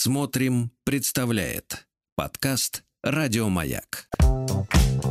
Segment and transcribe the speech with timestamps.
[0.00, 4.06] Смотрим, представляет подкаст Радиомаяк.
[4.22, 5.07] Маяк.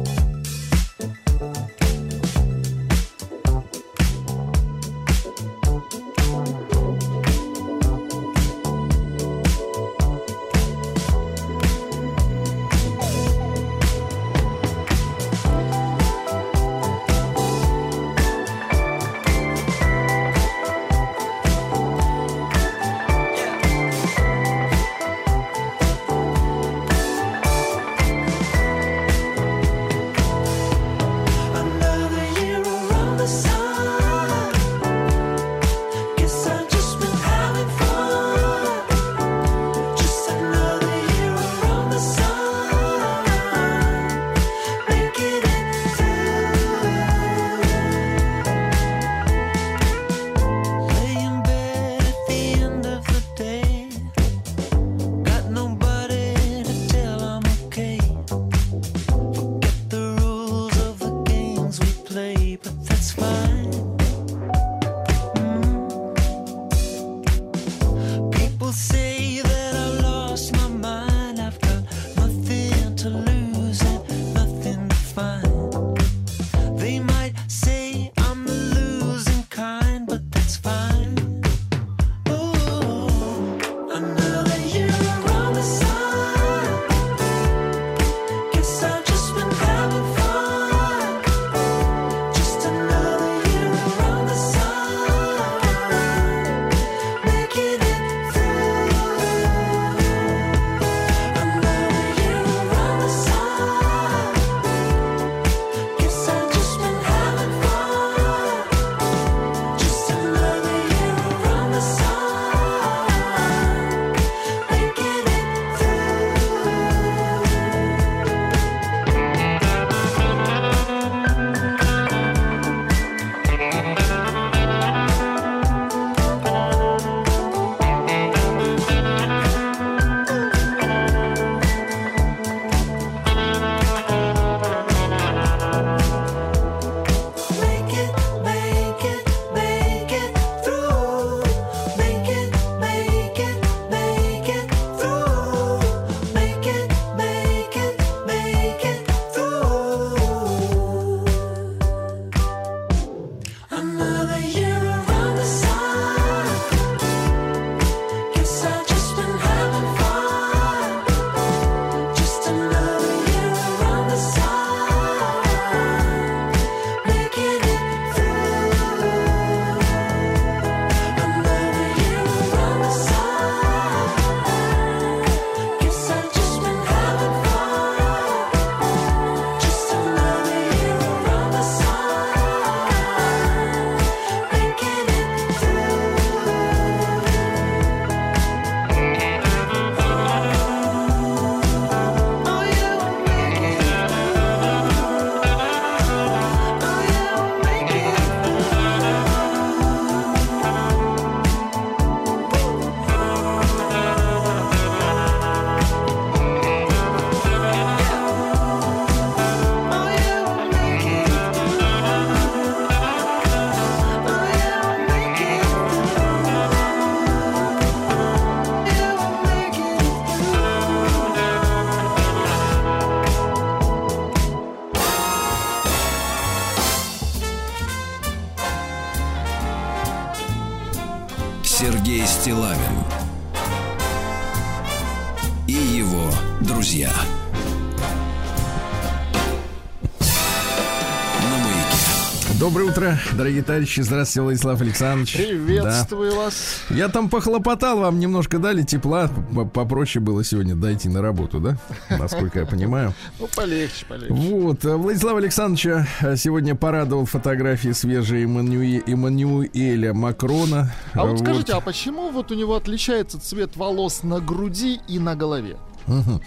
[243.33, 244.01] дорогие товарищи.
[244.01, 245.35] Здравствуйте, Владислав Александрович.
[245.35, 246.37] Приветствую да.
[246.37, 246.81] вас.
[246.89, 249.29] Я там похлопотал, вам немножко дали тепла.
[249.73, 251.77] Попроще было сегодня дойти на работу, да?
[252.09, 253.13] Насколько я понимаю.
[253.39, 254.33] Ну, полегче, полегче.
[254.33, 254.83] Вот.
[254.85, 259.03] Э, Владислав Александровича э, сегодня порадовал фотографии свежие Эммануэ...
[259.05, 260.91] Эммануэля Макрона.
[261.13, 265.19] А вот, вот скажите, а почему вот у него отличается цвет волос на груди и
[265.19, 265.77] на голове?
[266.07, 266.41] Угу.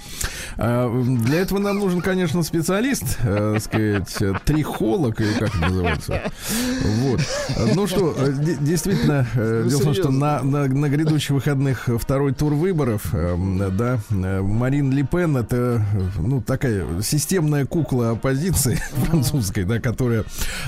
[0.56, 6.22] А, для этого нам нужен, конечно, специалист, э, сказать, э, трихолог или как это называется.
[6.84, 7.20] Вот.
[7.74, 11.30] Ну что, э, де- действительно, э, Ну, дело в том, что на, на, на грядущих
[11.30, 13.36] выходных второй тур выборов, э,
[13.72, 20.24] да, э, Марин Ле Пен это, э, ну, такая системная кукла оппозиции французской, да, которая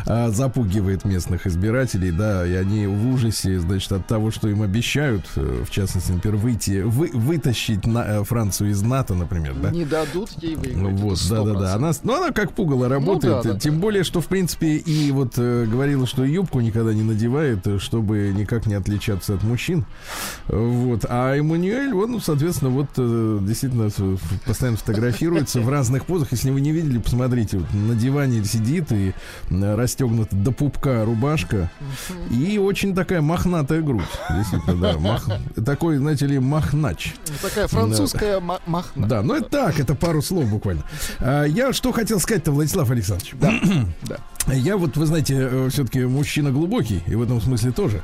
[0.06, 5.24] э, запугивает местных избирателей, да, и они в ужасе, значит, от того, что им обещают,
[5.36, 9.70] э, в частности, например, выйти, вы, вытащить на, э, Францию из НАТО, например, да.
[9.70, 11.00] Не дадут ей Ну выиграть.
[11.00, 11.66] Вот, это да, да, да.
[11.72, 11.74] 100%.
[11.76, 13.42] Она, ну, она как пугало работает.
[13.44, 15.66] да, да, тем более, что, в принципе, и вот э,
[16.02, 19.84] говорила, что юбку никогда не надевает, чтобы никак не отличаться от мужчин.
[20.48, 21.04] Вот.
[21.08, 23.90] А Эммануэль, он, соответственно, вот э, действительно
[24.46, 26.28] постоянно фотографируется в разных позах.
[26.32, 29.12] Если вы не видели, посмотрите, вот на диване сидит и
[29.50, 31.70] расстегнута до пупка рубашка.
[32.30, 34.02] И очень такая мохнатая грудь.
[34.30, 34.98] Действительно, да.
[34.98, 37.14] мах- Такой, знаете ли, махнач.
[37.28, 39.06] Ну, Такая французская ма- махна.
[39.06, 40.82] Да, ну это так, это пару слов буквально.
[41.20, 43.34] А, я что хотел сказать-то, Владислав Александрович?
[43.40, 43.52] Да.
[44.02, 44.16] Да.
[44.48, 48.02] Я вот, вы знаете, все-таки мужчина глубокий, и в этом смысле тоже.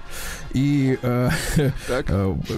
[0.53, 1.71] И э, э,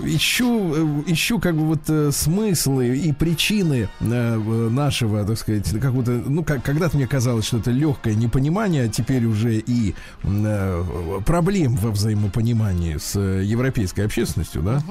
[0.05, 4.37] ищу, э, ищу как бы вот э, смыслы и причины э,
[4.71, 8.89] нашего, так сказать, как будто, ну, как, когда-то мне казалось, что это легкое непонимание, а
[8.89, 10.85] теперь уже и э,
[11.25, 14.83] проблем во взаимопонимании с э, европейской общественностью, да.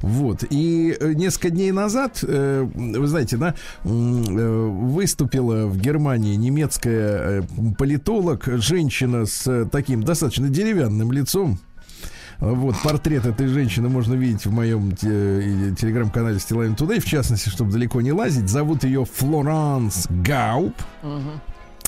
[0.00, 0.44] Вот.
[0.50, 3.54] И э, несколько дней назад, э, вы знаете, да,
[3.84, 7.42] э, выступила в Германии немецкая э,
[8.24, 11.58] политолог, женщина с э, таким достаточно деревянным лицом.
[12.40, 15.08] Вот, портрет этой женщины можно видеть в моем те-
[15.70, 18.48] и- телеграм-канале Стилайн Today, в частности, чтобы далеко не лазить.
[18.48, 20.74] Зовут ее Флоранс Гауп.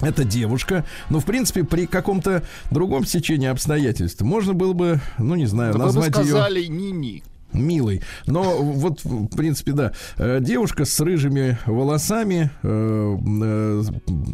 [0.02, 5.46] Это девушка, но в принципе при каком-то другом стечении обстоятельств можно было бы, ну не
[5.46, 7.22] знаю, Да вы бы назвать ее сказали ни-ни.
[7.52, 8.02] Милой.
[8.26, 13.82] Но вот, в принципе, да, э, девушка с рыжими волосами, э, э,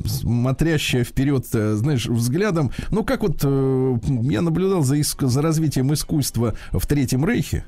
[0.07, 2.71] смотрящая вперед, знаешь, взглядом.
[2.91, 7.65] Ну, как вот я наблюдал за, иск- за развитием искусства в Третьем Рейхе.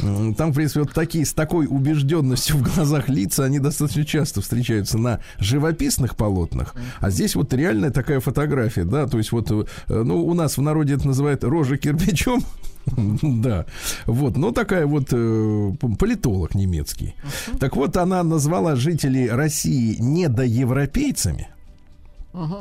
[0.00, 4.96] Там, в принципе, вот такие с такой убежденностью в глазах лица, они достаточно часто встречаются
[4.98, 6.74] на живописных полотнах.
[7.00, 9.50] А здесь вот реальная такая фотография, да, то есть вот,
[9.88, 12.42] ну, у нас в народе это называют рожа кирпичом.
[13.22, 13.66] Да,
[14.06, 17.14] вот, но такая вот э, политолог немецкий.
[17.58, 21.48] Так вот, она назвала жителей России недоевропейцами.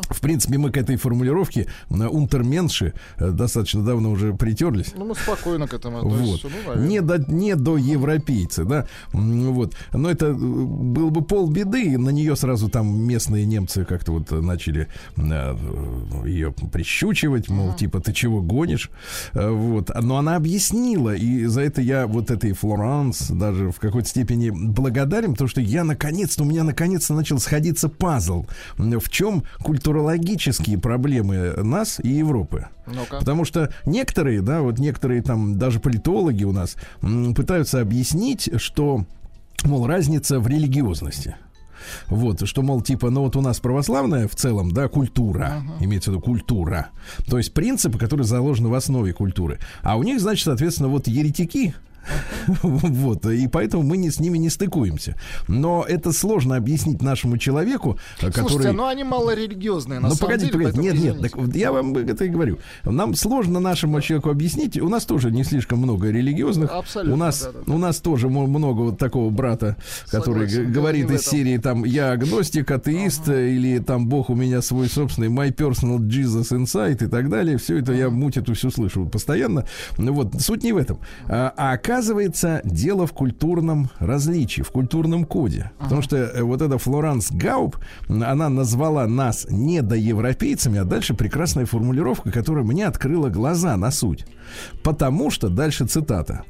[0.10, 4.94] В принципе, мы к этой формулировке на унтерменши э, достаточно давно уже притерлись.
[4.96, 6.14] Ну, мы спокойно к этому Вот.
[6.14, 6.48] относимся.
[6.48, 6.88] Ну, наверное.
[6.88, 8.86] Не до, не до европейцы, да.
[9.12, 9.76] Вот.
[9.94, 14.30] Но это э, был бы полбеды, и на нее сразу там местные немцы как-то вот
[14.32, 14.88] начали
[15.18, 15.58] э,
[16.26, 18.92] ее прищучивать, мол, типа, ты чего гонишь?
[19.34, 19.90] Вот.
[20.02, 25.32] Но она объяснила, и за это я вот этой Флоранс даже в какой-то степени благодарен,
[25.32, 28.46] потому что я наконец-то, у меня наконец-то начал сходиться пазл.
[28.78, 32.68] В чем культурологические проблемы нас и Европы?
[32.86, 33.20] Ну-ка.
[33.20, 36.76] Потому что некоторые, да, вот некоторые там даже политологи у нас
[37.36, 39.06] пытаются объяснить, что,
[39.64, 41.36] мол, разница в религиозности.
[42.08, 46.14] Вот, что, мол, типа, ну вот у нас православная в целом, да, культура, имеется в
[46.14, 46.90] виду культура,
[47.28, 49.60] то есть принципы, которые заложены в основе культуры.
[49.82, 51.74] А у них, значит, соответственно, вот еретики,
[52.64, 55.16] вот, и поэтому мы не, с ними не стыкуемся.
[55.48, 58.72] Но это сложно объяснить нашему человеку, Слушайте, который...
[58.74, 60.66] ну они малорелигиозные, на Ну, самом погодите, деле.
[60.72, 60.94] погодите.
[60.98, 62.60] Нет, нет, так я вам это и говорю.
[62.84, 64.78] Нам сложно нашему человеку объяснить.
[64.80, 66.72] У нас тоже не слишком много религиозных.
[66.72, 67.74] Абсолютно, У нас, да-да-да.
[67.74, 69.78] у нас тоже много вот такого брата,
[70.10, 74.62] который Согласен, говорит из серии там я агностик, атеист, э, или там Бог у меня
[74.62, 77.58] свой собственный, my personal Jesus insight и так далее.
[77.58, 79.66] Все это я муть эту всю слышу постоянно.
[79.98, 81.00] Ну Вот, суть не в этом.
[81.28, 85.72] А, а оказывается, дело в культурном различии, в культурном коде.
[85.78, 92.32] Потому что э, вот эта Флоранс Гауп, она назвала нас недоевропейцами, а дальше прекрасная формулировка,
[92.32, 94.26] которая мне открыла глаза на суть.
[94.84, 96.44] Потому что, дальше цитата,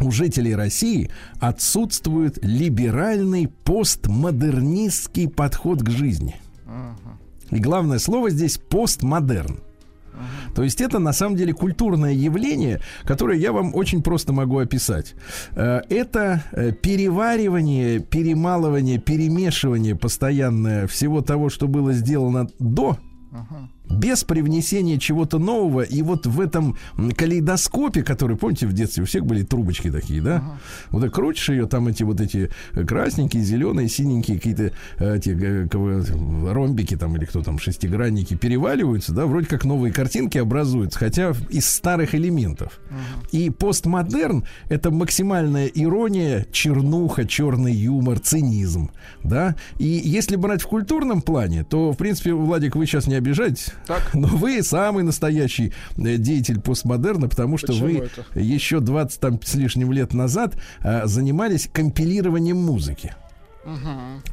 [0.00, 1.10] у жителей России
[1.40, 6.36] отсутствует либеральный постмодернистский подход к жизни.
[7.50, 9.60] И главное слово здесь постмодерн.
[10.54, 15.14] То есть это на самом деле культурное явление, которое я вам очень просто могу описать.
[15.52, 22.98] Э, Это э, переваривание, перемалывание, перемешивание постоянное всего того, что было сделано до,
[23.90, 25.82] без привнесения чего-то нового.
[25.82, 26.76] И вот в этом
[27.16, 30.42] калейдоскопе, который, помните, в детстве у всех были трубочки такие, да?
[30.90, 35.30] Вот ты крутишь ее, там эти вот эти э, красненькие, зеленые, синенькие какие-то э, эти
[35.30, 36.02] э, кого-
[36.52, 41.68] ромбики там или кто там, шестигранники переваливаются, да, вроде как новые картинки образуются, хотя из
[41.68, 42.80] старых элементов.
[43.32, 48.90] И постмодерн— это максимальная ирония, чернуха, черный юмор, цинизм,
[49.22, 49.56] да.
[49.78, 54.10] И если брать в культурном плане, то, в принципе, Владик, вы сейчас не обижайтесь, Так.
[54.14, 58.40] но вы самый настоящий э, деятель постмодерна, потому что Почему вы это?
[58.40, 63.14] еще 20 там, с лишним лет назад э, занимались компилированием музыки.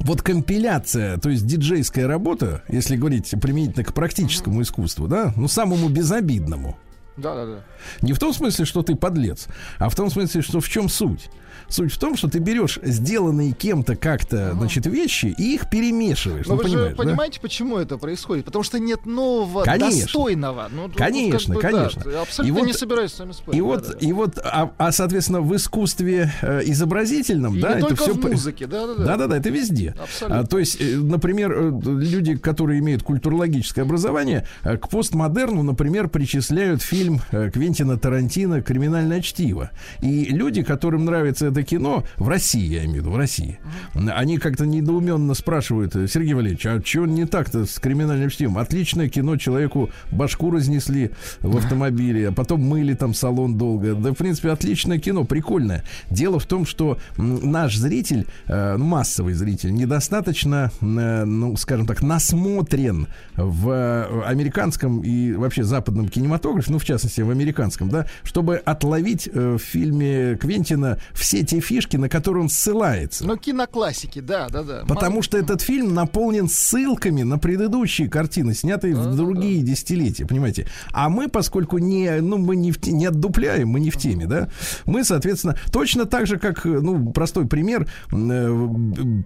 [0.00, 5.90] Вот компиляция, то есть диджейская работа, если говорить применительно к практическому искусству, да, ну самому
[5.90, 6.78] безобидному.
[7.16, 7.64] Да, да, да.
[8.02, 9.46] Не в том смысле, что ты подлец,
[9.78, 11.30] а в том смысле, что в чем суть.
[11.68, 16.46] Суть в том, что ты берешь сделанные кем-то как-то, значит, вещи и их перемешиваешь.
[16.46, 17.02] Но ну, вы же понимаешь, да?
[17.02, 18.44] понимаете, почему это происходит?
[18.44, 20.02] Потому что нет нового, Конечно.
[20.02, 20.68] достойного.
[20.70, 22.02] Ну, Конечно, как бы, конечно.
[22.04, 23.58] Да, абсолютно И вот- не собираюсь с вами спорить.
[23.58, 23.98] И да, вот, да.
[23.98, 28.66] и вот, а, а, соответственно, в искусстве э, изобразительном, И да, это все в музыке,
[28.66, 29.04] да, да, да.
[29.04, 29.94] Да, да, да, это везде.
[30.00, 30.40] Абсолютно.
[30.40, 36.08] А, то есть, э, например, э, люди, которые имеют культурологическое образование, э, к постмодерну, например,
[36.08, 39.70] причисляют фильм э, Квентина Тарантино «Криминальное чтиво».
[40.00, 43.58] И люди, которым нравится это кино, в России, я имею в виду, в России,
[43.94, 48.58] они как-то недоуменно спрашивают, э, Сергей Валерьевич, а что не так-то с «Криминальным чтивом»?
[48.58, 53.94] Отличное кино, человеку башку разнесли в автомобиле, а потом мыли там салон долго.
[53.94, 55.84] Да, в принципе, отличное кино, прикольное.
[56.10, 62.02] Дело в том, что наш зритель, э, ну, массовый зритель, недостаточно, э, ну, скажем так,
[62.02, 69.28] насмотрен в американском и вообще западном кинематографе, ну, в частности, в американском, да, чтобы отловить
[69.32, 73.26] в фильме Квентина все те фишки, на которые он ссылается.
[73.26, 74.84] Ну, киноклассики, да, да, да.
[74.86, 80.66] Потому Мало- что этот фильм наполнен ссылками на предыдущие картины, снятые в другие десятилетия, понимаете?
[80.92, 84.26] А мы, поскольку не, ну, мы не, в те- не отдупляем, мы не в теме,
[84.26, 84.48] да,
[84.84, 88.68] мы, соответственно, точно так же, как, ну, простой пример, э,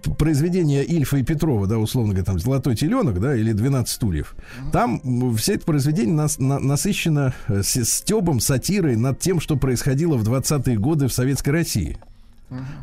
[0.03, 4.35] п- произведения Ильфа и Петрова, да, условно говоря, там, «Золотой теленок», да, или «12 стульев».
[4.71, 10.23] Там все это произведение нас, на- насыщено э, стебом, сатирой над тем, что происходило в
[10.23, 11.97] 20-е годы в Советской России.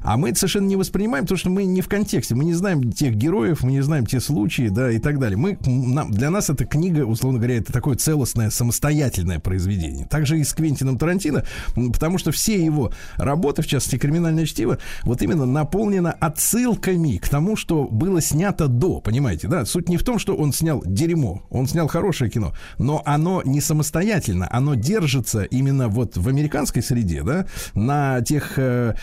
[0.03, 2.35] А мы это совершенно не воспринимаем, потому что мы не в контексте.
[2.35, 5.37] Мы не знаем тех героев, мы не знаем те случаи, да, и так далее.
[5.37, 10.07] Мы, нам- для нас эта книга, условно говоря, это такое целостное, самостоятельное произведение.
[10.07, 11.45] Также и с Квентином Тарантино,
[11.75, 17.57] потому что все его работы, в частности, «Криминальное чтиво», вот именно наполнено отсылками к тому,
[17.57, 19.65] что было снято до, понимаете, да?
[19.65, 23.61] Суть не в том, что он снял дерьмо, он снял хорошее кино, но оно не
[23.61, 28.95] самостоятельно, оно держится именно вот в американской среде, да, на тех, э,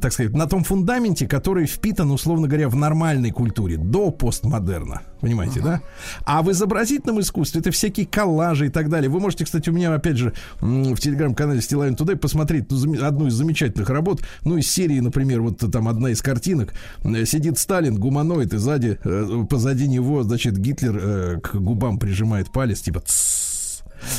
[0.00, 5.60] так сказать, на том фундаменте, который впитан, условно говоря, в нормальной культуре, до постмодерна, понимаете,
[5.60, 5.80] да?
[6.24, 9.10] А в изобразительном искусстве это всякие коллажи и так далее.
[9.10, 13.34] Вы можете, кстати, у меня, опять же, в телеграм-канале Стилайн Тудей посмотреть ну, одну из
[13.34, 16.72] замечательных работ, ну, из серии, например, вот там одна из картинок,
[17.04, 22.50] э, сидит Сталин, гуманоид, и сзади, э, позади него, значит, Гитлер э, к губам прижимает
[22.50, 23.55] палец, типа «Тссс».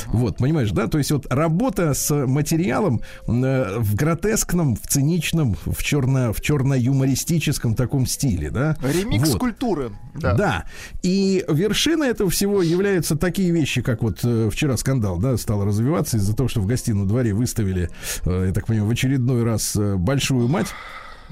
[0.06, 0.86] Вот, понимаешь, да?
[0.86, 7.74] То есть вот работа с материалом э, в гротескном, в циничном, в черно, в черно-юмористическом
[7.74, 8.76] таком стиле, да?
[8.82, 9.38] Ремикс Вот.
[9.38, 9.90] культуры.
[10.14, 10.34] Да.
[10.34, 10.64] Да.
[11.02, 16.16] И вершиной этого всего являются такие вещи, как вот э, вчера скандал, да, стал развиваться
[16.16, 17.90] из-за того, что в гостином дворе выставили,
[18.24, 20.68] э, я так понимаю, в очередной раз большую мать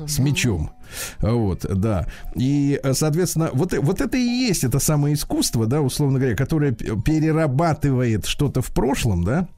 [0.07, 0.71] с мечом.
[1.21, 2.07] Вот, да.
[2.35, 6.37] И, э, соответственно, вот, э- вот это и есть это самое искусство, да, условно говоря,
[6.37, 9.49] которое перерабатывает что-то в прошлом, да,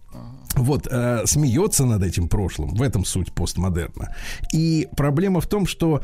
[0.55, 2.75] вот, э, смеется над этим прошлым.
[2.75, 4.15] В этом суть постмодерна.
[4.53, 6.03] И проблема в том, что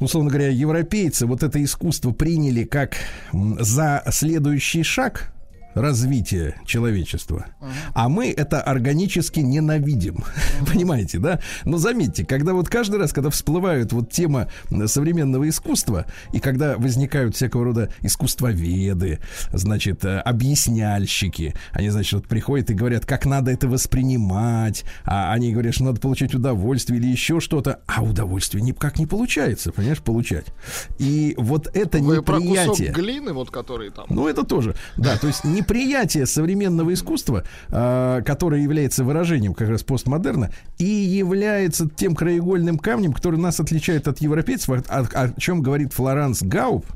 [0.00, 2.96] условно говоря, европейцы вот это искусство приняли как
[3.32, 5.33] за следующий шаг
[5.74, 7.46] развития человечества,
[7.94, 10.24] а мы это органически ненавидим.
[10.72, 11.40] Понимаете, да?
[11.64, 14.48] Но заметьте, когда вот каждый раз, когда всплывает вот тема
[14.86, 19.20] современного искусства, и когда возникают всякого рода искусствоведы,
[19.52, 25.52] значит, э, объясняльщики, они, значит, вот приходят и говорят, как надо это воспринимать, а они
[25.52, 30.46] говорят, что надо получать удовольствие или еще что-то, а удовольствие никак не получается, понимаешь, получать.
[30.98, 32.92] И вот это Вы про кусок неприятие...
[32.92, 34.06] глины, вот который там.
[34.08, 34.74] Ну, это тоже.
[34.96, 41.88] Да, то есть неприятие современного искусства, а, которое является выражением как раз постмодерна, и является
[41.88, 46.86] тем краеугольным камнем, который нас отличает от европейцев, о, о- чем говорит Флоранс Гауп,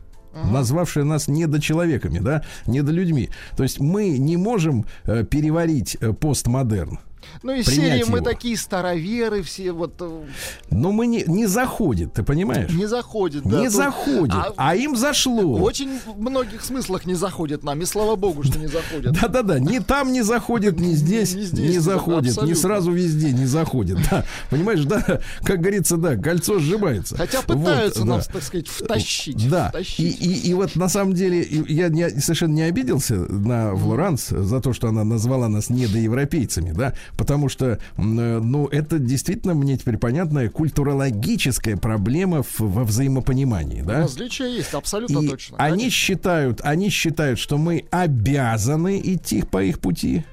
[0.44, 3.30] назвавшая нас недочеловеками, да, недолюдьми.
[3.56, 7.00] То есть мы не можем э, переварить э, постмодерн.
[7.42, 8.24] Ну и серии мы его.
[8.24, 10.24] такие староверы все, вот э,
[10.70, 12.70] Но мы не, не заходит, ты понимаешь?
[12.70, 13.42] не заходит.
[13.44, 15.56] да, не тут- заходит, а а, им зашло.
[15.56, 19.12] В очень многих смыслах не заходит нам, и слава богу, что не заходит.
[19.12, 22.56] Да-да-да, ни там не заходит, ни здесь, не, не заходит, ни абсолютно.
[22.56, 23.98] сразу везде не заходит.
[24.10, 27.16] Да, понимаешь, да, как говорится, да, кольцо сжимается.
[27.16, 28.20] Хотя пытаются да.
[28.20, 29.48] так сказать, втащить.
[29.48, 34.72] Да, и, вот на самом деле я не- совершенно не обиделся на Флоранс за то,
[34.72, 40.48] что она назвала нас недоевропейцами, да, потому что, э, ну, это действительно мне теперь понятная
[40.48, 44.02] культурологическая проблема в- во взаимопонимании, да.
[44.02, 45.56] Различия есть, абсолютно И точно.
[45.58, 45.90] они конечно.
[45.90, 50.24] считают, они считают, что мы обязаны идти по их пути,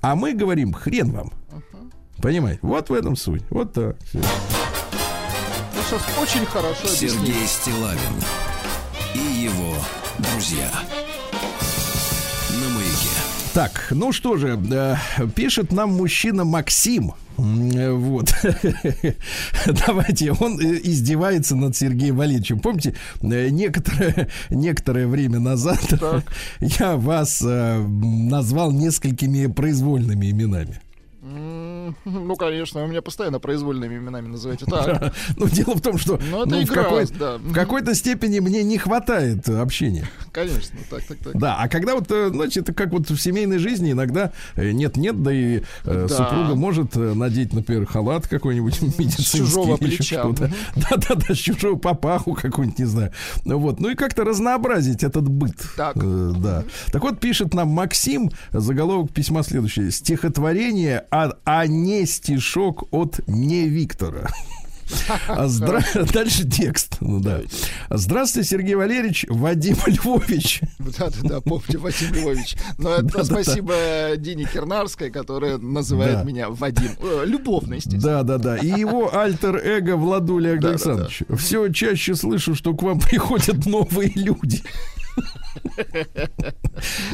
[0.00, 1.32] а мы говорим хрен вам.
[2.22, 2.60] Понимаете?
[2.62, 3.42] Вот в этом суть.
[3.50, 3.96] Вот так.
[4.08, 4.18] Всё.
[4.20, 6.86] Ну, сейчас очень хорошо.
[6.88, 7.98] Сергей Стилавин
[9.14, 9.74] и его
[10.18, 10.68] друзья.
[13.54, 14.96] Так, ну что же, э,
[15.34, 17.12] пишет нам мужчина Максим.
[17.38, 18.32] Э, Вот.
[19.86, 22.60] Давайте, он э, издевается над Сергеем Валерьевичем.
[22.60, 25.80] Помните, э, некоторое, некоторое время назад
[26.60, 30.80] я вас э, назвал несколькими произвольными именами.
[32.04, 34.66] Ну, конечно, вы меня постоянно произвольными именами называете.
[34.66, 40.08] Так, Ну, дело в том, что Ну, ну, в, какой-то степени мне не хватает общения.
[40.32, 41.38] конечно, так, так, так.
[41.38, 45.32] Да, а когда вот, э, значит, как вот в семейной жизни иногда э, нет-нет, да
[45.32, 49.38] и э, супруга может э, надеть, например, халат какой-нибудь медицинский.
[49.38, 50.24] чужого плеча.
[50.76, 53.12] Да-да-да, чужого папаху какую-нибудь, не знаю.
[53.44, 55.56] Ну Вот, ну и как-то разнообразить этот быт.
[55.76, 55.96] Так.
[55.96, 56.64] Э, Да.
[56.92, 59.90] Так вот, пишет нам Максим, заголовок письма следующее.
[59.90, 64.28] Стихотворение, а, а не стишок от не Виктора.
[65.28, 66.96] А здра- Дальше текст.
[67.02, 67.40] Ну да.
[67.90, 70.62] Здравствуйте, Сергей Валерьевич, Вадим Львович.
[70.78, 72.56] Да-да-да, помню, Вадим Львович.
[72.78, 73.24] Но это Да-да-да.
[73.24, 73.74] спасибо
[74.16, 76.24] Дине Кернарской, которая называет Да.
[76.24, 76.92] меня Вадим.
[77.02, 78.02] Э, Любовно, естественно.
[78.02, 78.56] Да, да, да.
[78.56, 80.70] И его альтер-эго Владуля Да-да-да.
[80.70, 81.22] Александрович.
[81.38, 84.62] Все чаще слышу, что к вам приходят новые люди.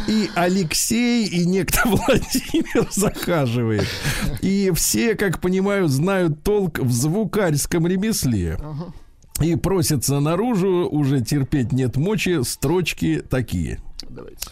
[0.09, 3.87] И Алексей, и некто Владимир захаживает.
[4.43, 8.59] И все, как понимаю, знают толк в звукарском ремесле.
[9.41, 13.81] И просятся наружу, уже терпеть нет мочи, строчки такие.
[14.09, 14.47] Давайте.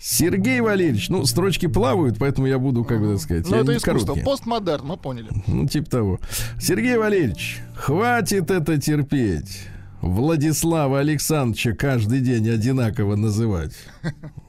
[0.00, 3.90] Сергей Валерьевич, ну, строчки плавают, поэтому я буду, как бы так сказать, Ну, это искусство.
[4.12, 4.24] короткие.
[4.24, 5.28] Постмодерн, мы поняли.
[5.48, 6.20] Ну, типа того.
[6.60, 9.62] Сергей Валерьевич, хватит это терпеть.
[10.00, 13.72] Владислава Александровича каждый день одинаково называть.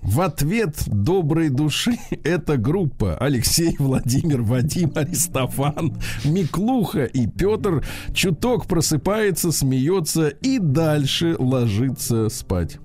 [0.01, 9.51] В ответ доброй души эта группа Алексей, Владимир, Вадим, Аристофан, Миклуха и Петр чуток просыпается,
[9.51, 12.77] смеется и дальше ложится спать.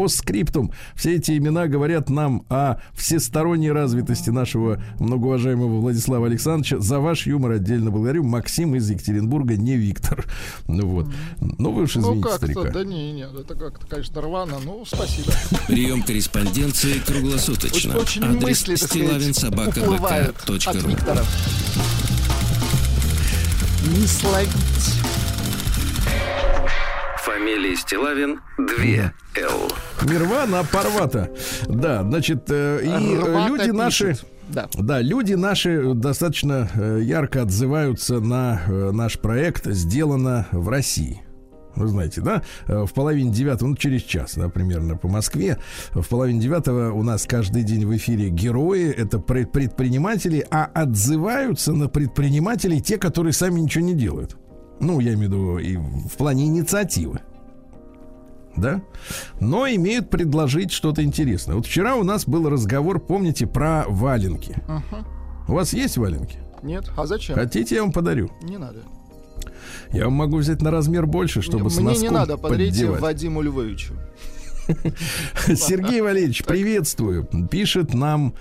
[0.00, 6.78] По скриптум все эти имена говорят нам о всесторонней развитости нашего многоуважаемого Владислава Александровича.
[6.78, 8.24] За ваш юмор отдельно благодарю.
[8.24, 10.24] Максим из Екатеринбурга, не Виктор.
[10.68, 11.06] Ну вот.
[11.40, 12.70] Ну вы уж Ну, извините, как-то, старика.
[12.70, 14.54] да не, не, это как-то, конечно, рвано.
[14.64, 15.32] Ну, спасибо.
[15.66, 17.98] Прием корреспонденции круглосуточно.
[17.98, 18.76] Очень Адрес мысли,
[20.66, 21.22] от Виктора.
[23.98, 24.99] Не словить.
[27.24, 29.70] Фамилия Стилавин 2 Л.
[30.08, 31.30] Нирвана порвата.
[31.68, 34.08] Да, значит, э, и э, Рвато люди наши...
[34.08, 34.26] пишет.
[34.48, 34.68] Да.
[34.74, 41.22] Да, люди наши достаточно э, ярко отзываются на э, наш проект «Сделано в России».
[41.76, 42.42] Вы знаете, да?
[42.66, 45.58] В половине девятого, ну, через час, да, примерно по Москве.
[45.92, 51.72] В половине девятого у нас каждый день в эфире герои, это пред- предприниматели, а отзываются
[51.72, 54.36] на предпринимателей те, которые сами ничего не делают.
[54.80, 57.20] Ну, я имею в виду и в плане инициативы.
[58.56, 58.82] Да?
[59.38, 61.56] Но имеют предложить что-то интересное.
[61.56, 64.56] Вот вчера у нас был разговор, помните, про валенки.
[65.48, 66.38] У вас есть валенки?
[66.62, 66.90] Нет?
[66.96, 67.36] А зачем?
[67.36, 68.30] Хотите, я вам подарю.
[68.42, 68.80] Не надо.
[69.92, 73.00] Я вам могу взять на размер больше, чтобы с Мне не надо, подарите поддевать.
[73.00, 73.94] Вадиму Львовичу.
[75.46, 77.24] Сергей Валерьевич, приветствую.
[77.50, 78.34] Пишет нам...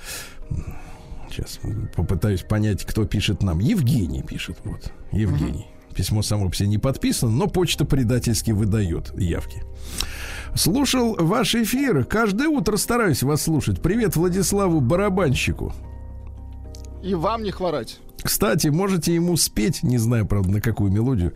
[1.29, 1.59] Сейчас
[1.95, 3.59] попытаюсь понять, кто пишет нам.
[3.59, 4.57] Евгений пишет.
[4.63, 4.91] Вот.
[5.11, 5.67] Евгений.
[5.95, 9.63] Письмо само по себе не подписано, но почта предательски выдает явки.
[10.55, 12.05] Слушал ваш эфир.
[12.05, 13.81] Каждое утро стараюсь вас слушать.
[13.81, 15.73] Привет Владиславу Барабанщику.
[17.03, 17.99] И вам не хворать.
[18.21, 21.33] Кстати, можете ему спеть, не знаю, правда, на какую мелодию.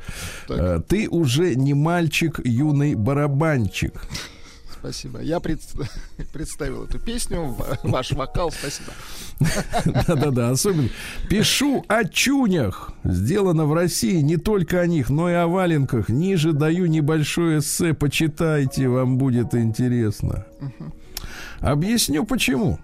[0.47, 0.57] Так.
[0.59, 3.93] Э, Ты уже не мальчик, юный барабанчик.
[4.83, 5.21] Спасибо.
[5.21, 5.61] Я пред-
[6.33, 8.91] представил эту песню, ва- ваш вокал, спасибо.
[10.07, 10.89] Да-да-да, особенно.
[11.29, 12.91] Пишу о чунях.
[13.05, 16.09] Сделано в России не только о них, но и о валенках.
[16.09, 17.93] Ниже даю небольшое эссе.
[17.93, 20.45] Почитайте, вам будет интересно.
[21.61, 22.77] Объясню почему.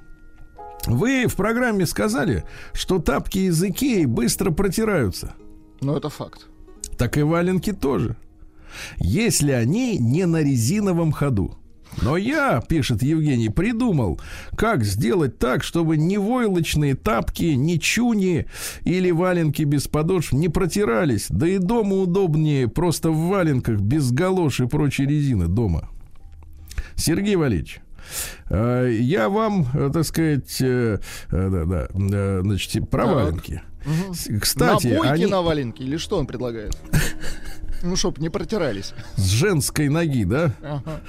[0.86, 5.34] Вы в программе сказали, что тапки из Икеи быстро протираются.
[5.82, 6.48] Ну, это факт.
[6.98, 8.16] Так и валенки тоже.
[9.00, 11.58] Если они не на резиновом ходу.
[12.02, 14.20] Но я, пишет Евгений, придумал,
[14.56, 18.46] как сделать так, чтобы ни войлочные тапки, ни чуни
[18.84, 21.28] или валенки без подошв не протирались.
[21.30, 25.90] Да и дома удобнее просто в валенках без галош и прочей резины дома.
[26.96, 27.80] Сергей Валерьевич,
[28.50, 31.00] э, я вам, э, так сказать, э,
[31.32, 33.16] да, да, значит, про Так.
[33.16, 33.62] валенки.
[34.14, 36.78] С- Кстати, на бойке они на валенке или что он предлагает?
[37.82, 38.94] Ну, чтоб не протирались.
[39.16, 40.54] с женской ноги, да?
[40.62, 41.02] Ага.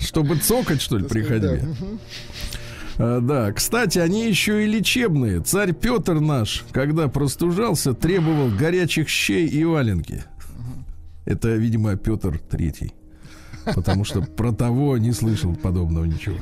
[0.00, 1.60] Чтобы цокать, что ли, приходили?
[1.60, 1.66] да.
[1.66, 2.00] Мгм.
[2.98, 5.40] А, да, кстати, они еще и лечебные.
[5.40, 10.24] Царь Петр наш, когда простужался, требовал горячих щей и валенки.
[11.26, 12.94] Это, видимо, Петр Третий.
[13.74, 16.36] Потому что про того не слышал подобного ничего.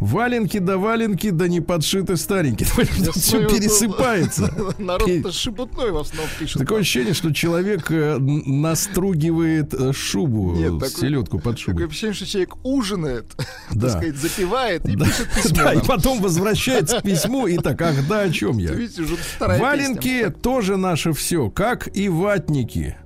[0.00, 2.68] Валенки да валенки, да не подшиты старенькие.
[3.14, 4.52] Все пересыпается.
[4.78, 6.58] Народ-то шебутной в основном пишет.
[6.60, 11.86] Такое ощущение, что человек э, настругивает э, шубу, Нет, э, селедку под Такое шубой.
[11.86, 13.26] ощущение, что человек ужинает,
[13.72, 13.80] Да.
[13.88, 15.56] так сказать, запивает и Да, пишет письмо.
[15.56, 18.72] да, и потом возвращается к письму и так, ах да, о чем я?
[18.72, 22.96] Видите, уже вторая Валенки тоже наше все, как и ватники.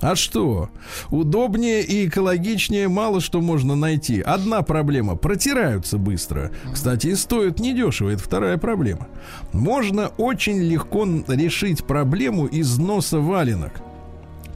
[0.00, 0.70] А что?
[1.10, 4.20] Удобнее и экологичнее мало что можно найти.
[4.20, 5.16] Одна проблема.
[5.16, 6.50] Протираются быстро.
[6.72, 8.10] Кстати, и стоят недешево.
[8.10, 9.08] Это вторая проблема.
[9.52, 13.82] Можно очень легко решить проблему износа валенок.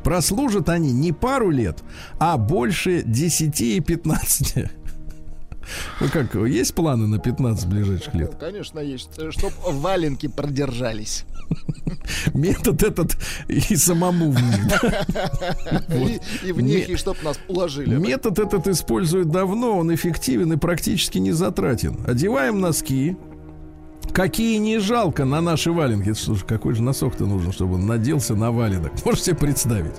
[0.03, 1.83] Прослужат они не пару лет,
[2.19, 4.67] а больше 10 и 15.
[6.01, 8.25] Ну как, есть планы на 15 ближайших лет?
[8.25, 8.39] песня.
[8.39, 9.11] Конечно, есть.
[9.31, 11.25] Чтоб валенки продержались.
[12.35, 13.17] Метод этот
[13.49, 14.85] и самому в них,
[16.43, 17.97] и в них, и чтоб нас уложили.
[17.97, 21.99] Метод этот используют давно, он эффективен и практически не затратен.
[22.07, 23.17] Одеваем носки,
[24.15, 26.15] какие не жалко на наши валенки.
[26.15, 28.93] Слушай, какой же носок-то нужен, чтобы он наделся на валенок?
[29.05, 29.97] Можете себе представить?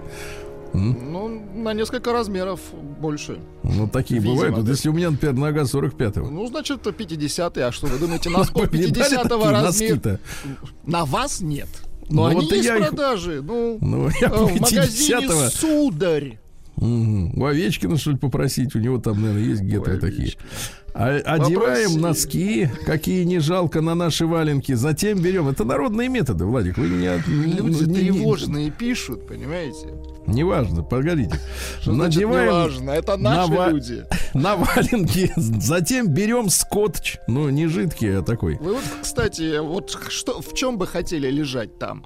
[0.76, 2.60] Ну, на несколько размеров
[3.00, 3.40] больше.
[3.64, 4.58] Ну, такие Видимо, бывают.
[4.58, 6.30] Вот если у меня, например, нога 45-го.
[6.30, 9.62] Ну, значит, 50 А что, вы думаете, носков Видали 50 такие размера?
[9.62, 10.20] носки-то?
[10.86, 11.70] На вас нет.
[12.10, 13.42] Ну, Но они вот есть я продаже.
[13.42, 15.50] Ну, Ну, я э, в магазине 50-го.
[15.50, 16.40] «Сударь».
[16.76, 17.42] Мгм.
[17.42, 18.76] У Овечкина, что ли, попросить?
[18.76, 20.34] У него там, наверное, есть гетры такие.
[20.98, 21.56] А- одеваем
[21.96, 22.00] Попроси.
[22.00, 24.72] носки, какие не жалко на наши валенки.
[24.74, 25.50] Затем берем.
[25.50, 26.78] Это народные методы, Владик.
[26.78, 29.94] Вы не, от- Люди не- не- тревожные пишут, понимаете?
[30.26, 31.38] Неважно, погодите.
[31.82, 32.92] Что значит Надеваем неважно?
[32.92, 34.04] Это наши на люди.
[34.34, 35.32] на валенки.
[35.36, 37.18] Затем берем скотч.
[37.28, 38.58] Ну, не жидкий, а такой.
[38.58, 42.06] Вы вот, кстати, вот что, в чем бы хотели лежать там?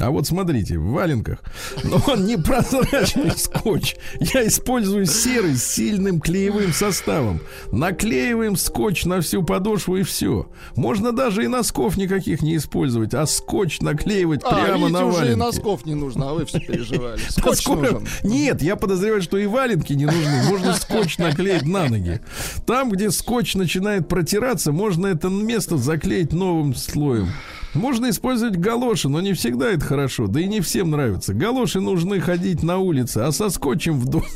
[0.00, 1.40] А вот смотрите, в валенках.
[1.82, 3.96] Но он не прозрачный скотч.
[4.20, 7.40] Я использую серый с сильным клеевым составом.
[7.72, 10.48] Наклеиваем скотч на всю подошву и все.
[10.76, 15.16] Можно даже и носков никаких не использовать, а скотч наклеивать А, прямо видите, на уже
[15.16, 15.38] и валенки.
[15.38, 17.20] носков не нужно, а вы все переживали.
[17.28, 18.06] Скотч нужен.
[18.22, 20.44] Нет, я подозреваю, что и валенки не нужны.
[20.48, 22.20] Можно скотч наклеить на ноги.
[22.66, 27.28] Там, где скотч начинает протираться, можно это место заклеить новым слоем.
[27.74, 30.26] Можно использовать галоши, но не всегда это хорошо.
[30.26, 31.34] Да и не всем нравится.
[31.34, 34.26] Галоши нужны ходить на улице, а со скотчем в доме.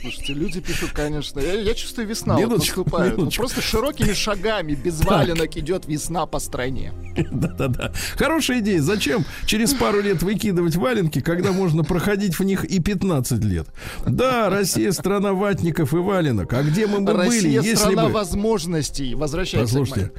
[0.00, 1.40] Слушайте, люди пишут, конечно.
[1.40, 3.12] Я, я чувствую, весна вот Минуточку, наступает.
[3.12, 3.42] Ну, минуточку.
[3.42, 6.92] просто широкими шагами, без валенок идет весна по стране.
[7.30, 7.92] Да-да-да.
[8.16, 8.80] Хорошая идея.
[8.80, 13.66] Зачем через пару лет выкидывать валенки, когда можно проходить в них и 15 лет?
[14.06, 16.52] Да, Россия страна ватников и валенок.
[16.52, 18.12] А где мы бы были, Россия если страна бы...
[18.12, 19.14] возможностей.
[19.14, 20.12] Возвращаемся к Послушайте,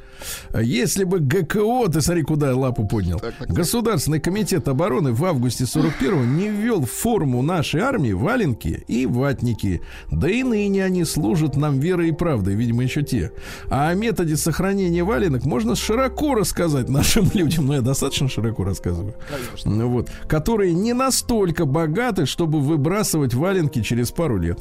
[0.60, 3.56] если бы ГКО, ты смотри, куда я лапу поднял, Так, так, так.
[3.56, 9.69] Государственный комитет обороны в августе 41-го не ввел в форму нашей армии валенки и ватники.
[10.10, 13.32] Да и ныне они служат нам верой и правдой, видимо, еще те.
[13.68, 19.14] А о методе сохранения валенок можно широко рассказать нашим людям, но я достаточно широко рассказываю,
[19.28, 19.70] Конечно.
[19.70, 24.58] ну вот, которые не настолько богаты, чтобы выбрасывать валенки через пару лет.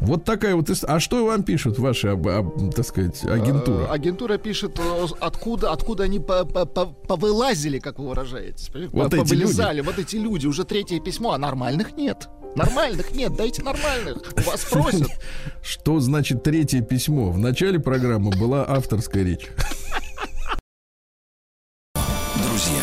[0.00, 0.70] Вот такая вот...
[0.70, 3.84] ис- А что вам пишут ваши, об- об- так сказать, агентура?
[3.84, 8.70] Э, Агентура пишет, э, откуда, откуда они по- по- по- повылазили, как вы выражаетесь.
[8.92, 9.80] Вот эти Повылезали.
[9.80, 10.46] Вот эти люди.
[10.46, 12.28] Уже третье письмо, а нормальных нет.
[12.54, 14.18] Нормальных нет, дайте нормальных.
[14.46, 15.08] Вас просят.
[15.62, 17.30] Что значит третье письмо?
[17.30, 19.48] В начале программы была авторская речь.
[21.94, 22.82] Друзья,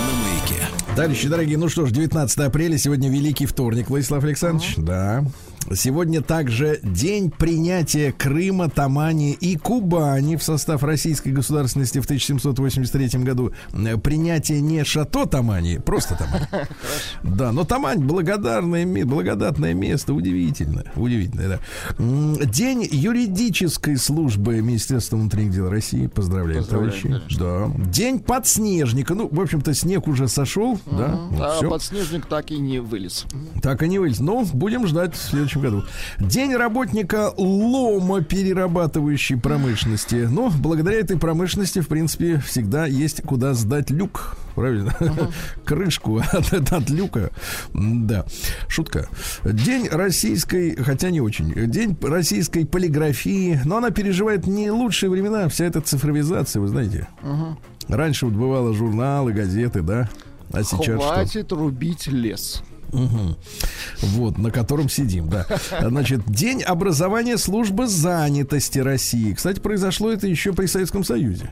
[0.00, 0.68] на маяке.
[0.96, 4.74] Товарищи дорогие, ну что ж, 19 апреля, сегодня Великий вторник, Владислав Александрович.
[4.76, 5.24] Да.
[5.72, 13.52] Сегодня также день принятия Крыма, Тамани и Кубани в состав российской государственности в 1783 году.
[13.72, 16.46] Э, принятие не Шато Тамани, просто Тамани.
[17.22, 20.84] Да, но Тамань благодарное, благодатное место, удивительно.
[20.94, 21.58] Удивительно,
[21.98, 22.44] да.
[22.44, 26.06] День юридической службы Министерства внутренних дел России.
[26.06, 27.20] Поздравляю, товарищи.
[27.38, 27.70] Да.
[27.90, 29.14] День подснежника.
[29.14, 31.18] Ну, в общем-то, снег уже сошел, да?
[31.38, 33.24] А подснежник так и не вылез.
[33.62, 34.20] Так и не вылез.
[34.20, 35.84] Но будем ждать следующего 1978 году.
[36.18, 40.26] День работника лома перерабатывающей промышленности.
[40.30, 44.36] Ну, благодаря этой промышленности, в принципе, всегда есть куда сдать люк.
[44.54, 44.94] Правильно?
[45.00, 45.32] Uh-huh.
[45.64, 47.30] Крышку от, от, люка.
[47.72, 48.24] Да.
[48.68, 49.08] Шутка.
[49.44, 53.60] День российской, хотя не очень, день российской полиграфии.
[53.64, 55.44] Но она переживает не лучшие времена.
[55.44, 57.08] А вся эта цифровизация, вы знаете.
[57.22, 57.56] Uh-huh.
[57.88, 60.08] Раньше вот бывало журналы, газеты, да?
[60.52, 61.56] А сейчас Хватит что?
[61.56, 62.62] рубить лес.
[62.94, 63.36] Мгм.
[64.00, 65.46] Вот, на котором сидим, да.
[65.80, 69.32] Значит, день образования службы занятости России.
[69.32, 71.50] Кстати, произошло это еще при Советском Союзе.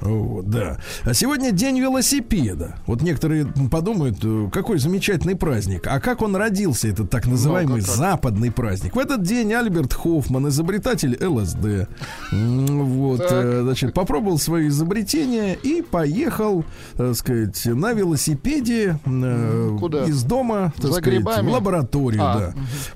[0.00, 0.78] Вот, да.
[1.04, 2.76] А сегодня день велосипеда.
[2.86, 5.86] Вот некоторые подумают, э, какой замечательный праздник.
[5.86, 7.90] А как он родился, этот так называемый как.
[7.90, 8.94] западный праздник?
[8.94, 11.88] В этот день Альберт Хоффман, изобретатель ЛСД,
[12.32, 13.44] вот, Так.
[13.44, 16.64] э, значит, попробовал свое изобретение и поехал,
[16.96, 20.04] так сказать, на велосипеде э, Куда?
[20.04, 21.48] из дома, так За сказать, грибами?
[21.48, 22.54] в лабораторию, А, да.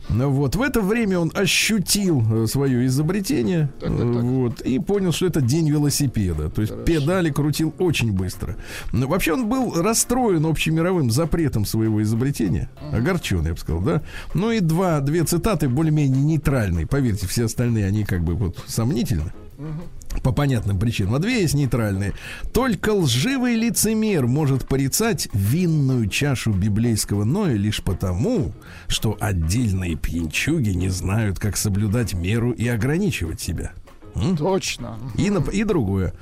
[0.08, 4.06] Ну Вот в это время он ощутил свое изобретение, Так, так, так.
[4.06, 6.50] э, вот, и понял, что это день велосипеда.
[6.50, 8.56] То есть педали крутил очень быстро.
[8.92, 12.68] Но вообще он был расстроен общемировым запретом своего изобретения.
[12.92, 14.02] Огорчен, я бы сказал, да.
[14.34, 16.86] Ну и два, две цитаты более-менее нейтральные.
[16.86, 19.32] Поверьте, все остальные, они как бы вот сомнительны.
[20.24, 21.14] По понятным причинам.
[21.14, 22.14] А две есть нейтральные.
[22.52, 28.52] Только лживый лицемер может порицать винную чашу библейского Ноя лишь потому,
[28.88, 33.72] что отдельные пьянчуги не знают, как соблюдать меру и ограничивать себя.
[34.14, 34.36] М?
[34.36, 34.98] Точно.
[35.16, 36.12] И, нап- и другое.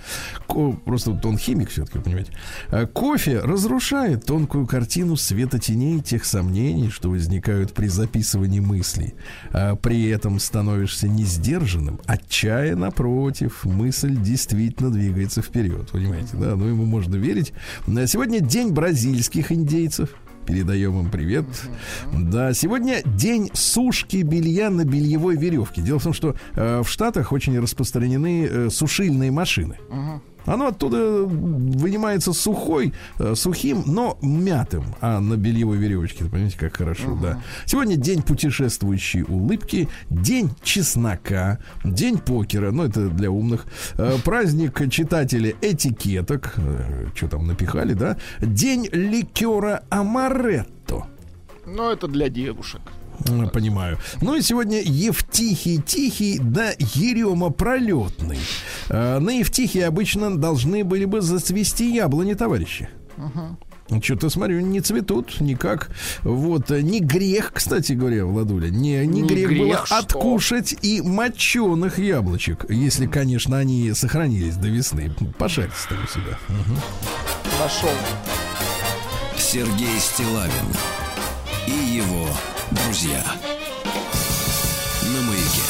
[0.46, 2.32] Ко- просто вот он химик все-таки, понимаете.
[2.70, 9.14] А, Кофе разрушает тонкую картину света теней тех сомнений, что возникают при записывании мыслей.
[9.52, 12.00] А при этом становишься несдержанным.
[12.06, 15.90] Отчая, напротив, мысль действительно двигается вперед.
[15.90, 16.56] Понимаете, да?
[16.56, 17.52] Ну, ему можно верить.
[17.86, 20.10] А Сегодня день бразильских индейцев.
[20.48, 21.44] Передаем им привет.
[22.10, 25.82] Да, сегодня день сушки белья на бельевой веревке.
[25.82, 29.76] Дело в том, что э, в Штатах очень распространены э, сушильные машины.
[30.46, 34.84] Оно оттуда вынимается сухой, э, сухим, но мятым.
[35.00, 37.42] А на бельевой веревочке, понимаете, как хорошо, да.
[37.66, 45.54] Сегодня день путешествующей улыбки, день чеснока, день покера, ну это для умных, э, праздник читателя
[45.60, 46.54] этикеток,
[47.14, 51.06] что там напихали, да, день ликера амаретто.
[51.66, 52.80] Но это для девушек.
[53.26, 53.98] М, Понимаю.
[54.20, 58.38] Ну и сегодня Евтихий Тихий да Ерема Пролетный.
[58.90, 62.88] Э, На Евтихии обычно должны были бы зацвести яблони, товарищи.
[64.02, 65.90] Что-то, смотрю, не цветут никак.
[66.22, 69.98] Вот, э, не грех, кстати говоря, Владуля, не, не, Не грех, было грех, что?
[69.98, 75.10] откушать и моченых яблочек, если, конечно, они сохранились до весны.
[75.38, 76.38] Пошарьте там у себя.
[77.58, 77.88] Нашел.
[79.38, 80.68] Сергей Стилавин
[81.66, 82.26] и его
[82.72, 83.22] друзья.
[85.14, 85.62] На маяке.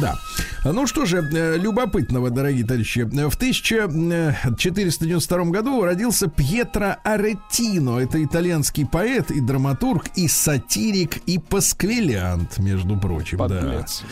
[0.00, 0.16] Да.
[0.64, 3.02] Ну что же, э, любопытного, дорогие товарищи.
[3.04, 8.00] В 1492 году родился Пьетро Ареттино.
[8.00, 13.38] Это итальянский поэт и драматург, и сатирик, и пасквилянт, между прочим.
[13.38, 14.02] Подлец.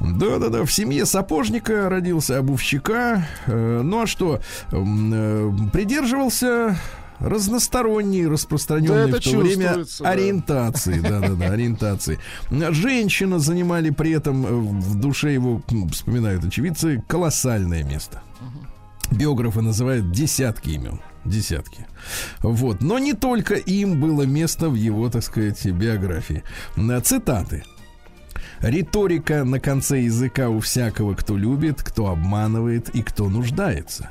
[0.00, 0.64] Да, да, да.
[0.64, 3.26] В семье сапожника родился, обувщика.
[3.46, 4.40] Э, Ну а что?
[4.70, 6.76] э, Придерживался
[7.22, 10.10] разносторонней, распространенной Да в то время да.
[10.10, 11.00] ориентации.
[11.00, 12.18] Да, да, да, ориентации.
[12.50, 18.22] Женщины занимали при этом э, в душе его, вспоминают очевидцы, колоссальное место.
[19.10, 21.00] Биографы называют десятки имен.
[21.24, 21.86] Десятки.
[22.40, 22.80] Вот.
[22.80, 26.42] Но не только им было место в его, так сказать, биографии.
[26.76, 27.64] Э, Цитаты.
[28.60, 34.10] Риторика на конце языка у всякого, кто любит, кто обманывает и кто нуждается.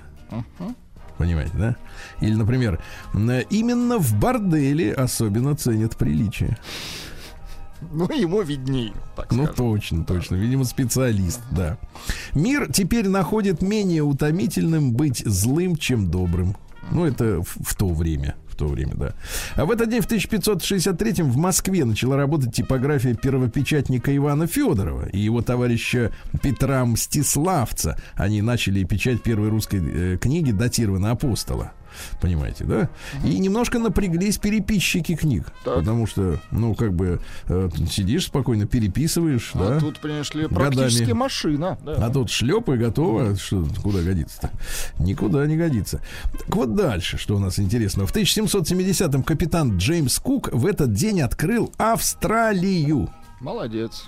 [1.22, 1.76] Понимаете, да?
[2.20, 2.82] Или, например,
[3.14, 6.58] «Н- именно в борделе особенно ценят приличие.
[7.92, 9.56] Ну, ему видней, так Ну, скажем.
[9.56, 10.36] точно, точно.
[10.36, 11.78] Видимо, специалист, да.
[12.34, 16.56] Мир теперь находит менее утомительным быть злым, чем добрым.
[16.90, 18.34] Ну, это в, в то время.
[18.52, 19.14] В то время, да.
[19.56, 25.20] А в этот день, в 1563 в Москве начала работать типография первопечатника Ивана Федорова и
[25.20, 26.12] его товарища
[26.44, 27.98] Петра Мстиславца.
[28.16, 31.72] Они начали печать первой русской э, книги, датированной апостола.
[32.22, 32.90] Понимаете, да?
[33.24, 35.52] И немножко напряглись переписчики книг.
[35.64, 35.76] Так.
[35.76, 39.80] Потому что, ну, как бы, э, сидишь спокойно, переписываешь, А да?
[39.80, 41.18] тут, понимаешь ли, практически Годами.
[41.18, 41.78] машина.
[41.84, 41.94] да.
[42.06, 43.36] А тут шлеп и готово.
[43.36, 44.52] Что, куда годится-то?
[45.00, 46.02] Никуда не годится.
[46.46, 48.06] Так вот дальше, что у нас интересно.
[48.06, 53.10] В 1770-м капитан Джеймс Кук в этот день открыл Австралию.
[53.40, 54.06] Молодец.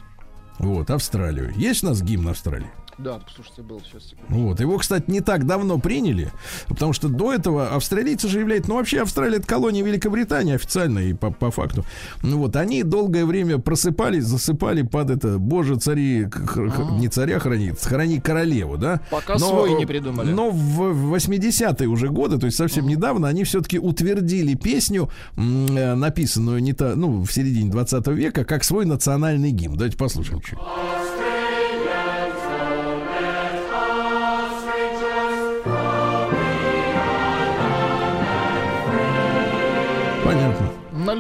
[0.59, 1.51] Вот, Австралию.
[1.55, 2.69] Есть у нас гимн Австралии?
[2.97, 4.33] Да, слушайте, был сейчас секунду.
[4.43, 4.59] Вот.
[4.59, 6.31] Его, кстати, не так давно приняли,
[6.67, 8.69] потому что до этого австралийцы же являются...
[8.69, 11.83] Ну, вообще, Австралия— это колония Великобритании официально и по, по факту.
[12.21, 16.61] Ну, вот, они долгое время просыпались, засыпали под это «Боже, цари...» х-
[16.99, 19.01] Не царя храни, храни королеву, да?
[19.09, 20.31] Пока свой не придумали.
[20.31, 26.61] Но в 80-е уже годы, то есть совсем недавно, они все-таки утвердили песню, э, написанную
[26.61, 29.75] не та, ну, в середине 20 века, как свой национальный гимн.
[29.75, 30.59] Давайте послушаем чуть.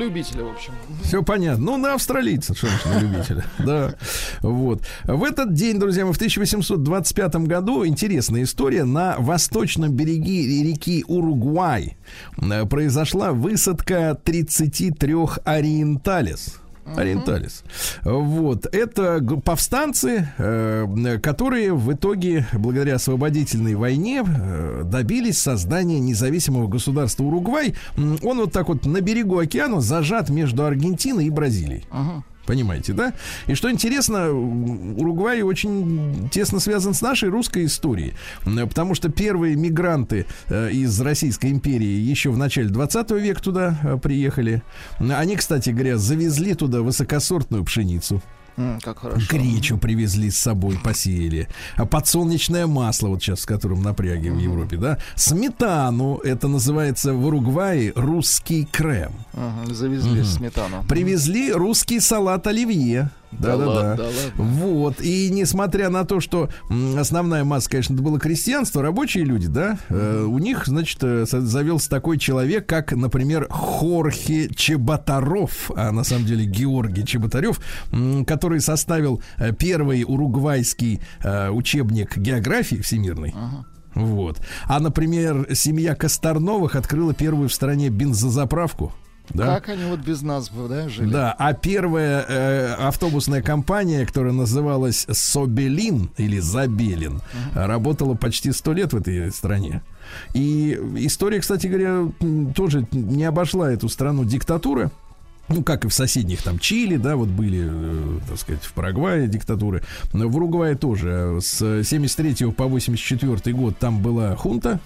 [0.03, 0.73] Любителя, в общем.
[1.03, 1.63] Все понятно.
[1.65, 3.45] Ну, на австралийца, что значит на любителя.
[3.59, 3.95] Да.
[4.41, 4.83] Вот.
[5.05, 11.97] В этот день, друзья мои, в 1825 году, интересная история, на восточном береге реки Уругвай
[12.37, 16.62] э, произошла высадка 33 ориенталис.
[16.85, 17.63] Ориенталис.
[18.03, 18.65] Вот.
[18.73, 27.75] Это повстанцы, э, которые в итоге, благодаря освободительной войне, э, добились создания независимого государства Уругвай.
[27.97, 31.85] Он вот так вот на берегу океана зажат между Аргентиной и Бразилией.
[31.91, 32.23] Ага.
[32.45, 33.13] Понимаете, да?
[33.47, 38.13] И что интересно, Уругвай очень тесно связан с нашей русской историей.
[38.43, 43.97] Потому что первые мигранты э, из Российской империи еще в начале 20 века туда э,
[43.97, 44.61] приехали.
[44.99, 48.21] Они, кстати говоря, завезли туда высокосортную пшеницу.
[48.57, 49.25] М, Как хорошо.
[49.29, 51.47] Гречу привезли с собой, посеяли.
[51.75, 54.97] А подсолнечное масло, вот сейчас с которым напряги в Европе, да.
[55.15, 59.11] Сметану, это называется в Уругвае русский крем.
[59.33, 60.83] Ага, Завезли сметану.
[60.87, 63.09] Привезли русский салат оливье.
[63.39, 63.71] Да Да-да-да.
[63.71, 64.43] ладно, да ладно.
[64.43, 65.01] Вот.
[65.01, 66.49] И несмотря на то, что
[66.97, 71.89] основная масса, конечно, это было крестьянство, рабочие люди, да, э, у них, значит, э, завелся
[71.89, 77.59] такой человек, как, например, Хорхе Чеботаров, а на самом деле Георгий Чеботарев,
[78.25, 83.33] который составил э, первый уругвайский э, учебник географии всемирный.
[83.95, 84.41] Вот.
[84.65, 88.93] А, например, семья Косторновых открыла первую в стране бензозаправку.
[89.29, 89.55] Да?
[89.55, 91.09] Как они вот без нас бы, да, жили?
[91.09, 97.21] Да, а первая э, автобусная компания, которая называлась Собелин или Забелин,
[97.53, 99.81] работала почти сто лет в этой стране.
[100.33, 102.11] И история, кстати говоря,
[102.53, 104.91] тоже не обошла эту страну диктатуры.
[105.49, 109.27] Ну, как и в соседних там Чили, да, вот были, э, так сказать, в Парагвае
[109.27, 109.83] диктатуры.
[110.13, 111.39] Но в Уругвае тоже.
[111.41, 114.79] С 73 по 84 год там была хунта,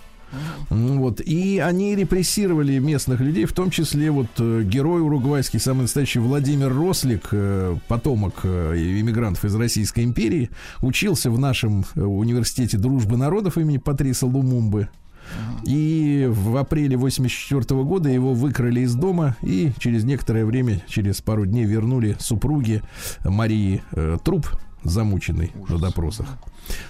[0.69, 1.21] Вот.
[1.21, 6.73] И они репрессировали местных людей, в том числе вот э, герой уругвайский, самый настоящий Владимир
[6.73, 10.50] Рослик, э, потомок э, иммигрантов из Российской империи,
[10.82, 14.89] учился в нашем университете дружбы народов имени Патриса Лумумбы.
[15.65, 21.45] И в апреле 84 года его выкрали из дома и через некоторое время, через пару
[21.45, 22.82] дней вернули супруге
[23.26, 24.47] Марии э, труп
[24.89, 26.28] замученный на допросах.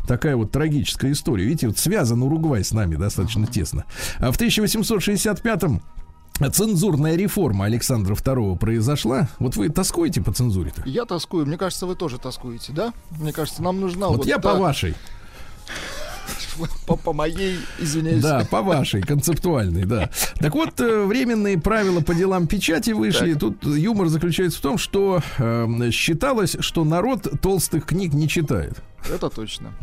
[0.07, 1.45] Такая вот трагическая история.
[1.45, 3.85] Видите, вот связан Уругвай с нами достаточно тесно.
[4.19, 5.81] А в 1865-м
[6.51, 9.27] цензурная реформа Александра II произошла.
[9.39, 10.83] Вот вы тоскуете по цензуре-то?
[10.85, 11.45] Я тоскую.
[11.45, 12.93] Мне кажется, вы тоже тоскуете, да?
[13.19, 14.95] Мне кажется, нам нужна Вот вот я та- по вашей.
[16.85, 18.21] По, по моей, извиняюсь.
[18.21, 20.09] Да, по вашей, концептуальной, да.
[20.39, 23.33] Так вот, э, временные правила по делам печати вышли.
[23.33, 28.77] Тут юмор заключается в том, что э, считалось, что народ толстых книг не читает.
[29.13, 29.73] Это точно.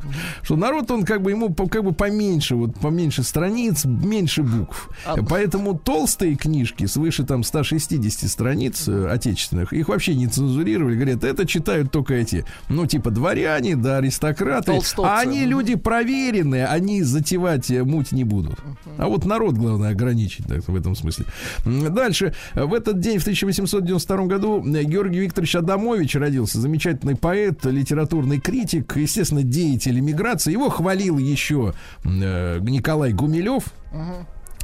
[0.43, 4.91] Что народ, он как бы ему как бы поменьше, вот поменьше страниц, меньше букв.
[5.05, 10.95] А- Поэтому толстые книжки свыше там 160 страниц э, отечественных, их вообще не цензурировали.
[10.97, 14.73] Говорят, это читают только эти, ну, типа дворяне, да, аристократы.
[14.73, 15.09] Толстовцы.
[15.09, 18.59] А они люди проверенные, они затевать э, муть не будут.
[18.99, 21.25] А вот народ, главное, ограничить так, в этом смысле.
[21.65, 22.35] Дальше.
[22.55, 26.61] В этот день, в 1892 году, э, Георгий Викторович Адамович родился.
[26.61, 30.53] Замечательный поэт, литературный критик, естественно, деятель эмиграции.
[30.53, 31.75] Его хвалил еще
[32.05, 33.65] э, Николай Гумилев.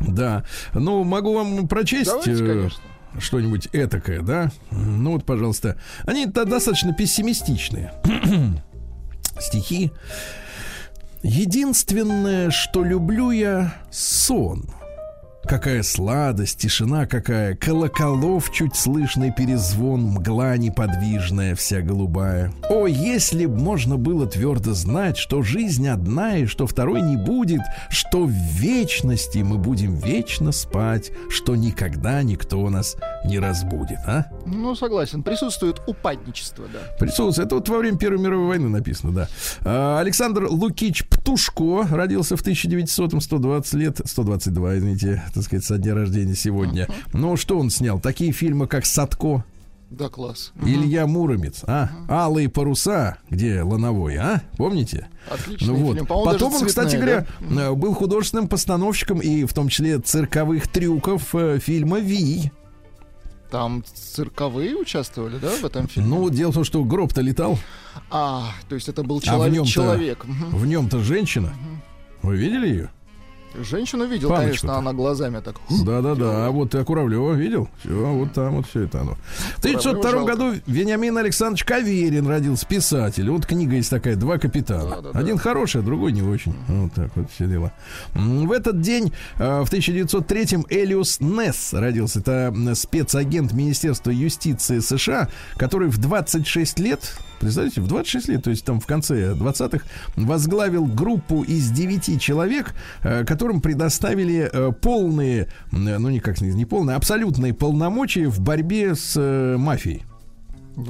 [0.00, 0.44] Да.
[0.74, 2.10] Ну, могу вам прочесть...
[2.10, 2.80] Давайте, э, конечно.
[3.18, 4.50] что-нибудь этакое, да?
[4.70, 5.78] Ну вот, пожалуйста.
[6.04, 7.92] Они то достаточно пессимистичные.
[9.38, 9.92] Стихи.
[11.22, 14.64] Единственное, что люблю я, сон.
[15.44, 22.52] Какая сладость, тишина какая, колоколов чуть слышный перезвон, мгла неподвижная, вся голубая.
[22.68, 27.62] О, если б можно было твердо знать, что жизнь одна и что второй не будет,
[27.88, 34.26] что в вечности мы будем вечно спать, что никогда никто нас не разбудит, а?
[34.46, 35.22] Ну, согласен.
[35.22, 36.80] Присутствует упадничество, да.
[36.98, 37.46] Присутствует.
[37.46, 39.28] Это вот во время Первой мировой войны написано, да.
[39.64, 45.94] А, Александр Лукич Птушко родился в 1900-м, 120 лет, 122, извините, так сказать, со дня
[45.94, 46.88] рождения сегодня.
[47.12, 48.00] Ну, что он снял?
[48.00, 49.44] Такие фильмы, как «Садко»,
[49.90, 50.52] Да, класс.
[50.62, 51.90] Илья Муромец, а?
[52.08, 54.42] «Алые паруса», где Лановой, а?
[54.56, 55.08] Помните?
[55.30, 55.94] Отличный Ну вот.
[55.94, 56.06] фильм.
[56.06, 60.68] По-моему, Потом он, кстати цветные, говоря, э, был художественным постановщиком и в том числе цирковых
[60.68, 62.44] трюков э, фильма «Вий».
[62.44, 63.58] да?
[63.58, 66.08] Там цирковые участвовали, да, в этом фильме?
[66.08, 67.58] Ну, дело в том, что гроб-то летал,
[68.12, 69.54] А, то есть это был а в человек.
[69.54, 70.24] нем-то, человек.
[70.24, 71.52] В нем-то женщина.
[72.22, 72.90] Вы видели ее?
[73.54, 74.60] Женщину видел, Паночку-то.
[74.66, 75.56] конечно, она глазами так.
[75.84, 77.68] Да-да-да, а вот ты Куравлева видел?
[77.80, 79.16] Все, вот там вот все это оно.
[79.56, 80.32] В 1902 жалко.
[80.32, 83.28] году Вениамин Александрович Каверин родился, писатель.
[83.30, 84.90] Вот книга есть такая «Два капитана».
[84.96, 85.18] Да-да-да.
[85.18, 86.54] Один хороший, а другой не очень.
[86.68, 87.72] Вот так вот все дела.
[88.14, 92.20] В этот день, э, в 1903-м, Элиус Несс родился.
[92.20, 98.50] Это м, спецагент Министерства юстиции США, который в 26 лет Представляете, в 26 лет, то
[98.50, 99.84] есть там в конце 20-х,
[100.16, 106.66] возглавил группу из 9 человек, э, которым предоставили э, полные, м, ну никак не, не
[106.66, 110.02] полные, абсолютные полномочия в борьбе с э, мафией.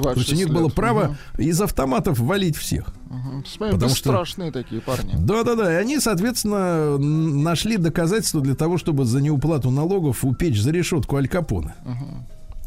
[0.03, 2.93] То есть у них было право из автоматов валить всех.
[3.09, 5.15] Потому потому что- страшные такие парни.
[5.19, 11.17] Да-да-да, и они, соответственно, нашли доказательства для того, чтобы за неуплату налогов упечь за решетку
[11.17, 11.75] Аль Капоне.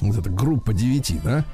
[0.01, 1.45] Вот эта группа девяти, да?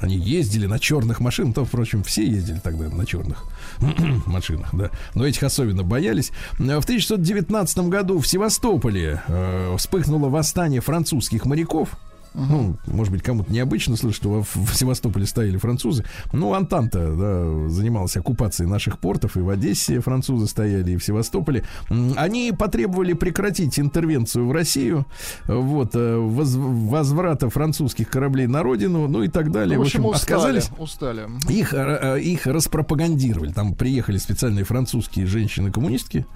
[0.00, 3.44] Они ездили на черных машинах, там, впрочем, все ездили тогда на черных
[4.26, 4.90] машинах, да.
[5.14, 6.30] Но этих особенно боялись.
[6.58, 11.90] В 1919 году в Севастополе э, вспыхнуло восстание французских моряков.
[12.34, 16.04] Ну, может быть, кому-то необычно слышать, что в, в Севастополе стояли французы.
[16.32, 21.64] Ну, Антанта да, занималась оккупацией наших портов, и в Одессе французы стояли, и в Севастополе.
[22.16, 25.06] Они потребовали прекратить интервенцию в Россию,
[25.46, 29.78] вот, э, воз- возврата французских кораблей на родину, ну и так далее.
[29.78, 30.36] в общем, устали.
[30.58, 30.70] отказались.
[30.78, 31.28] Устали.
[31.48, 33.52] Их, э, э, их распропагандировали.
[33.52, 36.26] Там приехали специальные французские женщины-коммунистки.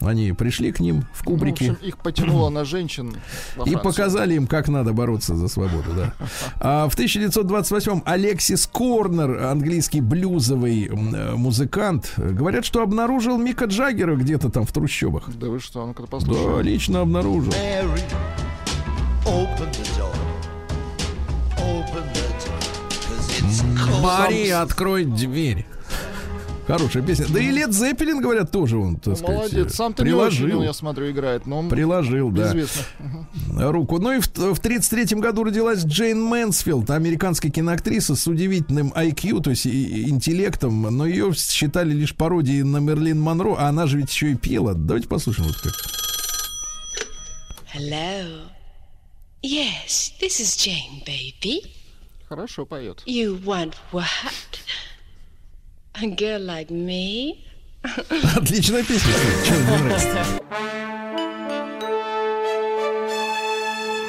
[0.00, 1.72] Они пришли к ним в Ну, в кубрике.
[1.72, 3.14] общем, их потянуло на женщин
[3.66, 6.14] И показали им, как надо бороться за свободу, да.
[6.60, 14.50] А в 1928-м Алексис Корнер, английский блюзовый э, музыкант, говорят, что обнаружил Мика Джаггера где-то
[14.50, 15.30] там в трущобах.
[15.36, 16.60] Да вы что, ну-ка Да, послушаем.
[16.62, 17.52] лично обнаружил.
[17.52, 18.02] Mary,
[19.26, 20.14] open the door.
[21.58, 22.20] Open the.
[24.02, 25.66] Мария, открой дверь.
[26.72, 27.26] Хорошая песня.
[27.28, 29.74] Да и Лед Зеппелин, говорят, тоже он, так сказать, Молодец.
[29.74, 30.62] Сам-то не очень, приложил.
[30.62, 32.48] я смотрю, играет, но он Приложил, да.
[32.48, 32.82] известно.
[33.58, 33.98] руку.
[33.98, 39.50] Ну и в, в 33 году родилась Джейн Мэнсфилд, американская киноактриса с удивительным IQ, то
[39.50, 39.70] есть и-
[40.04, 44.32] и интеллектом, но ее считали лишь пародией на Мэрилин Монро, а она же ведь еще
[44.32, 44.74] и пела.
[44.74, 45.72] Давайте послушаем вот как.
[47.74, 48.42] Hello.
[49.42, 51.62] Yes, this is Jane, baby.
[52.28, 53.02] Хорошо поет.
[53.06, 54.04] You want what?
[55.94, 57.44] A girl like me?
[58.36, 59.12] Отличная песня.
[59.44, 60.24] Чего не нравится?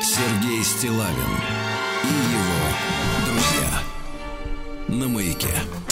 [0.02, 1.32] Сергей Стилавин
[2.04, 3.82] и его друзья
[4.88, 5.50] на маяке.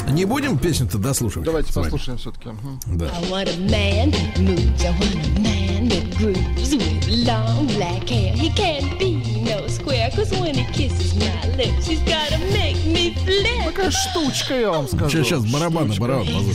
[0.09, 1.45] Не будем песню-то дослушивать?
[1.45, 2.49] Давайте послушаем все-таки.
[2.87, 3.05] Да.
[3.07, 4.83] I want a man that moves.
[4.83, 8.33] I want a man that grooves with long black hair.
[8.33, 9.18] He can't be
[9.88, 13.64] no square, cause when he kisses my lips, he's gotta make me flip.
[13.64, 15.10] Такая штучка, я вам скажу.
[15.10, 16.00] Сейчас, сейчас барабаны, Штучка.
[16.00, 16.52] барабан позову.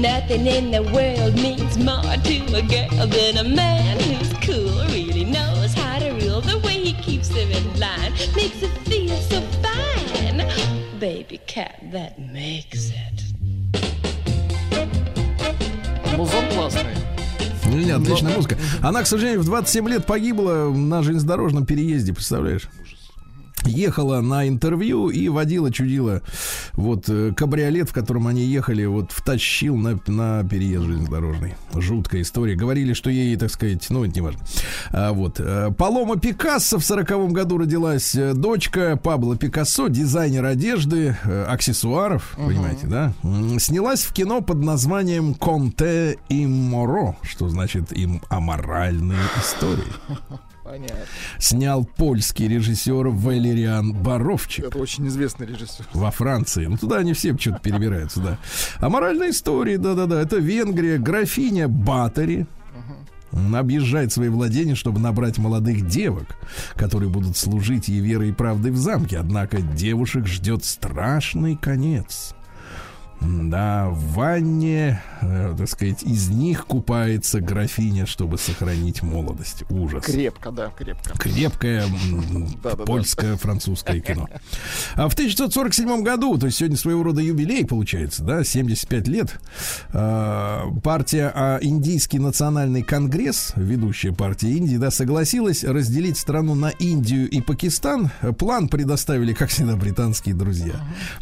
[0.00, 5.24] Nothing in the world means more to a girl than a man who's cool, really
[5.24, 6.40] knows how to rule.
[6.40, 10.46] The way he keeps them in line makes it feel so fine.
[10.98, 13.22] Baby cat, that makes it.
[16.16, 17.05] Музон классный.
[17.85, 18.57] Не, отличная музыка.
[18.81, 22.69] Она, к сожалению, в 27 лет погибла на железнодорожном переезде, представляешь?
[23.65, 26.21] Ехала на интервью и водила, чудила.
[26.77, 31.55] Вот э, кабриолет, в котором они ехали, вот втащил на, на переезд железнодорожный.
[31.73, 32.55] Жуткая история.
[32.55, 34.39] Говорили, что ей, так сказать, ну, это не важно.
[34.91, 35.39] А, вот.
[35.39, 38.13] э, Палома Пикассо в сороковом году родилась.
[38.15, 41.17] э, Дочка Пабло Пикассо, дизайнер одежды,
[41.47, 43.11] аксессуаров, понимаете, да?
[43.57, 49.83] Снялась в кино под названием «Конте и Моро», что значит им аморальные истории.
[50.69, 50.97] Понятно.
[51.39, 55.85] Снял польский режиссер Валериан Боровчик Это очень известный режиссер.
[55.93, 56.65] во Франции.
[56.65, 58.37] Ну, туда они все что-то перебираются, да.
[58.79, 62.45] А моральная история, да-да-да, это Венгрия, графиня Батори.
[63.33, 66.37] м, объезжает свои владения, чтобы набрать молодых девок,
[66.75, 69.17] которые будут служить ей верой и правдой в замке.
[69.19, 72.33] Однако девушек ждет страшный конец.
[73.19, 79.63] Да, в ванне, э, так сказать, из них купается графиня, чтобы сохранить молодость.
[79.69, 80.05] Ужас.
[80.05, 81.17] Крепко, да, крепко.
[81.17, 81.85] Крепкое
[82.85, 84.27] польское, французское кино.
[84.95, 89.39] А в 1947 году, то есть сегодня своего рода юбилей получается, да, 75 лет,
[89.93, 97.27] а, партия а, Индийский национальный конгресс, ведущая партия Индии, да, согласилась разделить страну на Индию
[97.29, 98.11] и Пакистан.
[98.37, 100.75] План предоставили, как всегда, британские друзья.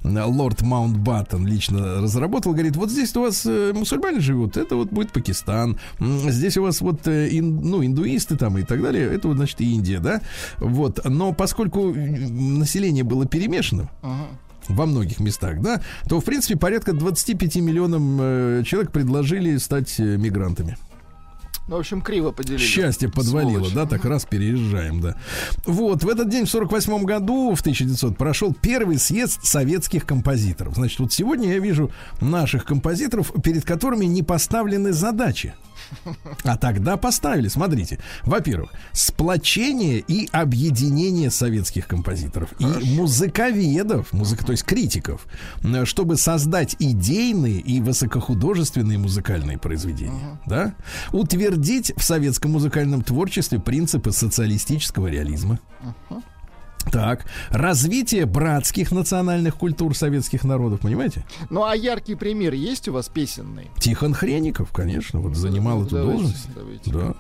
[0.04, 5.12] Лорд Маунтбаттен лично разработал, говорит, вот здесь у вас э, мусульмане живут, это вот будет
[5.12, 5.78] Пакистан.
[6.00, 9.62] Здесь у вас вот э, ин- ну, индуисты там и так далее, это вот, значит,
[9.62, 10.22] Индия, да?
[10.58, 13.90] Вот, но поскольку м, население было перемешанным,
[14.68, 15.80] во многих местах, да,
[16.10, 20.76] то, в принципе, порядка 25 миллионам э, человек предложили стать э, мигрантами.
[21.68, 22.62] Ну, в общем, криво поделили.
[22.62, 23.74] Счастье подвалило, Сволочь.
[23.74, 25.16] да, так раз переезжаем, да.
[25.66, 30.76] Вот, в этот день, в 48 году, в 1900, прошел первый съезд советских композиторов.
[30.76, 31.92] Значит, вот сегодня я вижу
[32.22, 35.56] наших композиторов, перед которыми не поставлены задачи.
[36.44, 38.00] А тогда поставили, смотрите.
[38.24, 45.28] Во-первых, сплочение и объединение советских композиторов и музыковедов, музыка, то есть критиков,
[45.64, 50.40] э, чтобы создать идейные и высокохудожественные музыкальные произведения.
[50.46, 50.76] Да?
[51.12, 55.60] Утвердить в советском музыкальном творчестве принципы социалистического реализма.
[56.92, 61.26] Так, развитие братских национальных культур советских народов, понимаете?
[61.50, 63.70] Ну, а яркий пример есть у вас песенный?
[63.80, 66.48] Тихон Хреников, конечно, вот занимал эту Давайте, должность.
[66.56, 66.92] давайте.
[66.92, 67.16] Да.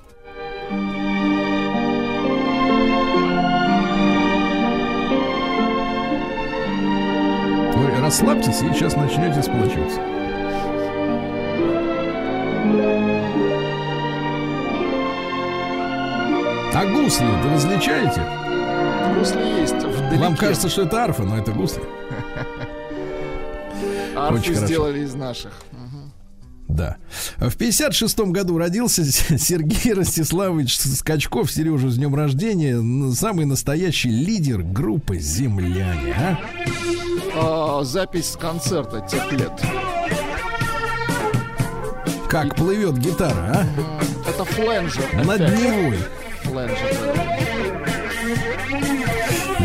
[7.75, 9.99] Вы расслабьтесь и сейчас начнете сплачиваться.
[16.77, 18.21] А гусли вы различаете?
[19.17, 20.17] Гусли есть вдалеке.
[20.17, 21.83] Вам кажется, что это арфа, но это гусли.
[24.15, 25.51] Арфы сделали из наших.
[26.67, 26.97] Да.
[27.37, 29.03] В 56 году родился
[29.37, 31.51] Сергей Ростиславович Скачков.
[31.51, 32.81] Сережа, с днем рождения.
[33.13, 36.15] Самый настоящий лидер группы «Земляне».
[36.17, 36.39] а?
[37.37, 39.51] А, запись с концерта тех лет.
[42.29, 43.65] Как плывет гитара,
[44.27, 45.03] Это фленджер.
[45.13, 45.23] а?
[45.23, 45.39] Над.
[45.41, 45.97] Невой.
[46.43, 47.24] Фленджер.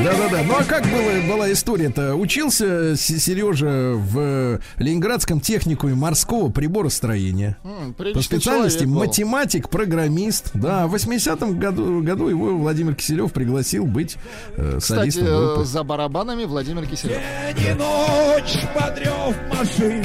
[0.05, 0.11] Да.
[0.13, 0.43] Да-да-да.
[0.45, 2.15] Ну а как было, была история-то?
[2.15, 7.57] Учился Сережа в Ленинградском техникуме морского приборостроения.
[7.65, 10.51] М, По специальности математик, программист.
[10.55, 14.17] Да, в 80-м году, году его Владимир Киселев пригласил быть
[14.57, 15.65] э, Кстати, солистом э, группы.
[15.65, 17.19] за барабанами Владимир Киселев.
[17.57, 20.05] День и ночь подрев машин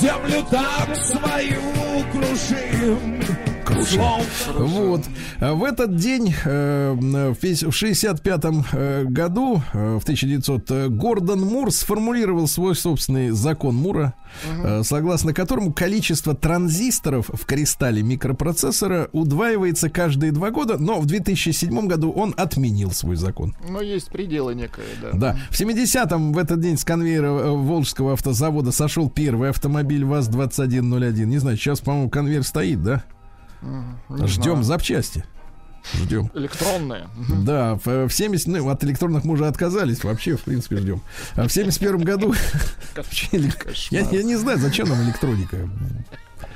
[0.00, 1.60] Землю так свою
[2.12, 3.20] крушим
[3.84, 5.02] Словно Вот.
[5.40, 11.40] В этот день, э, в пес- в 65 э, году, э, в 1900, э, Гордон
[11.40, 14.14] Мур сформулировал свой собственный закон Мура,
[14.82, 22.10] согласно которому количество транзисторов в кристалле микропроцессора удваивается каждые два года, но в 2007 году
[22.10, 23.54] он отменил свой закон.
[23.68, 25.10] Ну, есть пределы некое, да.
[25.12, 25.36] Да.
[25.50, 31.24] В 70-м в этот день с конвейера Волжского автозавода сошел первый автомобиль ВАЗ-2101.
[31.24, 33.04] Не знаю, сейчас, по-моему, конвейер стоит, да?
[33.62, 34.62] Не Ждем знаю.
[34.64, 35.24] запчасти.
[35.94, 36.30] Ждем.
[36.34, 37.08] Электронные.
[37.44, 41.00] Да, в, в 70, ну, от электронных мы уже отказались, вообще, в принципе, ждем.
[41.34, 42.34] А в 71 году,
[43.90, 45.68] я не знаю, зачем нам электроника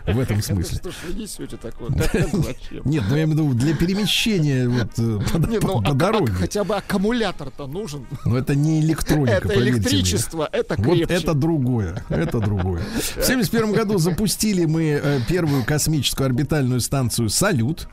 [0.07, 0.79] в этом смысле.
[0.79, 1.91] Что ж вы несете такое?
[2.85, 6.33] Нет, ну я имею в виду для перемещения вот, э, по, ну, а- дороге.
[6.33, 8.07] хотя бы аккумулятор-то нужен.
[8.25, 11.15] Но это не электроника, Это электричество, это Вот крепче.
[11.15, 12.83] это другое, это другое.
[13.17, 17.89] В 71 году запустили мы э, первую космическую орбитальную станцию «Салют».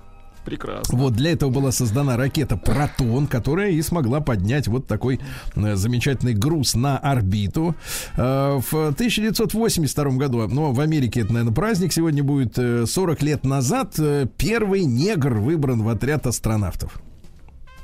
[0.45, 0.97] Прекрасно.
[0.97, 5.19] Вот для этого была создана ракета «Протон», которая и смогла поднять вот такой
[5.55, 7.75] э, замечательный груз на орбиту.
[8.15, 13.45] Э, в 1982 году, но в Америке это, наверное, праздник сегодня будет, э, 40 лет
[13.45, 17.01] назад э, первый негр выбран в отряд астронавтов.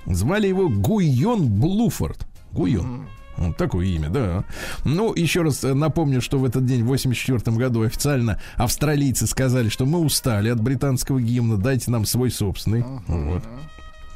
[0.05, 2.25] Звали его Гуйон Блуфорд.
[2.51, 3.07] Гуйон.
[3.37, 4.43] Вот такое имя, да.
[4.83, 9.69] Ну, еще раз э, напомню, что в этот день, в 84 году, официально австралийцы сказали,
[9.69, 12.83] что мы устали от британского гимна, дайте нам свой собственный.
[13.07, 13.43] Вот.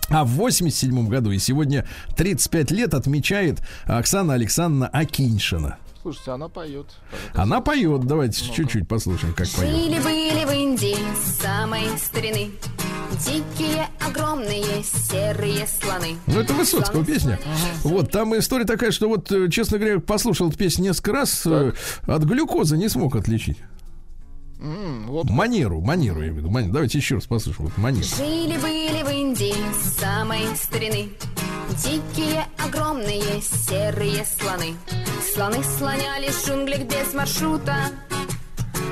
[0.10, 5.78] А в 87 году, и сегодня 35 лет отмечает Оксана Александровна Акиньшина.
[6.02, 6.88] Слушайте, она поет.
[7.34, 9.70] Она поет, давайте чуть-чуть послушаем, как поет.
[9.70, 12.52] Жили-были в Индии с самой старины
[13.18, 17.40] Дикие, огромные, серые слоны Ну, это Высоцкого песня.
[17.84, 21.74] Вот, там история такая, что вот, э, честно говоря, послушал эту песню несколько раз, э,
[22.06, 23.58] от глюкозы не смог отличить.
[24.62, 26.50] М, вот Манеру, манеру, я имею в виду.
[26.50, 26.74] Манеру.
[26.74, 27.70] Давайте еще раз послушаем.
[27.70, 28.06] Вот манеру.
[28.06, 31.10] Жили-были в Индии с самой старины
[31.84, 34.74] Дикие, огромные, серые слоны
[35.34, 37.76] Слоны слонялись в джунглях без маршрута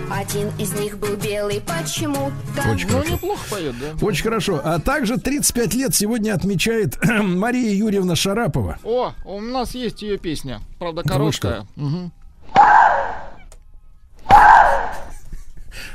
[0.09, 3.13] Один из них был белый почему-то Очень Ну, хорошо.
[3.13, 4.05] неплохо поет, да?
[4.05, 4.61] Очень хорошо.
[4.63, 8.77] А также 35 лет сегодня отмечает Мария Юрьевна Шарапова.
[8.83, 10.61] О, у нас есть ее песня.
[10.79, 11.67] Правда, короткая.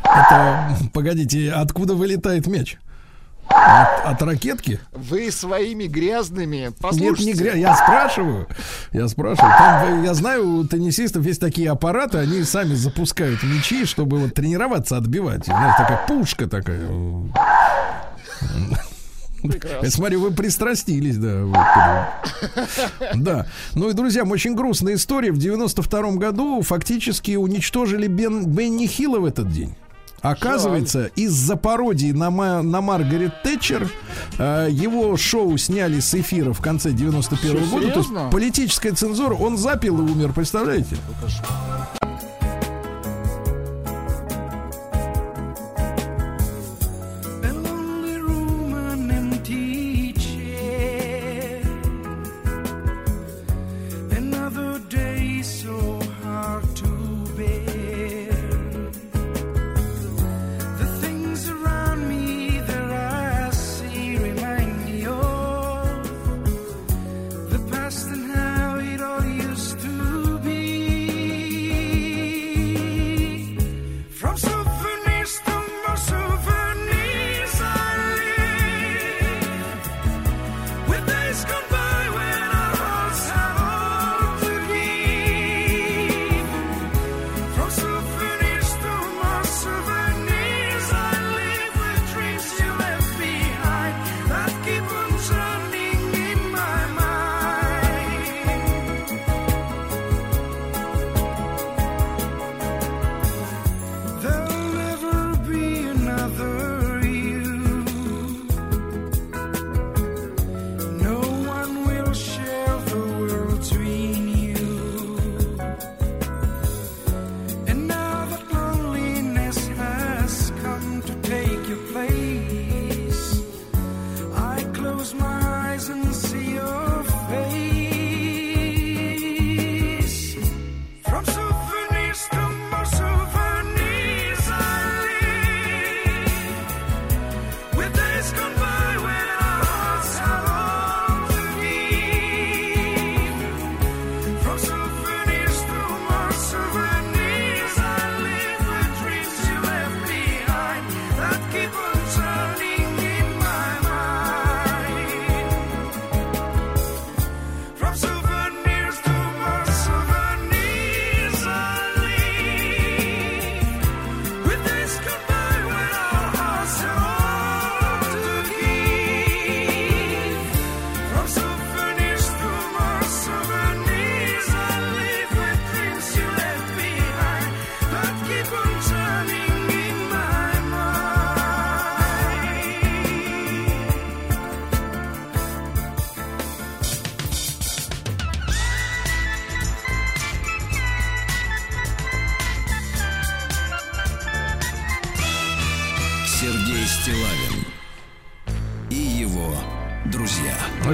[0.05, 2.77] Это, погодите, откуда вылетает мяч?
[3.49, 4.81] От, от ракетки?
[4.93, 7.25] Вы своими грязными Нет, послушайте.
[7.25, 7.57] не грязь.
[7.57, 8.49] Я спрашиваю.
[8.93, 9.53] Я спрашиваю.
[9.59, 14.35] Там, э, я знаю, у теннисистов есть такие аппараты, они сами запускают мячи, чтобы вот
[14.35, 15.45] тренироваться отбивать.
[15.45, 16.81] Знаете, такая пушка такая.
[19.83, 21.43] Я смотрю, вы пристрастились, да.
[21.45, 21.57] вот.
[23.17, 23.47] Да.
[23.75, 25.33] Ну и, друзья, очень грустная история.
[25.33, 29.75] В 92 году фактически уничтожили Бен, Бенни Хилла в этот день.
[30.23, 33.91] Оказывается, из-за пародии на, Ма- на Маргарет Тэтчер
[34.39, 37.91] э, его шоу сняли с эфира в конце 91 Что, года.
[37.91, 40.97] То есть политическая цензура, он запил и умер, представляете?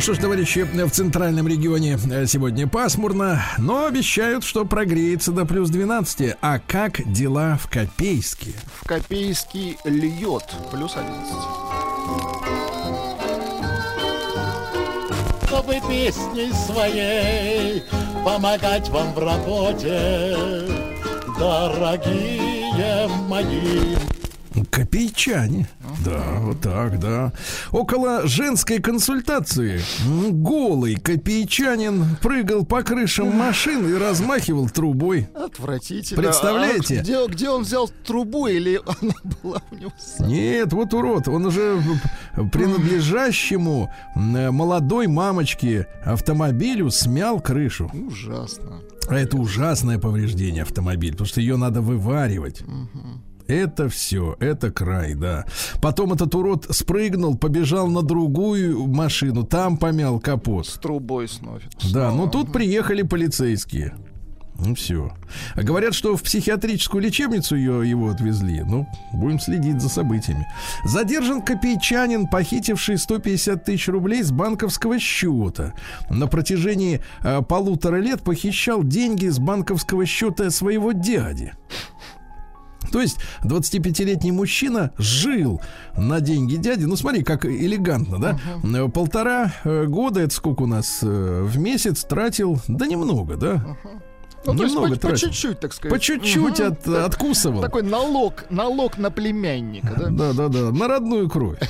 [0.08, 5.68] Что ж, товарищи, в центральном регионе э, сегодня пасмурно, но обещают, что прогреется до плюс
[5.68, 6.34] 12.
[6.40, 8.54] А как дела в Копейске?
[8.80, 10.44] В Копейский льет.
[10.72, 11.34] Плюс 11.
[15.46, 17.82] чтобы песней своей
[18.24, 20.36] помогать вам в работе,
[21.38, 23.96] дорогие мои.
[24.70, 25.68] Копейчане.
[26.08, 27.32] Да, вот так, да.
[27.72, 29.80] Около женской консультации
[30.30, 35.28] голый копейчанин прыгал по крышам машин и размахивал трубой.
[35.34, 36.22] Отвратительно.
[36.22, 36.98] Представляете?
[36.98, 40.32] А где, где он взял трубу или она была у него с собой?
[40.32, 41.80] Нет, вот урод, он уже
[42.52, 47.90] принадлежащему м, молодой мамочке автомобилю смял крышу.
[47.92, 48.80] Ужасно.
[49.08, 52.62] А это ужасное повреждение автомобиля, потому что ее надо вываривать.
[53.48, 55.46] Это все, это край, да.
[55.80, 60.66] Потом этот урод спрыгнул, побежал на другую машину, там помял капот.
[60.66, 61.70] С трубой сносит.
[61.92, 62.12] Да, Снова.
[62.12, 63.94] ну тут приехали полицейские.
[64.60, 65.12] Ну все.
[65.54, 68.64] Говорят, что в психиатрическую лечебницу ее, его отвезли.
[68.66, 70.48] Ну, будем следить за событиями.
[70.84, 75.74] Задержан копейчанин, похитивший 150 тысяч рублей с банковского счета.
[76.10, 81.52] На протяжении э, полутора лет похищал деньги с банковского счета своего дяди.
[82.92, 85.60] То есть 25-летний мужчина жил
[85.96, 86.84] на деньги дяди.
[86.84, 88.38] Ну, смотри, как элегантно, да?
[88.62, 93.76] Э, Полтора э, года, это сколько у нас э, в месяц, тратил, да немного, да?
[94.46, 95.92] Ну, то есть Немного по, по чуть-чуть, так сказать.
[95.92, 96.68] По чуть-чуть Мгм.
[96.68, 97.60] от, откусывал.
[97.60, 100.08] Такой налог, налог на племянника, да?
[100.10, 101.58] Да, да, да, на родную кровь.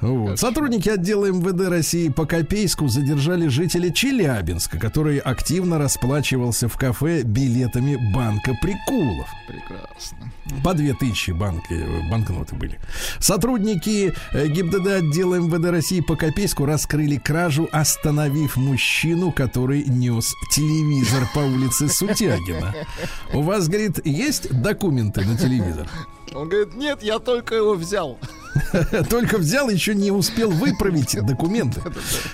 [0.00, 0.38] Вот.
[0.38, 7.96] Сотрудники отдела МВД России по Копейску задержали жителя Челябинска, который активно расплачивался в кафе билетами
[8.14, 9.28] банка прикулов.
[9.46, 10.32] Прекрасно.
[10.64, 12.80] По 2000 банки, э, банкноты были.
[13.18, 21.28] Сотрудники э, ГИБДД отдела МВД России по Копейску раскрыли кражу, остановив мужчину, который нес телевизор
[21.34, 22.74] по улице Сутягина.
[23.34, 25.88] У вас, говорит, есть документы на телевизор?
[26.34, 28.18] Он говорит, нет, я только его взял.
[29.08, 31.80] Только взял, еще не успел выправить документы.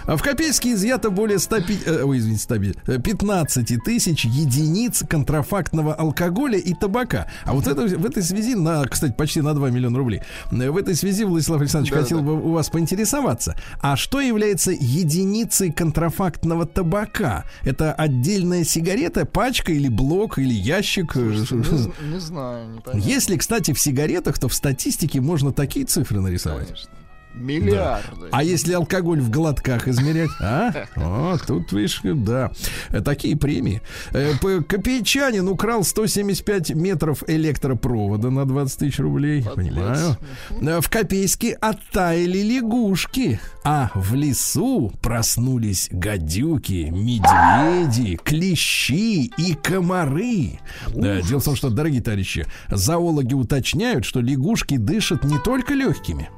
[0.04, 5.94] А В Копейске изъято более 105, э, ой, извините, 105, э, 15 тысяч единиц контрафактного
[5.94, 7.26] алкоголя и табака.
[7.44, 10.22] А вот это, в этой связи, на, кстати, почти на 2 миллиона рублей.
[10.52, 12.24] Э, В этой связи, Владислав Александрович, Да, хотел да.
[12.24, 13.56] бы у вас поинтересоваться.
[13.80, 17.44] А что является единицей контрафактного табака?
[17.62, 21.16] Это отдельная сигарета, пачка или блок, или ящик?
[21.16, 23.06] Э, Не, не знаю, не понятно.
[23.08, 26.66] Если, кстати, в сигаретах, то в статистике можно такие цифры нарисовать.
[26.66, 26.95] Конечно.
[27.36, 28.26] Миллиарды.
[28.32, 30.30] А если алкоголь в глотках измерять?
[30.40, 30.72] А?
[30.96, 32.50] О, тут, видишь, да.
[32.90, 33.82] Э, Такие премии.
[34.12, 39.44] Э, Копейчанин украл 175 метров электропровода на 20 тысяч рублей.
[39.54, 40.16] Понимаю.
[40.50, 43.40] Э, В Копейске оттаяли лягушки.
[43.64, 50.58] А в лесу проснулись гадюки, медведи, клещи и комары.
[50.94, 56.30] Да, дело в том, что, дорогие товарищи, зоологи уточняют, что лягушки дышат не только легкими,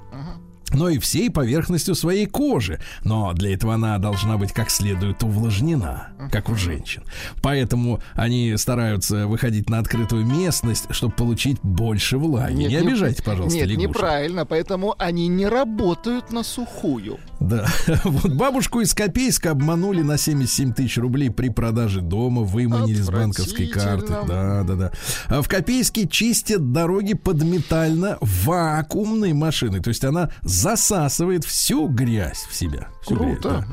[0.72, 2.80] но и всей поверхностью своей кожи.
[3.04, 7.02] Но для этого она должна быть как следует увлажнена, как у женщин.
[7.42, 12.54] Поэтому они стараются выходить на открытую местность, чтобы получить больше влаги.
[12.54, 13.88] Нет, не обижайте, пожалуйста, Нет, лягушек.
[13.90, 17.18] неправильно, поэтому они не работают на сухую.
[17.40, 17.66] Да.
[18.04, 23.68] Вот бабушку из Копейска обманули на 77 тысяч рублей при продаже дома, выманили с банковской
[23.68, 24.14] карты.
[24.26, 24.92] Да, да, да.
[25.28, 29.80] А в Копейске чистят дороги под метально-вакуумной машиной.
[29.80, 30.30] То есть она
[30.62, 32.88] засасывает всю грязь в себя.
[33.02, 33.48] Всю Круто.
[33.48, 33.64] грязь,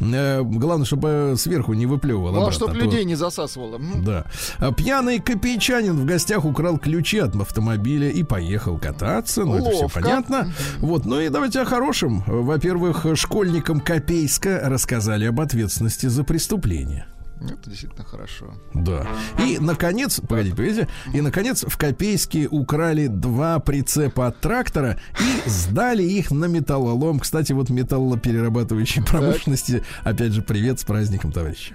[0.00, 0.16] да.
[0.18, 2.30] Э, Главное, чтобы сверху не выплевывало.
[2.32, 3.80] Ну, а обратно, чтоб то- людей не засасывало.
[4.04, 4.24] Да.
[4.58, 9.44] А Пьяный копейчанин в гостях украл ключи от автомобиля и поехал кататься.
[9.44, 10.00] Ну, это все Ловко.
[10.00, 10.52] понятно.
[10.78, 11.04] Вот.
[11.06, 12.22] Ну и давайте о хорошем.
[12.26, 17.06] Во-первых, школьникам Копейска рассказали об ответственности за преступление.
[17.50, 18.54] Это действительно хорошо.
[18.74, 19.06] Да.
[19.38, 26.02] И, наконец, погодите, погодите, и, наконец, в Копейске украли два прицепа от трактора и сдали
[26.02, 27.20] их на металлолом.
[27.20, 31.74] Кстати, вот металлоперерабатывающей промышленности, опять же, привет с праздником, товарищи.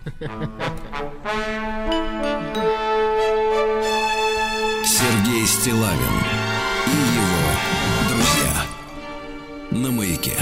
[4.85, 6.17] Сергей Стилавин
[6.87, 7.47] и его
[8.09, 8.65] друзья.
[9.71, 10.37] На маяке.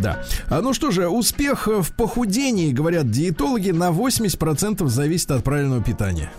[0.00, 0.22] Да.
[0.48, 6.30] А ну что же, успех в похудении, говорят диетологи, на 80% зависит от правильного питания.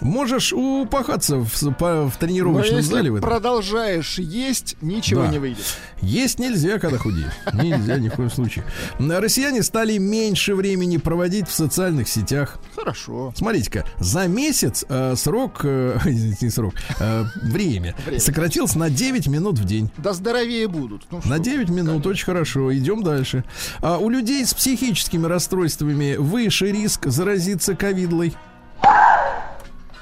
[0.00, 3.08] Можешь упахаться в, по- в Но тренировочном если зале.
[3.10, 3.20] этом.
[3.20, 5.28] продолжаешь есть, ничего Да.
[5.28, 5.64] не выйдет.
[6.00, 7.32] Есть нельзя, когда худеешь.
[7.52, 8.64] Нельзя ни в коем случае.
[8.98, 12.58] Россияне стали меньше времени проводить в социальных сетях.
[12.76, 13.32] Хорошо.
[13.36, 15.98] Смотрите-ка, за месяц э, срок, э,
[16.40, 18.20] не срок, э, время, Время.
[18.20, 19.90] сократился на 9 минут в день.
[19.98, 21.02] Да здоровее будут.
[21.10, 22.72] Ну, На что 9 минут, очень хорошо.
[22.76, 23.44] Идем дальше.
[23.80, 28.34] А у людей с психическими расстройствами выше риск заразиться ковидлой.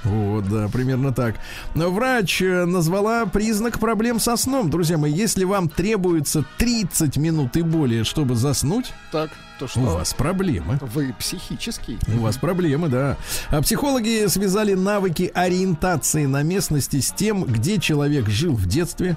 [0.06, 1.34] Вот, да, примерно так.
[1.74, 4.70] Но Врач э, назвала признак проблем со сном.
[4.70, 9.80] Друзья мои, если вам требуется 30 минут и более, чтобы заснуть, Так, то что?
[9.80, 10.78] у вас проблемы.
[10.80, 11.98] Вы психический.
[12.14, 13.16] У вас проблемы, да.
[13.50, 19.16] А психологи связали навыки ориентации на местности с тем, где человек жил в детстве.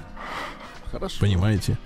[0.90, 1.16] Хорошо.
[1.20, 1.78] Понимаете?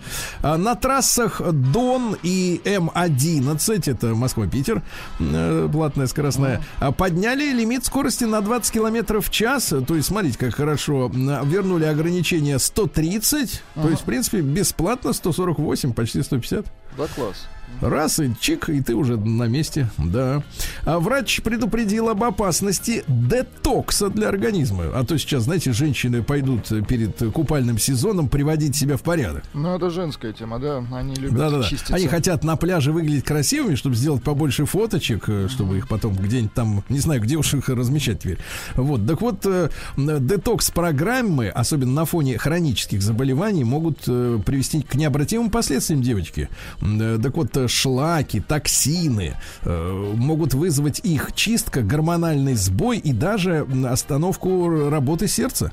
[0.42, 4.82] А на трассах Дон и М11, это Москва-Питер,
[5.20, 9.74] э, платная скоростная, а, подняли лимит скорости на 20 километров в час.
[9.86, 11.10] То есть, смотрите, как хорошо.
[11.14, 13.62] Вернули ограничение 130.
[13.74, 16.66] То есть, в принципе, бесплатно 148, почти 150.
[16.96, 17.46] Да, класс.
[17.80, 20.42] Раз и чик, и ты уже на месте, да.
[20.84, 24.84] А врач предупредил об опасности детокса для организма.
[24.94, 29.44] А то сейчас, знаете, женщины пойдут перед купальным сезоном приводить себя в порядок.
[29.52, 30.84] Ну, это женская тема, да.
[30.92, 31.64] Они любят Да-да-да.
[31.64, 31.94] чиститься.
[31.94, 36.54] Они хотят на пляже выглядеть красивыми, чтобы сделать побольше фоточек, э, чтобы их потом где-нибудь
[36.54, 38.38] там, не знаю, где уж их размещать теперь.
[38.74, 39.06] Вот.
[39.06, 46.02] Так вот, э, детокс-программы, особенно на фоне хронических заболеваний, могут э, привести к необратимым последствиям
[46.02, 46.48] девочки.
[46.80, 54.88] Так вот, э, шлаки, токсины э, могут вызвать их чистка, гормональный сбой и даже остановку
[54.88, 55.72] работы сердца.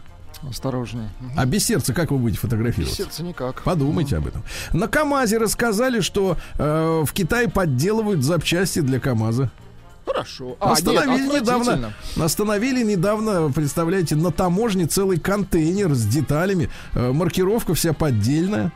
[0.50, 1.10] Осторожнее.
[1.38, 3.04] А без сердца как вы будете Без фотографироваться?
[3.04, 3.62] сердца никак.
[3.62, 4.44] Подумайте об этом.
[4.74, 9.52] На КАМАЗе рассказали, что э, в Китае подделывают запчасти для КАМАЗа.
[10.06, 10.58] Хорошо.
[10.60, 11.94] А, Остановили нет, недавно.
[12.20, 16.70] Остановили недавно, представляете, на таможне целый контейнер с деталями.
[16.94, 18.72] Э, маркировка вся поддельная.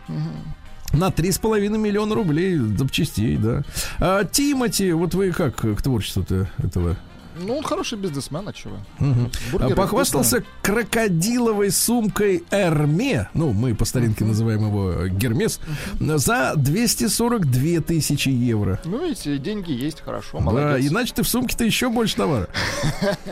[0.94, 3.64] На 3,5 миллиона рублей запчастей, да.
[4.00, 6.96] А, Тимати, вот вы как к творчеству-то этого?
[7.40, 8.78] Ну, он хороший бизнесмен, а чего?
[9.52, 15.60] Бургеры А, Похвастался крокодиловой сумкой Эрме, ну, мы по старинке называем его э, Гермес,
[16.00, 18.76] за 242 тысячи евро.
[18.78, 18.96] вкусные.
[19.00, 20.92] Ну, видите, деньги есть, хорошо, Да, молодец.
[20.92, 22.48] иначе ты в сумке-то еще больше товара.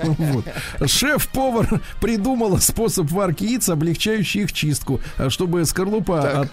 [0.85, 6.47] Шеф-повар придумала способ варки яиц, облегчающий их чистку, а чтобы скорлупа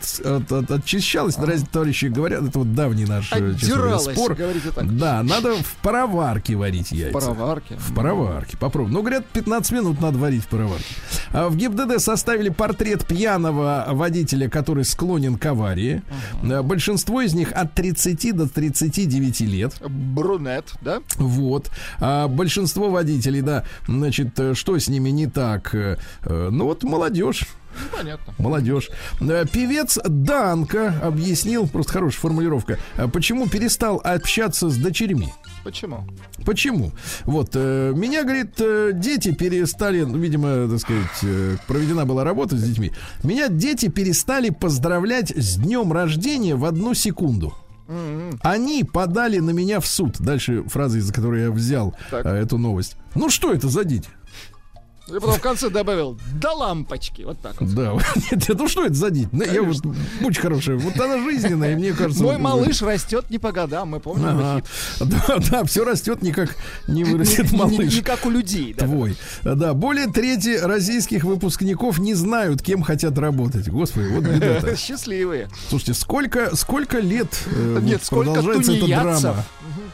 [0.69, 1.37] очищалась.
[1.37, 3.55] Разные товарищи говорят, это вот давний наш э,
[3.99, 4.37] спор.
[4.83, 7.13] Да, надо в пароварке варить яйца.
[7.41, 7.75] Пароварки.
[7.79, 8.57] В пароварке.
[8.59, 8.93] Попробуй.
[8.93, 10.85] Ну, говорят, 15 минут надо варить в пароварке.
[11.33, 16.03] А в ГИБДД составили портрет пьяного водителя, который склонен к аварии.
[16.43, 19.73] А, Большинство из них от 30 до 39 лет.
[19.89, 21.01] Брунет, да?
[21.17, 21.71] Вот.
[21.99, 25.75] А большинство водителей, да, значит, э, что с ними не так?
[25.75, 27.47] Э, э, Ну, вот молодежь.
[27.73, 28.35] Ну, понятно.
[28.39, 28.91] Молодежь.
[29.53, 32.79] Певец Данка объяснил, просто хорошая формулировка,
[33.13, 35.33] почему перестал общаться с дочерьми.
[35.65, 36.05] Почему?
[36.47, 36.93] Почему?
[37.25, 42.57] Вот, э, меня, говорит, э, дети перестали, ну, видимо, так сказать, э, проведена была работа
[42.57, 42.93] с детьми.
[43.23, 47.55] Меня дети перестали поздравлять с днем рождения в одну секунду.
[48.43, 50.17] Они подали на меня в суд.
[50.21, 52.25] Дальше фраза, из-за которой я взял Так.
[52.25, 52.97] э, эту новость.
[53.17, 54.09] Ну что это за дети?
[55.11, 57.23] Я потом в конце добавил до лампочки.
[57.23, 57.75] Вот так вот.
[57.75, 57.93] Да,
[58.31, 59.29] нет, ну что это за дети?
[59.33, 59.77] Ну, я вот,
[60.23, 60.77] очень хорошая.
[60.77, 62.23] Вот она жизненная, и мне кажется...
[62.23, 64.63] Мой вот- малыш растет не по годам, мы помним Ага.
[65.01, 66.57] Да, да, все растет, никак
[66.87, 67.95] не вырастет Не- малыш.
[67.95, 68.75] Не как у людей.
[68.75, 68.87] да.
[68.87, 69.17] Твой.
[69.43, 73.69] Да, более трети российских выпускников не знают, кем хотят работать.
[73.69, 75.49] Господи, вот беда Счастливые.
[75.69, 79.45] Слушайте, сколько, сколько лет э, Нет, вот сколько продолжается эта драма?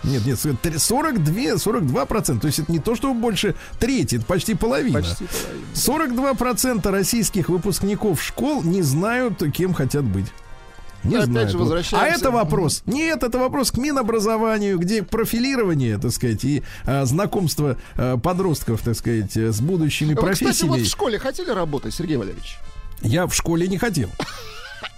[0.05, 2.43] Нет, нет, 42, 42 процента.
[2.43, 5.01] То есть это не то, что больше трети, это почти половина.
[5.01, 5.67] Почти половина.
[5.75, 10.27] 42 процента российских выпускников школ не знают, кем хотят быть.
[11.05, 11.51] Не опять знают.
[11.51, 11.65] же, Вот.
[11.65, 12.13] возвращаемся.
[12.15, 12.83] А это вопрос.
[12.87, 18.97] Нет, это вопрос к Минобразованию, где профилирование, так сказать, и а, знакомство а, подростков, так
[18.97, 20.71] сказать, с будущими Вы, Кстати, профессиями.
[20.71, 22.57] вот в школе хотели работать, Сергей Валерьевич?
[23.03, 24.11] Я в школе не хотел.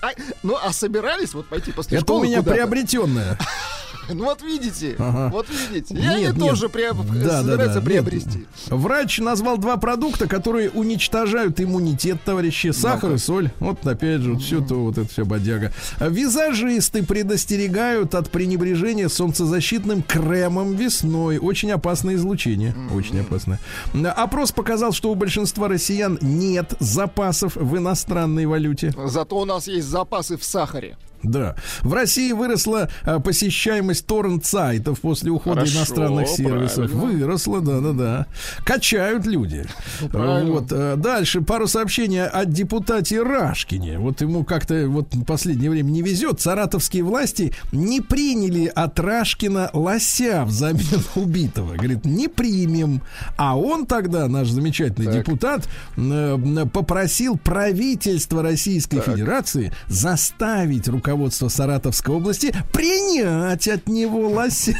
[0.01, 0.09] А,
[0.43, 2.57] ну, а собирались вот пойти после Это школы у меня куда-то?
[2.57, 3.39] приобретенное.
[4.15, 5.29] Ну вот видите, Ага.
[5.33, 5.95] вот видите.
[5.95, 6.49] И они Нет, нет.
[6.49, 7.87] тоже приоб- Да, да, собираются да.
[7.87, 8.39] приобрести.
[8.39, 8.49] Нет.
[8.69, 12.73] Врач назвал два продукта, которые уничтожают иммунитет, товарищи.
[12.73, 13.51] Сахар и соль.
[13.61, 15.73] Вот опять же, вот все то, вот это все бодяга.
[16.01, 21.39] Визажисты предостерегают от пренебрежения солнцезащитным кремом весной.
[21.39, 22.75] Очень опасное излучение.
[22.95, 23.59] Очень опасное.
[24.17, 28.93] Опрос показал, что у большинства россиян нет запасов в иностранной валюте.
[29.07, 30.97] Зато у нас есть запасы в сахаре.
[31.23, 31.57] Да.
[31.83, 36.91] В России выросла а, посещаемость торрент-сайтов после ухода Хорошо, иностранных сервисов.
[36.91, 37.19] правильно.
[37.27, 38.27] Выросла, да-да-да.
[38.65, 39.67] Качают люди.
[40.11, 40.53] правильно.
[40.53, 40.67] вот.
[40.71, 43.99] а, Дальше пару сообщений о депутате Рашкине.
[43.99, 46.41] Вот ему как-то вот в последнее время не везет.
[46.41, 51.75] Саратовские власти не приняли от Рашкина лося взамен убитого.
[51.75, 53.03] Говорит, не примем.
[53.37, 55.17] А он тогда, наш замечательный Так.
[55.27, 61.08] депутат, э, попросил правительство Российской Федерации заставить руководство
[61.49, 64.77] Саратовской области принять от него лося.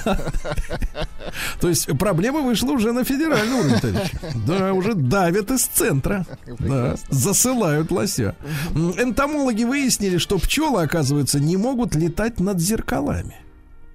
[1.61, 4.19] То есть проблема вышла уже на федеральный уровень, товарищи.
[4.47, 6.27] Да, уже давят из центра.
[6.59, 8.35] Да, засылают лося.
[8.75, 13.37] Энтомологи выяснили, что пчелы, оказывается, не могут летать над зеркалами.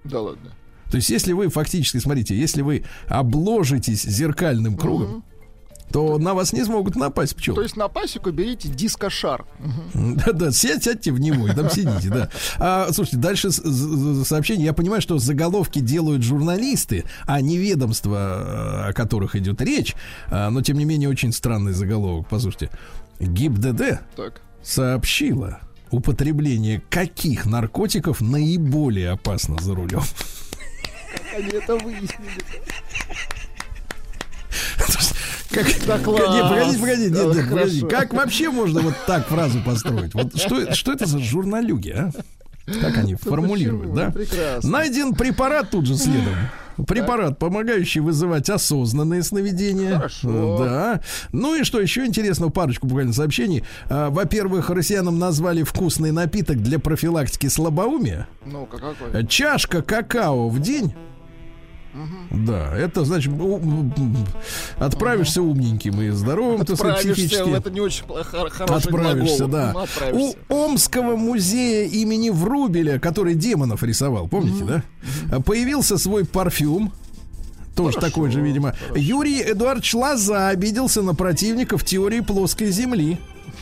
[0.04, 0.52] Да ладно.
[0.92, 5.24] То есть, если вы фактически, смотрите, если вы обложитесь зеркальным кругом,
[5.94, 7.56] то на вас не смогут напасть пчелы.
[7.56, 9.46] То есть на пасеку берите дискошар.
[9.94, 12.30] Да-да, сядь, сядьте в него и там сидите, да.
[12.58, 14.66] А, слушайте, дальше сообщение.
[14.66, 19.96] Я понимаю, что заголовки делают журналисты, а не ведомства, э, о которых идет речь.
[20.32, 22.28] А, Но, тем не менее, очень странный заголовок.
[22.28, 22.72] Послушайте.
[23.20, 24.42] ГИБДД Так.
[24.64, 25.60] сообщила
[25.92, 30.02] употребление каких наркотиков наиболее опасно за рулем?
[31.36, 32.42] Они это выяснили.
[35.54, 36.34] Как, Да класс.
[36.34, 37.88] нет, погодите, погодите, нет, Да, нет, хорошо.
[37.88, 40.14] Как вообще можно вот так фразу построить?
[40.14, 42.12] Вот что, что это за журналюги, а?
[42.82, 43.96] Как они формулируют, почему?
[43.96, 44.12] да?
[44.12, 44.70] Прекрасно.
[44.70, 46.34] Найден препарат тут же следом.
[46.88, 49.96] Препарат, помогающий вызывать осознанные сновидения.
[49.98, 50.58] Хорошо.
[50.60, 51.02] Да.
[51.32, 53.64] Ну и что еще интересного, парочку буквально сообщений.
[53.90, 58.28] А, Во-первых, россиянам назвали вкусный напиток для профилактики слабоумия.
[58.46, 59.28] Ну-ка, какой?
[59.28, 60.94] Чашка какао в день.
[62.32, 63.32] Да, это значит,
[64.80, 67.56] отправишься умненьким и здоровым, Отправишься, психически.
[67.56, 69.48] это не очень хороший Отправишься, глагол.
[69.48, 69.72] да.
[69.74, 70.38] Ну, У отправишься.
[70.50, 74.84] Омского музея имени Врубеля, который демонов рисовал, помните, да?
[75.32, 76.92] А, Появился свой парфюм.
[77.76, 78.76] Тоже такой же, видимо.
[78.96, 83.20] Юрий Эдуардович Лоза обиделся на противников теории плоской земли.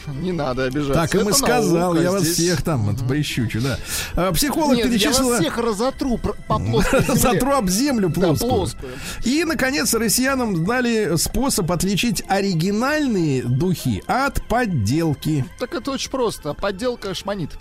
[0.08, 0.93] Не надо обижаться.
[0.93, 2.36] Так им и сказал, я вас здесь.
[2.36, 3.78] всех там вот, прищучу, да.
[4.16, 5.30] А, Психолог Нет, я перечислила...
[5.32, 7.02] вас всех разотру по плоской.
[7.16, 8.52] Затру об землю Да, плоскую.
[8.52, 8.91] плоскую.
[9.24, 15.45] И, наконец, россиянам дали способ отличить оригинальные духи от подделки.
[15.60, 16.54] Так это очень просто.
[16.54, 17.52] Подделка шманит.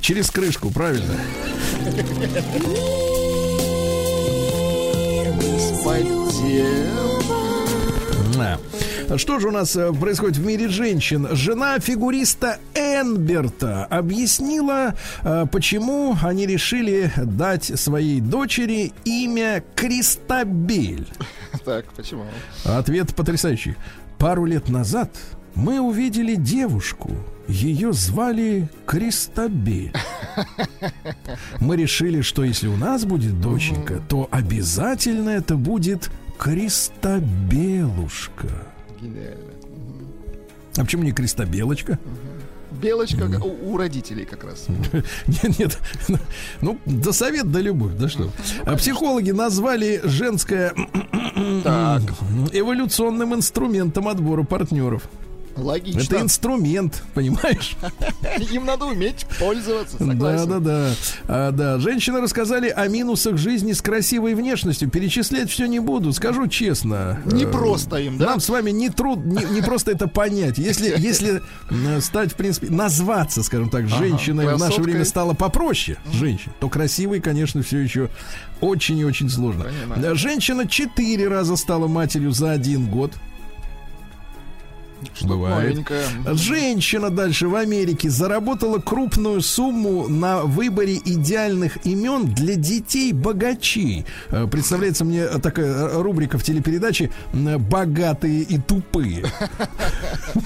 [0.00, 1.14] Через крышку, правильно?
[8.34, 8.58] Да.
[9.16, 11.26] Что же у нас э, происходит в мире женщин?
[11.32, 21.08] Жена фигуриста Энберта объяснила, э, почему они решили дать своей дочери имя Кристабель.
[21.64, 22.24] Так, почему?
[22.64, 23.74] Ответ потрясающий.
[24.18, 25.10] Пару лет назад
[25.56, 27.10] мы увидели девушку.
[27.48, 29.92] Ее звали Кристабель.
[31.60, 36.08] Мы решили, что если у нас будет доченька, то обязательно это будет
[36.38, 38.69] Кристабелушка.
[39.00, 39.52] Гениально.
[40.76, 41.98] А почему не Кристабелочка?
[42.70, 44.66] Белочка у, у родителей как раз.
[45.26, 45.78] Нет, нет.
[46.60, 48.30] Ну, да совет, да любовь, да что.
[48.64, 50.72] А Психологи назвали женское
[51.64, 52.02] Так,
[52.52, 55.02] эволюционным инструментом отбора партнеров.
[55.56, 56.00] Логично.
[56.00, 57.76] Это инструмент, понимаешь?
[58.50, 60.48] Им надо уметь пользоваться, Да, согласен.
[60.48, 60.90] да, да.
[61.28, 61.78] А, да.
[61.78, 64.88] Женщины рассказали о минусах жизни с красивой внешностью.
[64.90, 67.20] Перечислять все не буду, скажу честно.
[67.26, 68.26] Не просто им, да?
[68.26, 70.58] Нам с вами не труд, не, не просто это понять.
[70.58, 71.42] Если, если
[72.00, 77.20] стать, в принципе, назваться, скажем так, женщиной в наше время стало попроще, женщин, то красивой,
[77.20, 78.08] конечно, все еще
[78.60, 79.64] очень и очень сложно.
[79.64, 80.16] Понимаю.
[80.16, 83.12] Женщина четыре раза стала матерью за один год.
[85.14, 85.70] Что Бывает.
[85.70, 86.02] новенькое.
[86.34, 94.06] Женщина дальше в Америке заработала крупную сумму на выборе идеальных имен для детей богачей.
[94.28, 99.24] Э, Представляется мне такая рубрика в телепередаче «Богатые и тупые».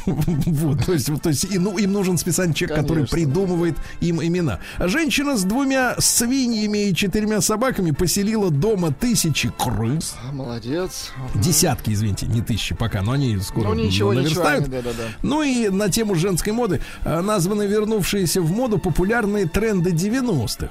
[0.07, 4.61] Вот, то есть, то есть ну, им нужен специальный человек, который придумывает им имена.
[4.79, 10.15] Женщина с двумя свиньями и четырьмя собаками поселила дома тысячи крыс.
[10.33, 11.13] Молодец.
[11.35, 14.44] Десятки, извините, не тысячи пока, но они скоро Ну ничего, ничего.
[14.45, 14.65] Наверстают.
[14.75, 15.09] они, Да-да-да.
[15.23, 20.69] Ну и на тему женской моды э, названы вернувшиеся в моду популярные тренды 90-х.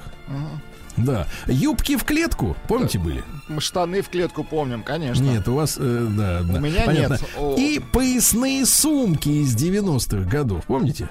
[0.96, 1.26] Да.
[1.48, 3.24] Юбки в клетку, помните, были?
[3.48, 5.24] Мы штаны в клетку помним, конечно.
[5.24, 6.60] Нет, у вас, э, да, да.
[6.60, 7.18] меня понятно.
[7.36, 7.58] нет.
[7.58, 11.08] И поясные сумки из 90-х годов, помните?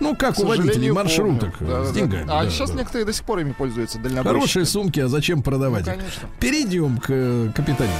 [0.00, 1.74] Ну, как у водителей маршруток помню.
[1.74, 1.90] э, Да-да-да.
[1.90, 2.22] с деньгами.
[2.24, 2.78] А да, сейчас да.
[2.78, 4.34] некоторые до сих пор ими пользуются дальнобойщики.
[4.34, 5.98] Хорошие сумки, а зачем продавать Ну, их?
[5.98, 6.28] конечно.
[6.40, 7.94] Перейдем к э, капитализму.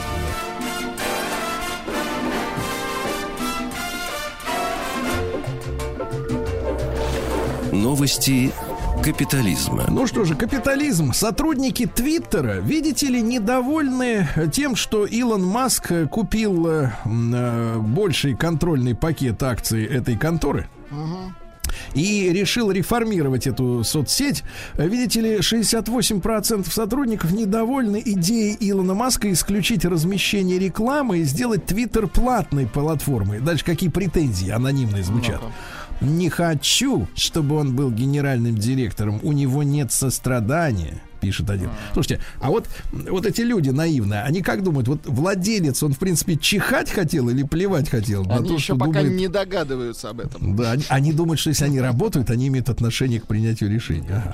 [7.72, 8.52] Новости
[9.02, 9.84] капитализма.
[9.88, 11.12] Ну что же, капитализм.
[11.12, 19.42] Сотрудники Твиттера, видите ли, недовольны тем, что Илон Маск купил э, э, больший контрольный пакет
[19.42, 20.68] акций этой конторы.
[21.94, 24.42] И решил реформировать эту соцсеть.
[24.76, 32.66] Видите ли, 68% сотрудников недовольны идеей Илона Маска исключить размещение рекламы и сделать Твиттер платной
[32.66, 33.38] платформой.
[33.38, 35.40] Дальше какие претензии анонимные звучат.
[36.00, 39.20] Не хочу, чтобы он был генеральным директором.
[39.22, 41.02] У него нет сострадания.
[41.20, 41.70] Пишет один.
[41.92, 46.36] Слушайте, а вот, вот эти люди наивные, они как думают, вот владелец, он в принципе
[46.36, 50.56] чихать хотел или плевать хотел Они то, еще пока думает не догадываются об этом.
[50.56, 54.08] да, они, они думают, что если они работают, они имеют отношение к принятию решений.
[54.08, 54.32] Ага.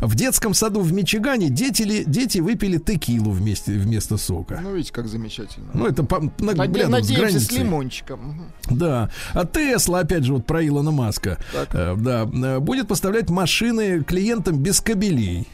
[0.00, 4.58] В детском саду в Мичигане дети, дети выпили текилу вместе, вместо сока.
[4.62, 5.70] Ну, видите, как замечательно.
[5.72, 7.58] Ну, это по, на, Наде- рядом с Надеемся, с границей.
[7.58, 8.20] лимончиком.
[8.28, 8.78] Мгм.
[8.78, 9.10] Да.
[9.32, 11.38] А Тесла, опять же, вот про Илона Маска.
[11.52, 11.68] Так.
[11.74, 15.46] Э, да, э, будет поставлять машины клиентам без кабелей.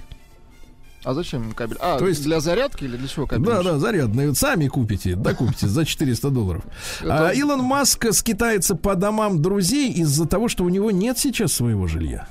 [1.04, 1.76] А зачем кабель?
[1.80, 3.46] А, То есть- для зарядки или для чего кабель?
[3.46, 4.34] Да, да, зарядные.
[4.34, 6.62] Сами купите, да, купите за 400 долларов.
[7.02, 11.86] А Илон Маск скитается по домам друзей из-за того, что у него нет сейчас своего
[11.86, 12.28] жилья.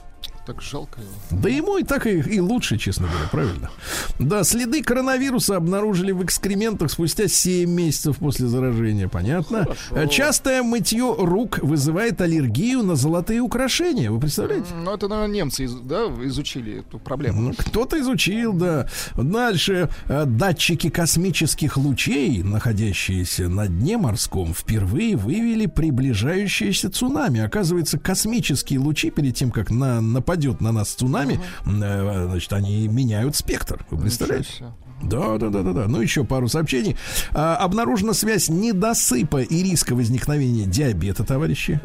[0.50, 1.42] Так жалко его.
[1.44, 3.70] Да ему и так и, и лучше, честно говоря, правильно.
[4.18, 9.68] Да, следы коронавируса обнаружили в экскрементах спустя 7 месяцев после заражения, понятно?
[9.92, 14.66] Э, Частое мытье рук вызывает аллергию на золотые украшения, вы представляете?
[14.74, 17.42] Ну, это, наверное, немцы да, изучили эту проблему.
[17.42, 18.88] Ну, кто-то изучил, да.
[19.16, 19.88] Дальше.
[20.08, 27.40] Э, Датчики космических лучей, находящиеся на дне морском, впервые вывели приближающееся цунами.
[27.40, 30.02] Оказывается, космические лучи, перед тем, как на,
[30.40, 33.86] нападет на нас цунами, э, значит, они меняют спектр.
[33.92, 34.74] Вы представляете?
[35.02, 35.86] Да, да, да, да, да.
[35.88, 36.98] Ну, еще пару сообщений.
[37.32, 41.80] А, обнаружена связь недосыпа и риска возникновения диабета, товарищи.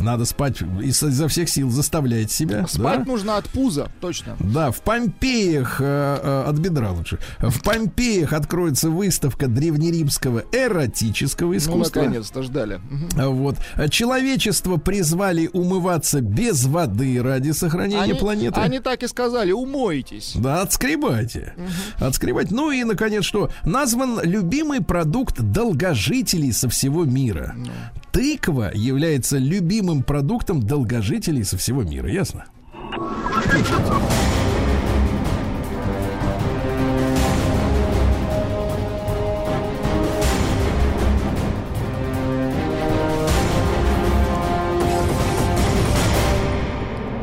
[0.00, 2.66] Надо спать из- изо всех сил, заставлять себя.
[2.66, 3.04] Спать да?
[3.04, 4.36] нужно от пуза, точно.
[4.40, 11.56] Да, в Помпеях, э, э, от бедра лучше, в Помпеях откроется выставка древнеримского эротического Ну,
[11.58, 12.00] искусства.
[12.00, 12.80] наконец-то ждали.
[13.18, 13.56] А Вот.
[13.90, 18.60] Человечество призвали умываться без воды ради сохранения Они, планеты.
[18.60, 20.32] они так и сказали, умойтесь.
[20.34, 21.54] Да, отскребайте.
[21.98, 22.50] Отскребать.
[22.50, 23.50] Ну и, наконец, что?
[23.64, 27.54] Назван любимый продукт долгожителей со всего мира.
[27.56, 27.70] Ну.
[28.18, 32.10] Тыква является любимым продуктом долгожителей со всего мира.
[32.10, 32.46] Ясно?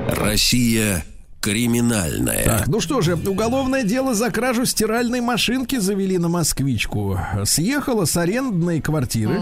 [0.07, 1.03] Россия
[1.41, 2.45] криминальная.
[2.45, 7.19] Так, ну что же, уголовное дело за кражу стиральной машинки завели на москвичку.
[7.43, 9.41] Съехала с арендной квартиры,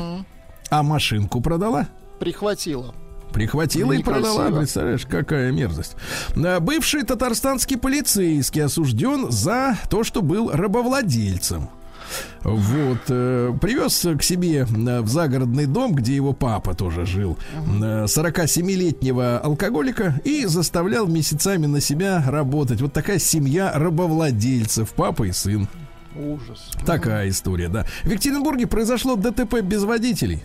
[0.74, 1.88] а машинку продала.
[3.32, 4.34] Прихватила и Некрасиво.
[4.36, 5.95] продала, представляешь, какая мерзость.
[6.36, 11.69] А, Бывший татарстанский полицейский осужден за то, что был рабовладельцем.
[12.43, 18.05] Вот, э, привез к себе э, в загородный дом, где его папа тоже жил, э,
[18.05, 22.82] 47-летнего алкоголика и заставлял месяцами на себя работать.
[22.82, 25.67] Вот такая семья рабовладельцев, папа и сын.
[26.15, 26.69] Ужас.
[26.86, 27.86] Такая история, да.
[28.03, 30.43] В Екатеринбурге произошло ДТП без водителей.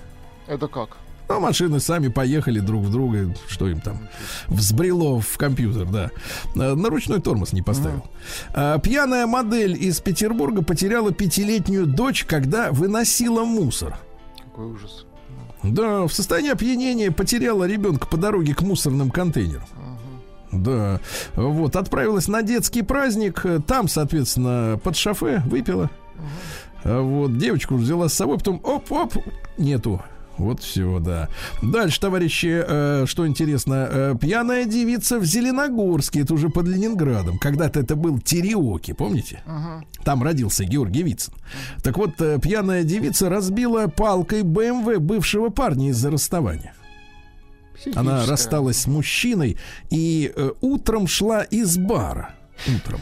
[0.48, 0.96] Это как?
[1.28, 3.98] Ну, машины сами поехали друг в друга, что им там
[4.46, 6.10] взбрело в компьютер, да.
[6.56, 8.02] Э, На ручной тормоз не поставил.
[8.54, 13.98] А, Пьяная модель из Петербурга потеряла пятилетнюю дочь, когда выносила мусор.
[14.42, 15.04] Какой ужас.
[15.62, 19.64] Да, в состоянии опьянения потеряла ребенка по дороге к мусорным контейнерам.
[20.50, 20.98] Да,
[21.34, 25.90] вот, отправилась на детский праздник, э, там, соответственно, под шофе выпила.
[26.84, 29.12] А Вот, девочку взяла с собой, потом оп-оп,
[29.58, 30.00] нету.
[30.38, 31.28] Вот все, да.
[31.62, 37.38] Дальше, товарищи, э, что интересно, э, пьяная девица в Зеленогорске, это уже под Ленинградом.
[37.38, 39.42] Когда-то это был Тереоки, помните?
[40.04, 41.34] Там родился Георгий Вицин.
[41.82, 46.74] Так вот, э, пьяная девица разбила палкой БМВ бывшего парня из-за расставания.
[47.94, 49.56] Она рассталась с мужчиной
[49.90, 52.34] и э, утром шла из бара.
[52.66, 53.00] Утром.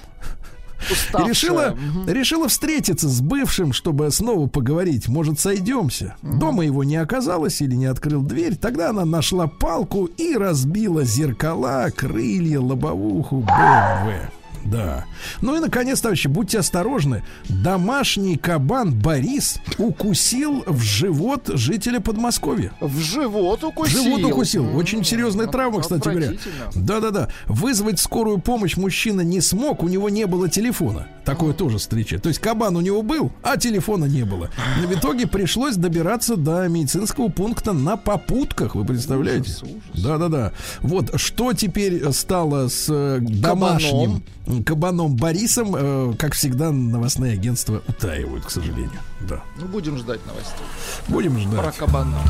[1.19, 2.09] И решила, Мгм.
[2.09, 5.09] решила встретиться с бывшим, чтобы снова поговорить.
[5.09, 6.17] Может, сойдемся.
[6.23, 8.57] Дома его не оказалось или не открыл дверь.
[8.57, 14.31] Тогда она нашла палку и разбила зеркала, крылья, лобовуху БМВ.
[14.71, 15.05] Да.
[15.41, 17.25] Ну и, наконец, товарищи, будьте осторожны.
[17.49, 22.73] Домашний кабан Борис укусил в живот жителя Подмосковья.
[22.81, 24.03] В живот укусил.
[24.03, 24.77] Живот укусил.
[24.77, 26.33] Очень серьезная травма, кстати говоря.
[26.75, 27.29] Да-да-да.
[27.47, 31.09] Вызвать скорую помощь мужчина не смог, у него не было телефона.
[31.27, 32.21] Такое тоже встреча.
[32.21, 34.49] То есть кабан у него был, а телефона не было.
[34.87, 38.77] В итоге пришлось добираться до медицинского пункта на попутках.
[38.77, 39.53] Вы представляете?
[39.95, 40.53] Да-да-да.
[40.83, 44.23] Вот что теперь стало с э, домашним
[44.65, 49.01] кабаном Борисом, э, как всегда, новостные агентства утаивают, к сожалению.
[49.29, 49.43] Да.
[49.59, 50.65] Ну, будем ждать новостей.
[51.09, 51.61] Будем ждать.
[51.61, 52.21] Про кабана.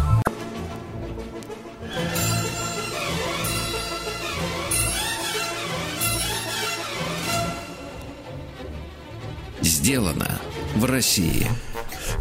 [9.87, 10.41] Сделано
[10.75, 11.47] в России.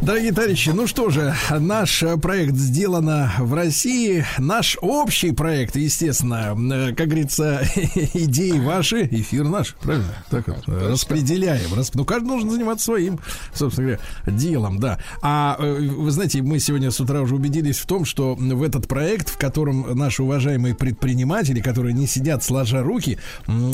[0.02, 4.26] Дорогие товарищи, ну что же, наш э, проект сделано в России.
[4.38, 7.62] Наш общий проект, естественно, э, как говорится,
[8.14, 10.14] идеи ваши, эфир наш, правильно?
[10.30, 11.74] Так вот, распределяем.
[11.74, 13.20] Рас- Ну, каждый должен заниматься своим,
[13.54, 15.00] собственно говоря, делом, да.
[15.22, 18.88] А э, вы знаете, мы сегодня с утра уже убедились в том, что в этот
[18.88, 23.18] проект, в котором наши уважаемые предприниматели, которые не сидят сложа руки,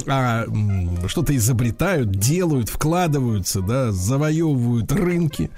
[0.08, 0.46] а
[1.08, 5.50] что-то изобретают, делают, вкладываются, да, завоевывают рынки,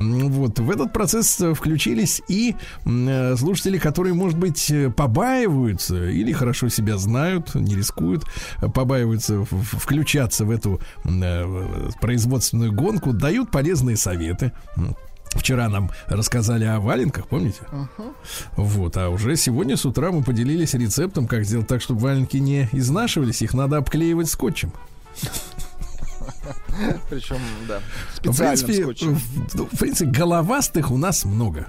[0.00, 6.32] Вот, в этот процесс э, включились и э, слушатели, которые, может быть, э, побаиваются или
[6.32, 8.24] хорошо себя знают, не рискуют,
[8.74, 10.80] побаиваются включаться в эту
[12.00, 14.52] производственную гонку, дают полезные советы.
[15.32, 17.60] Вчера нам рассказали о валенках, помните?
[18.56, 22.68] Вот, а уже сегодня с утра мы поделились рецептом, как сделать так, чтобы валенки не
[22.72, 24.72] изнашивались, их надо обклеивать скотчем.
[27.10, 27.38] Причем,
[27.68, 27.80] да,
[28.12, 31.68] В специальным принципе, в, в принципе, головастых у нас много.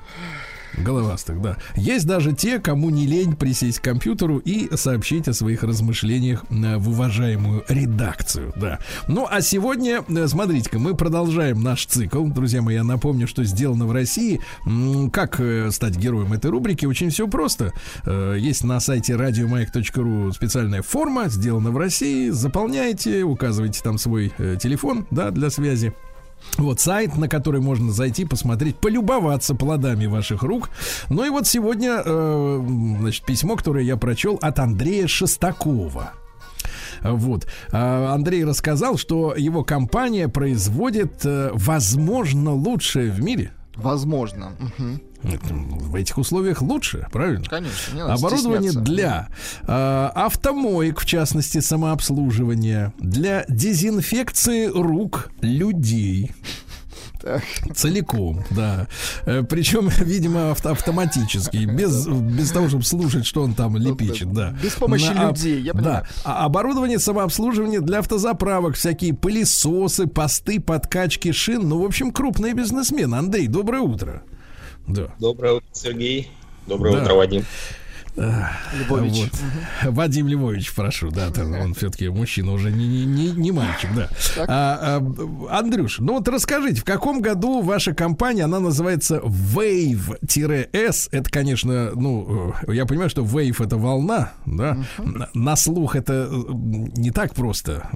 [0.77, 1.57] Головастых, да.
[1.75, 6.77] Есть даже те, кому не лень присесть к компьютеру и сообщить о своих размышлениях э,
[6.77, 8.79] в уважаемую редакцию, да.
[9.07, 12.25] Ну, а сегодня, э, смотрите-ка, мы продолжаем наш цикл.
[12.25, 14.41] Друзья мои, я напомню, что сделано в России.
[15.11, 16.85] Как э, стать героем этой рубрики?
[16.85, 17.73] Очень все просто.
[18.05, 22.29] Есть на сайте радиомаяк.ру специальная форма, сделана в России.
[22.29, 25.93] Заполняете, указываете там свой телефон, да, для связи.
[26.57, 30.69] Вот сайт, на который можно зайти, посмотреть, полюбоваться плодами ваших рук.
[31.09, 32.65] Ну и вот сегодня, э,
[32.99, 36.13] значит, письмо, которое я прочел от Андрея Шестакова.
[37.01, 37.47] Вот.
[37.71, 43.51] А, Андрей рассказал, что его компания производит, э, возможно, лучшее в мире.
[43.75, 44.51] Возможно.
[44.59, 45.01] Мгм.
[45.23, 47.43] В этих условиях лучше, правильно?
[47.45, 47.93] Конечно.
[47.95, 48.91] не Оборудование стесняться.
[48.93, 49.27] для
[49.67, 56.31] э, автомоек, в частности, самообслуживания, для дезинфекции рук людей.
[57.21, 57.43] Так.
[57.75, 58.87] Целиком, да.
[59.47, 64.55] Причем, видимо, авто- автоматически, без, без того, чтобы слушать, что он там лепечет, да.
[64.63, 66.03] Без помощи На- людей, я понимаю.
[66.03, 66.21] Да.
[66.23, 71.69] А оборудование самообслуживания для автозаправок, всякие пылесосы, посты, подкачки шин.
[71.69, 73.13] Ну, в общем, крупный бизнесмен.
[73.13, 74.23] Андрей, доброе утро.
[74.93, 75.13] Да.
[75.19, 76.29] Доброе утро, Сергей.
[76.67, 77.03] Доброе Да.
[77.03, 77.45] утро, Вадим.
[78.15, 79.31] Львович.
[79.83, 79.93] Вот.
[79.93, 84.09] Вадим Львович, прошу, да, там он все-таки мужчина, уже не, не, не, не мальчик, да.
[84.37, 91.29] А, а, Андрюш, ну вот расскажите, в каком году ваша компания, она называется Wave-S, это,
[91.29, 96.35] конечно, ну, э, я понимаю, что Wave это волна, да, на, на слух это э,
[96.51, 97.89] не так просто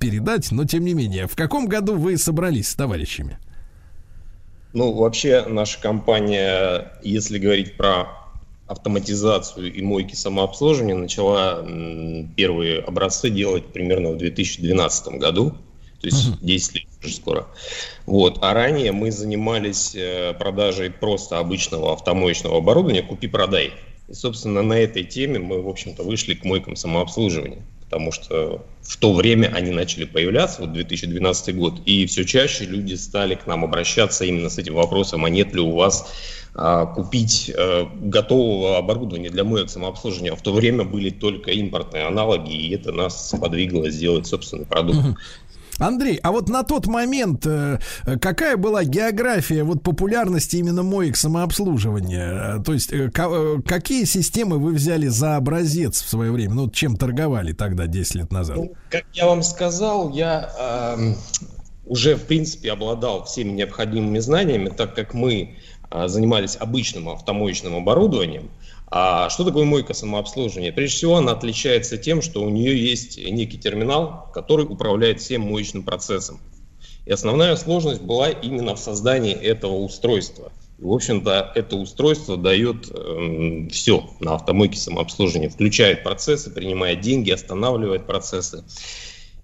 [0.00, 3.38] передать, но тем не менее, в каком году вы собрались с товарищами?
[4.72, 8.08] Ну, вообще, наша компания, если говорить про
[8.66, 11.64] автоматизацию и мойки самообслуживания, начала
[12.36, 15.54] первые образцы делать примерно в 2012 году.
[16.00, 17.46] То есть 10 лет уже скоро.
[18.04, 18.38] Вот.
[18.42, 23.72] А ранее мы занимались э, продажей просто обычного автомоечного оборудования «Купи-продай».
[24.08, 27.64] И, собственно, на этой теме мы, в общем-то, вышли к мойкам самообслуживания.
[27.88, 32.94] Потому что в то время они начали появляться, вот 2012 год, и все чаще люди
[32.94, 36.12] стали к нам обращаться именно с этим вопросом, а нет ли у вас
[36.54, 40.34] а, купить а, готового оборудования для моек самообслуживания.
[40.34, 45.16] В то время были только импортные аналоги, и это нас подвигло сделать собственный продукт.
[45.78, 51.16] Андрей, а вот на тот момент э, э, какая была география вот популярности именно моек
[51.16, 52.58] самообслуживания?
[52.58, 56.54] Э, То есть э, ка- э, какие системы вы взяли за образец в свое время?
[56.54, 58.56] Ну, чем торговали тогда, 10 лет назад?
[58.56, 60.50] Ну, как я вам сказал, я
[60.96, 61.16] эм,
[61.84, 65.56] уже, в принципе, обладал всеми необходимыми знаниями, так как мы
[66.06, 68.50] занимались обычным автомоечным оборудованием.
[68.88, 70.72] А что такое мойка самообслуживания?
[70.72, 75.82] Прежде всего, она отличается тем, что у нее есть некий терминал, который управляет всем моечным
[75.82, 76.40] процессом.
[77.04, 80.52] И основная сложность была именно в создании этого устройства.
[80.78, 82.86] И, в общем-то, это устройство дает
[83.72, 85.48] все на автомойке самообслуживания.
[85.48, 88.64] Включает процессы, принимает деньги, останавливает процессы.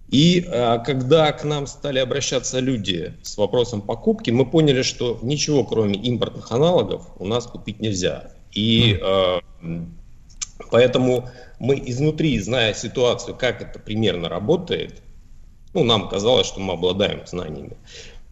[0.09, 5.65] И а, когда к нам стали обращаться люди с вопросом покупки, мы поняли, что ничего,
[5.65, 8.31] кроме импортных аналогов, у нас купить нельзя.
[8.53, 9.95] И а, м,
[10.71, 15.03] поэтому мы изнутри, зная ситуацию, как это примерно работает,
[15.75, 17.77] ну, нам казалось, что мы обладаем знаниями.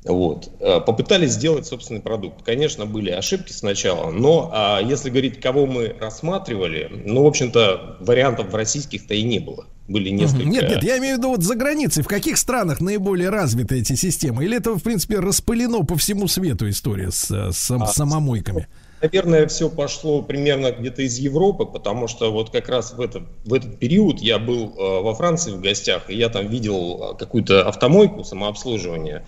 [0.04, 0.50] Вот.
[0.60, 2.42] Э, Попытались сделать собственный продукт.
[2.42, 8.50] Конечно, были ошибки сначала, но а, если говорить, кого мы рассматривали, ну, в общем-то, вариантов
[8.50, 9.66] в российских-то и не было.
[9.88, 10.44] Были несколько...
[10.44, 12.02] Нет, нет, я имею в виду вот за границей.
[12.02, 14.44] В каких странах наиболее развиты эти системы?
[14.44, 18.68] Или это, в принципе, распылено по всему свету история с, э, с А, самомойками?
[19.02, 23.54] Наверное, все пошло примерно где-то из Европы, потому что вот как раз в этот, в
[23.54, 27.66] этот период я был э, во Франции в гостях, и я там видел э, какую-то
[27.66, 29.24] автомойку самообслуживания.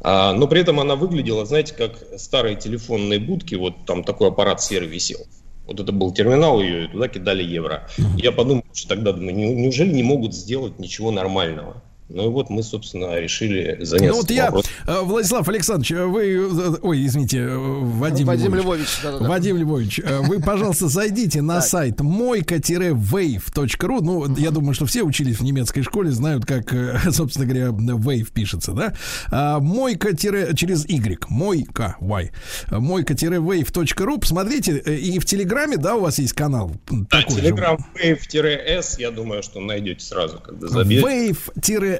[0.00, 4.62] А, но при этом она выглядела, знаете, как старые телефонные будки, вот там такой аппарат
[4.62, 5.20] серый висел.
[5.66, 7.88] Вот это был терминал ее, и туда кидали евро.
[8.16, 11.82] Я подумал, что тогда, думаю, «Не- неужели не могут сделать ничего нормального?
[12.12, 14.70] Ну и вот мы, собственно, решили заняться Ну вот я, вопросом.
[14.86, 18.64] э, Владислав Александрович, э, вы, э, ой, извините, Вадим, Вадим Львович.
[18.64, 19.28] Львович, да-да-да.
[19.28, 23.98] Вадим Львович, вы, пожалуйста, зайдите на сайт мойка-wave.ru.
[24.02, 26.74] Ну, я думаю, что все учились в немецкой школе, знают, как,
[27.12, 28.94] собственно говоря, wave пишется, да?
[29.30, 32.30] А, Мойка через Y, мойка, y,
[32.70, 34.18] мойка-wave.ру.
[34.18, 37.20] Посмотрите, и в Телеграме, да, у вас есть канал Да?
[37.22, 41.06] Telegram Wave-S, я думаю, что найдете сразу, когда забьете.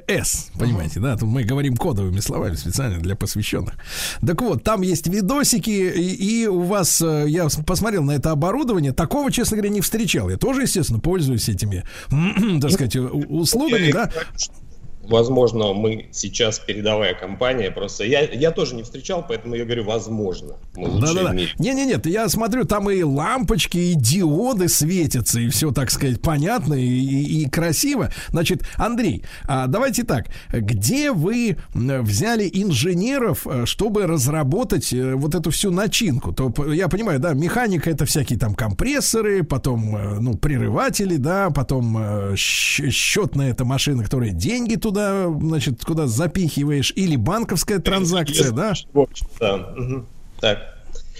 [0.06, 1.16] Wave-S, понимаете, да?
[1.16, 3.74] Тут мы говорим кодовыми словами специально для посвященных.
[4.26, 8.92] Так вот, там есть видосики, и, и у вас, э, я посмотрел на это оборудование,
[8.92, 10.28] такого, честно говоря, не встречал.
[10.30, 11.84] Я тоже, естественно, пользуюсь этими,
[12.60, 14.10] так сказать, у- услугами, да?
[15.10, 20.54] Возможно, мы сейчас передовая компания, просто я, я тоже не встречал, поэтому я говорю, возможно.
[20.76, 21.34] Да-да-да.
[21.58, 26.86] Не-не-нет, я смотрю, там и лампочки, и диоды светятся, и все, так сказать, понятно и,
[26.86, 28.10] и- и красиво.
[28.28, 35.50] Значит, Андрей, а давайте так, где вы взяли инженеров, э, чтобы разработать э, вот эту
[35.50, 36.32] всю начинку?
[36.32, 41.98] То я понимаю, да, механика это всякие там компрессоры, потом, э, ну, прерыватели, да, потом
[42.36, 44.99] счетная эта машина, которая деньги туда,
[45.40, 48.74] значит, куда запихиваешь, или банковская транзакция, да?
[48.92, 49.74] В общем, да.
[50.40, 50.58] Так.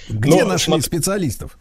[0.08, 0.82] Где Ну, нашли смотри.
[0.82, 1.58] специалистов?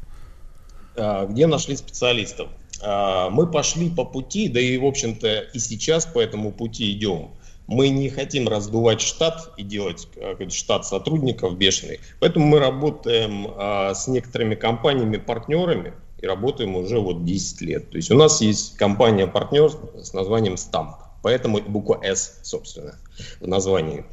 [0.95, 2.49] А, где нашли специалистов?
[2.81, 7.29] А, Мы пошли по пути, да и, в общем-то, и сейчас по этому пути идем.
[7.67, 11.99] Мы не хотим раздувать штат и делать какой-то штат сотрудников бешеный.
[12.19, 17.91] Поэтому мы работаем а, с некоторыми компаниями-партнерами и работаем уже вот 10 лет.
[17.91, 19.69] То есть у нас есть компания-партнер
[20.01, 20.95] с названием Stamp.
[21.21, 22.95] Поэтому буква S, собственно,
[23.39, 24.05] в названии.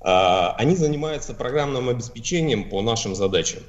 [0.00, 3.62] А, Они занимаются программным обеспечением по нашим задачам.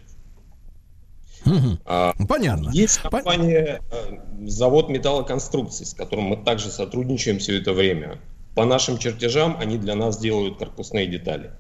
[1.86, 2.70] А, Понятно.
[2.72, 8.20] есть компания э, завод металлоконструкций, с которым мы также сотрудничаем все это время.
[8.56, 11.52] По нашим чертежам они для нас делают корпусные детали.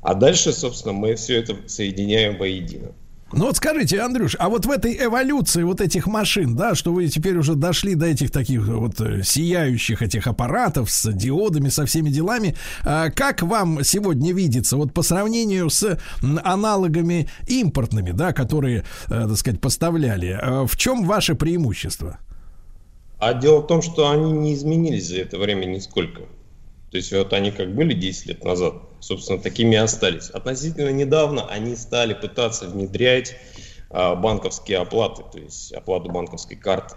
[0.00, 2.92] А дальше, собственно, мы все это соединяем воедино.
[3.32, 7.08] Ну вот скажите, Андрюш, а вот в этой эволюции вот этих машин, да, что вы
[7.08, 12.10] теперь уже дошли до этих таких вот э, сияющих этих аппаратов с диодами, со всеми
[12.10, 15.98] делами, а, как вам сегодня видится, вот по сравнению с
[16.44, 22.18] аналогами импортными, да, которые, э, так сказать, поставляли, э, в чем ваше преимущество?
[23.18, 26.22] А дело в том, что они не изменились за это время нисколько.
[26.90, 30.30] То есть вот они как были 10 лет назад, собственно, такими и остались.
[30.30, 33.36] Относительно недавно они стали пытаться внедрять
[33.90, 36.94] а, банковские оплаты, то есть оплату банковской карты.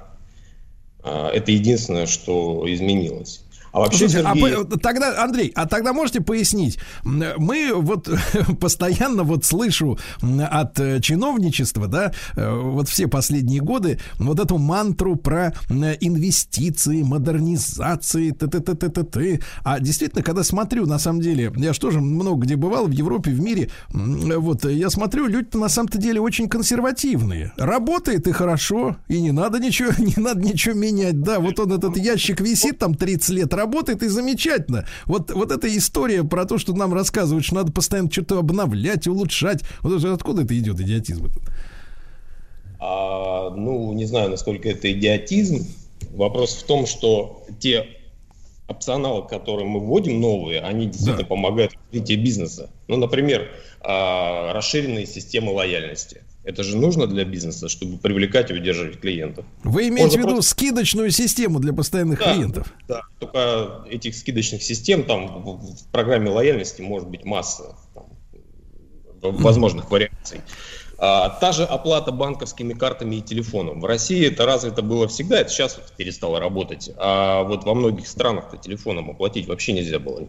[1.02, 3.44] А, это единственное, что изменилось.
[3.76, 6.80] А вообще, Слушайте, а Сергей, по- тогда, Андрей, а тогда можете пояснить?
[7.03, 8.10] Мы вот
[8.61, 15.18] постоянно вот слышу от э, чиновничества, да, э, вот все последние годы вот эту мантру
[15.18, 15.53] про
[15.99, 21.52] инвестиции, модернизации, т т т т т т А действительно, когда смотрю, на самом деле,
[21.57, 25.68] я же тоже много где бывал в Европе, в мире, вот я смотрю, люди на
[25.68, 27.52] самом-то деле очень консервативные.
[27.57, 31.19] Работает и хорошо, и не надо ничего, не надо ничего менять.
[31.22, 33.64] Да, вот он этот ящик висит там 30 лет, работает
[34.03, 34.85] и замечательно.
[35.05, 39.63] Вот, вот эта история про то, что нам рассказывают, что надо постоянно что-то обновлять, улучшать.
[39.81, 41.25] Вот откуда это идет идиотизм?
[41.25, 41.43] этот?
[42.79, 45.65] а, ну, не знаю, насколько это идиотизм.
[46.11, 47.87] Вопрос в том, что те
[48.67, 52.69] опционалы, которые мы вводим новые, они действительно помогают в развитию бизнеса.
[52.87, 53.49] Ну, например,
[53.81, 56.21] а, расширенные системы лояльности.
[56.45, 59.45] Это же нужно для бизнеса, чтобы привлекать и удерживать клиентов.
[59.63, 62.73] Вы имеете в Можно виду скидочную систему для постоянных Да, клиентов?
[62.88, 68.05] Да, только этих скидочных систем там в, в программе лояльности может быть масса там,
[69.23, 70.41] в- возможных вариаций.
[70.99, 73.81] А, та же оплата банковскими картами и телефоном.
[73.81, 76.91] В России это развито было всегда, это сейчас вот перестало работать.
[76.97, 80.27] А вот во многих странах-то телефоном оплатить вообще нельзя было.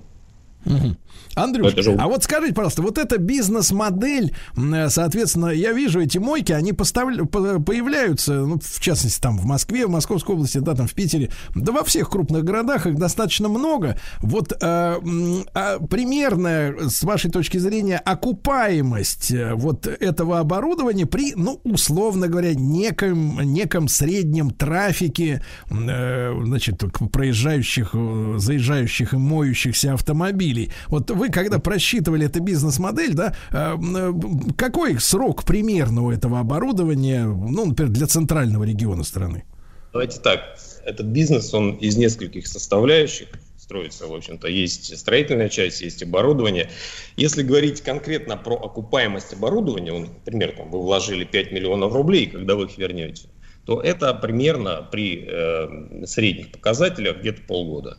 [0.64, 0.97] Мгм.
[1.36, 6.52] Андрюш, же- а вот скажите, пожалуйста, вот эта бизнес-модель, э, соответственно, я вижу эти мойки,
[6.52, 10.86] они поставля- по- появляются, ну, в частности, там в Москве, в Московской области, да, там
[10.86, 13.98] в Питере, да во всех крупных городах их достаточно много.
[14.20, 21.60] Вот м, а примерная, с вашей точки зрения, окупаемость э, вот этого оборудования при, ну,
[21.64, 26.82] условно говоря, неком, неком среднем трафике, значит,
[27.12, 27.94] проезжающих,
[28.36, 30.72] заезжающих и моющихся автомобилей.
[30.88, 34.12] Вот вы, когда просчитывали эту бизнес-модель, да, э,
[34.57, 39.44] какой срок примерно у этого оборудования, ну, например, для центрального региона страны?
[39.93, 40.40] Давайте так,
[40.85, 43.28] этот бизнес, он из нескольких составляющих
[43.66, 44.47] строится, в общем-то.
[44.47, 46.70] Есть строительная часть, есть оборудование.
[47.16, 52.55] Если говорить конкретно про окупаемость оборудования, он, например, там, вы вложили 5 миллионов рублей, когда
[52.55, 53.28] вы их вернете,
[53.65, 57.98] то это примерно при э, средних показателях где-то полгода.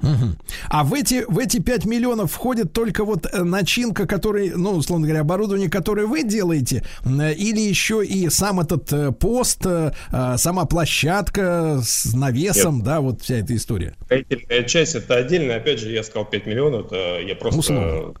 [0.00, 0.36] Мгм.
[0.68, 5.06] А в эти, в эти 5 миллионов входит только вот э, начинка, который, ну, условно
[5.06, 9.64] говоря, оборудование, которое вы делаете, э, или еще и сам этот э, пост,
[10.36, 13.94] сама площадка с навесом, да, вот вся эта история.
[14.04, 15.56] Строительная часть это отдельно.
[15.56, 18.14] Опять же, я сказал 5 миллионов, это я просто Условно.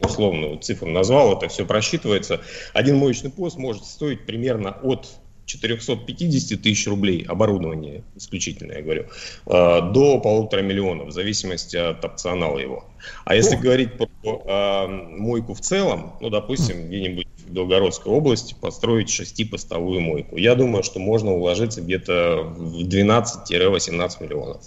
[0.00, 2.40] условную цифру назвал, это все просчитывается.
[2.72, 5.08] Один моечный пост может стоить примерно от
[5.46, 9.06] 450 тысяч рублей оборудование исключительно, я говорю,
[9.46, 12.84] э, до полутора миллионов, в зависимости от опционала его.
[13.24, 19.10] А если говорить про э, мойку в целом, ну, допустим, где-нибудь в Белгородской области построить
[19.10, 24.62] шестипостовую мойку, я думаю, что можно уложиться где-то в 12-18 миллионов.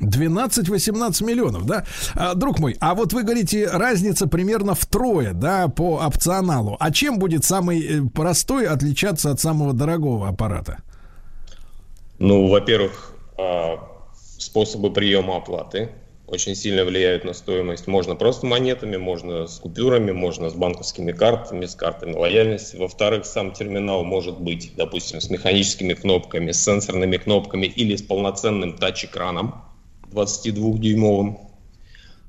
[0.00, 1.84] 12-18 миллионов, да?
[2.14, 6.76] А, друг мой, а вот вы говорите, разница примерно втрое, да, по опционалу.
[6.80, 10.78] А чем будет самый э, простой отличаться от самого дорогого аппарата?
[12.18, 13.78] Ну, во-первых, а,
[14.38, 15.90] способы приема оплаты
[16.26, 17.86] очень сильно влияют на стоимость.
[17.86, 22.76] Можно просто монетами, можно с купюрами, можно с банковскими картами, с картами лояльности.
[22.76, 28.76] Во-вторых, сам терминал может быть, допустим, с механическими кнопками, с сенсорными кнопками или с полноценным
[28.76, 29.62] тач-экраном
[30.16, 31.38] 22-дюймовым.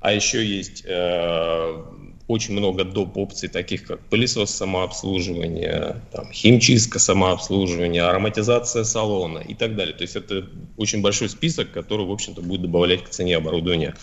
[0.00, 1.82] А еще есть э,
[2.28, 3.16] очень много доп.
[3.16, 9.94] опций, таких как пылесос самообслуживания, там, химчистка самообслуживания, ароматизация салона и так далее.
[9.94, 10.46] То есть это
[10.76, 13.96] очень большой список, который, в общем-то, будет добавлять к цене оборудования.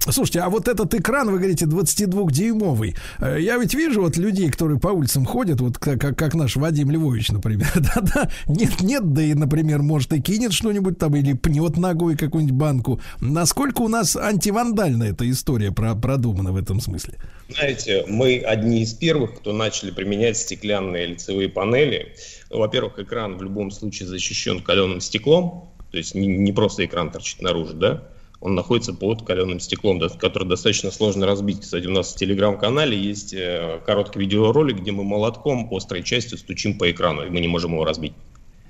[0.00, 2.94] Слушайте, а вот этот экран, вы говорите, 22-дюймовый.
[3.18, 6.90] Э, Я ведь вижу вот людей, которые по улицам ходят, вот как, как, наш Вадим
[6.90, 7.68] Львович, например.
[7.74, 12.56] Да-да, нет, нет, да и, например, может и кинет что-нибудь там или пнет ногой какую-нибудь
[12.56, 13.00] банку.
[13.20, 17.14] Насколько у нас антивандальная эта история про- продумана в этом смысле?
[17.48, 22.14] Знаете, мы одни из первых, кто начали применять стеклянные лицевые панели.
[22.50, 27.40] Во-первых, экран в любом случае защищен каленым стеклом, то есть не, не просто экран торчит
[27.42, 28.02] наружу, да,
[28.46, 31.62] он находится под каленым стеклом, который достаточно сложно разбить.
[31.62, 36.78] Кстати, у нас в телеграм-канале есть э, короткий видеоролик, где мы молотком острой частью стучим
[36.78, 38.12] по экрану, и мы не можем его разбить.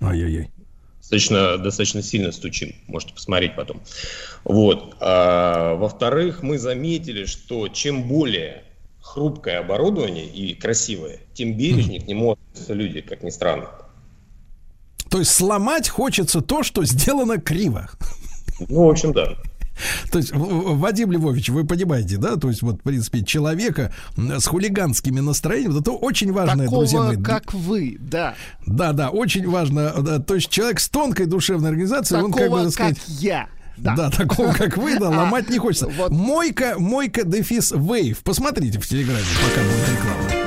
[0.01, 0.49] Ай-яй-яй.
[1.01, 3.83] Достаточно, достаточно сильно стучим, можете посмотреть потом.
[4.45, 4.97] Вот.
[4.99, 8.65] А, во-вторых, мы заметили, что чем более
[9.03, 13.69] хрупкое оборудование и красивое, тем бережнее к нему относятся люди, как ни странно.
[15.11, 17.91] То есть сломать хочется то, что сделано криво.
[18.71, 19.37] Ну, в общем, да.
[20.11, 22.37] То есть, Вадим Львович, вы понимаете, да?
[22.37, 27.17] То есть, вот, в принципе, человека с хулиганскими настроениями, это очень важное, Такого, друзья мои.
[27.23, 28.35] как вы, да.
[28.67, 29.93] Да, да, очень важно.
[30.01, 33.21] да, то есть, человек с тонкой душевной организацией, он, как Такого, бы, как, так сказать,
[33.21, 33.47] я.
[33.77, 33.95] Да.
[33.95, 34.11] Да.
[34.11, 35.87] такого, как вы, да, А, ломать не хочется.
[35.89, 36.11] вот.
[36.11, 38.21] Мойка, мойка, дефис, вейв.
[38.21, 40.46] Посмотрите в Телеграме, пока будет реклама.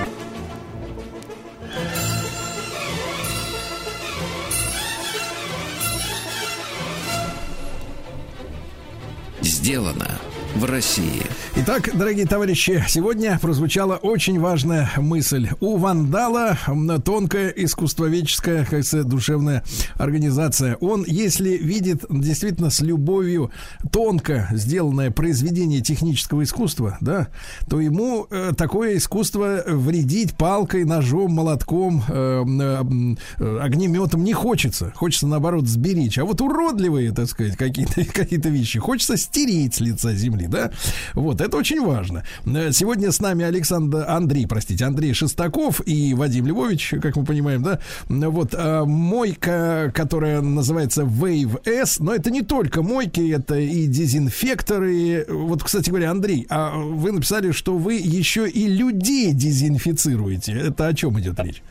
[9.41, 10.19] Сделано
[10.55, 11.21] в России.
[11.55, 15.49] Итак, дорогие товарищи, сегодня прозвучала очень важная мысль.
[15.59, 16.57] У вандала
[17.03, 19.63] тонкая искусствоведческая, как говорится, душевная
[19.95, 20.75] организация.
[20.77, 23.51] Он, если видит действительно с любовью
[23.91, 27.27] тонко сделанное произведение технического искусства, да,
[27.69, 34.91] то ему э, такое искусство вредить палкой, ножом, молотком, э, м, э, огнеметом не хочется.
[34.95, 36.17] Хочется, наоборот, сберечь.
[36.17, 40.71] А вот уродливые, так сказать, какие-то какие вещи хочется стереть с лица земли, да?
[41.13, 42.23] Вот, это очень важно.
[42.45, 47.63] Э, Сегодня с нами Александр, Андрей, простите, Андрей Шестаков и Вадим Львович, как мы понимаем,
[47.63, 47.79] да?
[48.07, 55.25] Вот, а, мойка, которая называется Wave S, но это не только мойки, это и дезинфекторы.
[55.29, 60.53] Вот, кстати говоря, Андрей, а вы написали, что вы еще и людей дезинфицируете.
[60.53, 61.61] Это о чем идет речь?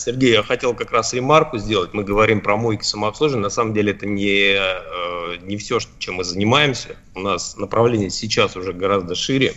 [0.00, 1.92] Сергей, я хотел как раз ремарку сделать.
[1.92, 3.44] Мы говорим про мойки самообслуживания.
[3.44, 6.96] На самом деле это не, э, не все, чем мы занимаемся.
[7.14, 9.54] У нас направление сейчас уже гораздо шире.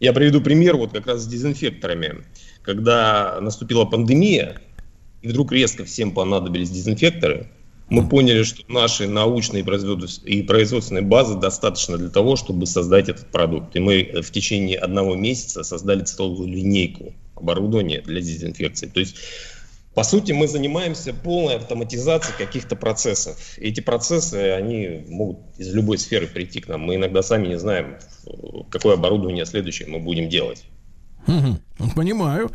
[0.00, 2.24] Я приведу пример вот как раз с дезинфекторами.
[2.62, 4.60] Когда наступила пандемия,
[5.22, 7.48] и вдруг резко всем понадобились дезинфекторы,
[7.88, 13.76] мы поняли, что нашей научной и производственной базы достаточно для того, чтобы создать этот продукт.
[13.76, 18.86] И мы э, в течение одного месяца создали целую линейку оборудования для дезинфекции.
[18.86, 19.16] То есть
[19.94, 23.58] по сути, мы занимаемся полной автоматизацией каких-то процессов.
[23.58, 26.80] И эти процессы, они могут из любой сферы прийти к нам.
[26.80, 27.98] Мы иногда сами не знаем,
[28.70, 30.64] какое оборудование следующее мы будем делать.
[31.94, 32.50] Понимаю.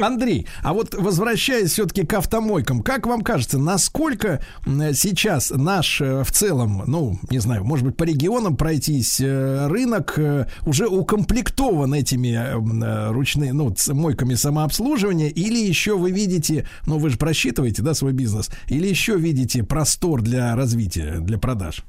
[0.00, 6.30] Андрей, а вот возвращаясь все-таки к автомойкам, как вам кажется, насколько сейчас наш э, в
[6.30, 13.12] целом, ну, не знаю, может быть, по регионам пройтись э, рынок э, уже укомплектован этими
[13.12, 18.50] ручными, ну, мойками самообслуживания, или еще вы видите, ну, вы же просчитываете, да, свой бизнес,
[18.68, 21.84] или еще видите простор для развития, для продаж?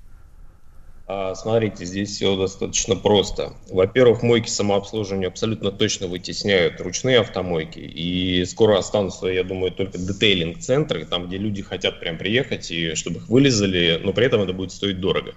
[1.09, 3.53] А, Смотрите, здесь все достаточно просто.
[3.69, 7.79] Во-первых, мойки самообслуживания абсолютно точно вытесняют ручные автомойки.
[7.79, 13.19] И скоро останутся, я думаю, только детейлинг-центры, там, где люди хотят прям приехать, и чтобы
[13.19, 15.33] их вылезали, но при этом это будет стоить дорого.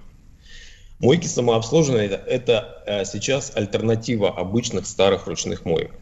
[0.98, 5.92] Мойки самообслуживания это, это э, сейчас альтернатива обычных старых ручных моек.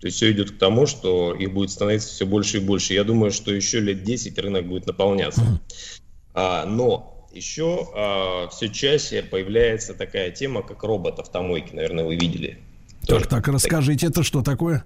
[0.00, 2.94] То есть все идет к тому, что их будет становиться все больше и больше.
[2.94, 5.60] Я думаю, что еще лет 10 рынок будет наполняться.
[6.34, 11.74] А, но еще все чаще появляется такая тема, как робот автомойки.
[11.74, 12.58] Наверное, вы видели.
[13.06, 14.84] Так, так, расскажите, это что такое?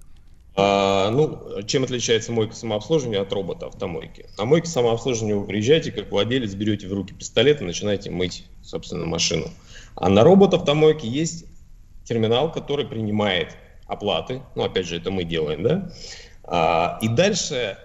[0.59, 4.25] А, ну, чем отличается мойка самообслуживания от робота автомойки?
[4.39, 9.05] На мойке самообслуживания вы приезжаете, как владелец, берете в руки пистолет и начинаете мыть, собственно,
[9.05, 9.51] машину.
[9.95, 11.45] А на робот автомойке есть
[12.05, 13.55] терминал, который принимает
[13.85, 14.41] оплаты.
[14.55, 15.91] Ну, опять же, это мы делаем, да?
[16.43, 17.77] А, и дальше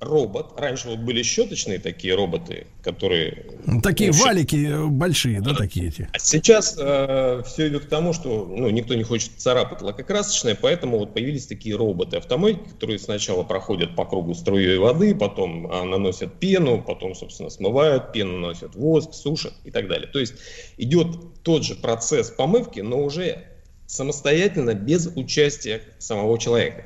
[0.00, 0.58] робот.
[0.58, 3.46] Раньше вот были щеточные такие роботы, которые...
[3.82, 6.08] Такие ну, валики э, большие, да, такие эти.
[6.12, 11.14] а сейчас все идет к тому, что ну, никто не хочет царапать лакокрасочное, поэтому вот
[11.14, 16.82] появились такие роботы автомойки, которые сначала проходят по кругу струей воды, потом а, наносят пену,
[16.82, 20.08] потом, собственно, смывают пену, наносят воск, сушат и так далее.
[20.08, 20.34] То есть
[20.76, 23.44] идет тот же процесс помывки, но уже
[23.86, 26.84] самостоятельно, без участия самого человека.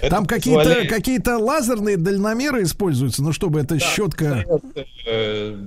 [0.00, 4.44] Это Там какие-то позволяет- какие-то лазерные дальномеры используются, ну чтобы эта щетка.
[5.06, 5.58] э,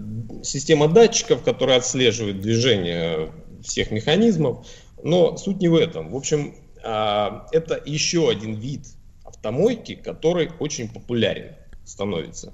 [0.44, 3.32] система датчиков, которая отслеживает движение
[3.64, 4.66] всех механизмов.
[5.04, 6.12] Но суть не в этом.
[6.12, 8.86] В общем, а, это еще один вид
[9.24, 11.56] автомойки, который очень популярен
[11.86, 12.54] становится.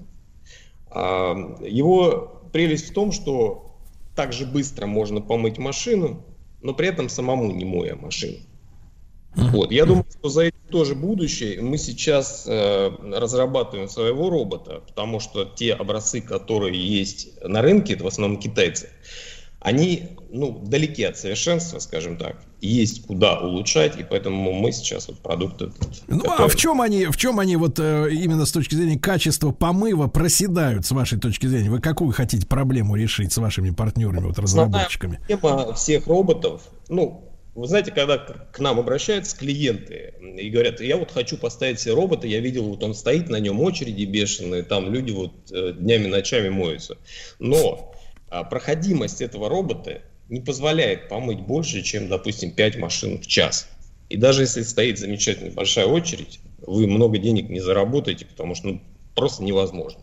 [0.89, 3.75] А, Его прелесть в том, что
[4.15, 6.23] так же быстро можно помыть машину,
[6.61, 8.37] но при этом самому не моя машину.
[9.35, 9.71] Вот.
[9.71, 11.61] Я думаю, что за этим тоже будущее.
[11.61, 18.03] Мы сейчас э, разрабатываем своего робота, потому что те образцы, которые есть на рынке, это
[18.03, 18.89] в основном китайцы,
[19.59, 22.37] они ну, далеки от совершенства, скажем так.
[22.61, 26.49] Есть куда улучшать, и поэтому мы сейчас вот продукт этот Ну а готовим.
[26.49, 30.85] в чем они, в чем они вот э, именно с точки зрения качества помыва проседают,
[30.85, 31.69] с вашей точки зрения?
[31.69, 35.19] Вы какую хотите проблему решить с вашими партнерами, вот разработчиками?
[35.27, 37.23] Тема всех роботов, ну,
[37.55, 42.27] вы знаете, когда к нам обращаются клиенты и говорят, я вот хочу поставить себе робота,
[42.27, 46.49] я видел, вот он стоит, на нем очереди бешеные, там люди вот э, днями, ночами
[46.49, 46.97] моются.
[47.39, 47.93] Но
[48.29, 53.69] а, проходимость этого робота не позволяет помыть больше, чем, допустим, 5 машин в час.
[54.09, 58.81] И даже если стоит замечательная большая очередь, вы много денег не заработаете, потому что ну,
[59.15, 60.01] просто невозможно.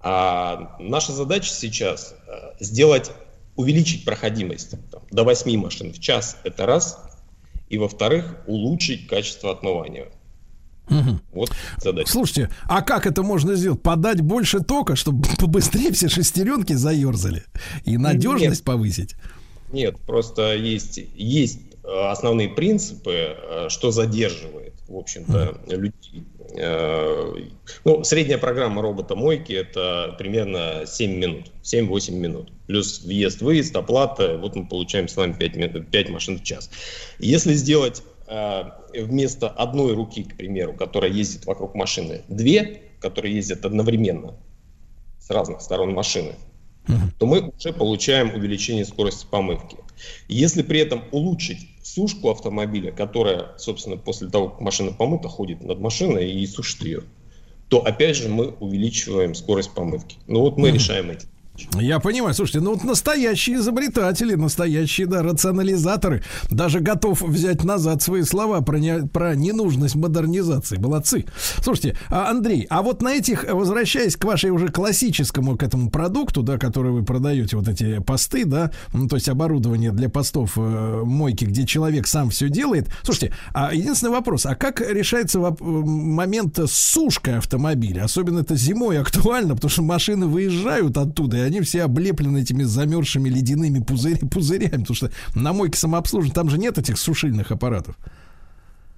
[0.00, 3.10] А наша задача сейчас э, сделать,
[3.56, 6.98] увеличить проходимость там, до 8 машин в час, это раз.
[7.68, 10.06] И во-вторых, улучшить качество отмывания.
[10.88, 11.20] Мгм.
[11.32, 12.10] Вот задача.
[12.10, 13.82] Слушайте, а как это можно сделать?
[13.82, 17.44] Подать больше тока, чтобы побыстрее все шестеренки заерзали
[17.84, 19.16] и надежность повысить?
[19.72, 26.24] Нет, просто есть, есть э, основные принципы, э, что задерживает, в общем-то, людей.
[26.56, 27.34] Э,
[27.84, 32.52] Ну, средняя программа робота-мойки это примерно 7 минут, 7-8 минут.
[32.66, 36.70] Плюс въезд-выезд, оплата, вот мы получаем с вами 5, 5 машин в час.
[37.18, 38.64] Если сделать э,
[38.94, 44.34] вместо одной руки, к примеру, которая ездит вокруг машины, две, которые ездят одновременно
[45.20, 46.34] с разных сторон машины,
[47.18, 49.76] то мы уже получаем увеличение скорости помывки.
[50.28, 55.80] Если при этом улучшить сушку автомобиля, которая, собственно, после того, как машина помыта, ходит над
[55.80, 57.02] машиной и сушит ее,
[57.68, 60.18] то опять же мы увеличиваем скорость помывки.
[60.26, 61.26] Ну вот мы решаем эти.
[61.78, 66.22] Я понимаю, слушайте, ну вот настоящие изобретатели, настоящие, да, рационализаторы.
[66.50, 70.76] Даже готов взять назад свои слова про, не- про ненужность модернизации.
[70.76, 71.24] Молодцы.
[71.62, 76.42] Слушайте, а, Андрей, а вот на этих, возвращаясь к вашей уже классическому к этому продукту,
[76.42, 81.02] да, который вы продаете, вот эти посты, да, ну, то есть оборудование для постов э,
[81.04, 82.88] мойки, где человек сам все делает.
[83.02, 88.04] Слушайте, а единственный вопрос, а как решается воп- момент с сушкой автомобиля?
[88.04, 93.80] Особенно это зимой актуально, потому что машины выезжают оттуда, они все облеплены этими замерзшими ледяными
[93.80, 97.96] пузырь- пузырями, потому что на мойке самообслуживания там же нет этих сушильных аппаратов.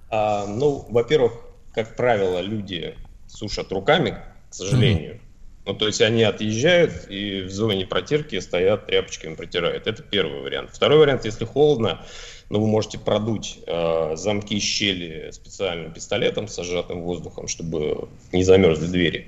[0.09, 1.33] А, ну, во-первых,
[1.73, 2.95] как правило, люди
[3.27, 4.17] сушат руками,
[4.49, 5.19] к сожалению.
[5.65, 9.85] Ну, то есть они отъезжают и в зоне протирки стоят, тряпочками протирают.
[9.85, 10.71] Это первый вариант.
[10.73, 12.01] Второй вариант, если холодно,
[12.49, 18.43] ну, вы можете продуть э, замки и щели специальным пистолетом с сжатым воздухом, чтобы не
[18.43, 19.27] замерзли двери.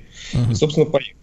[0.49, 1.20] И, собственно, поехать.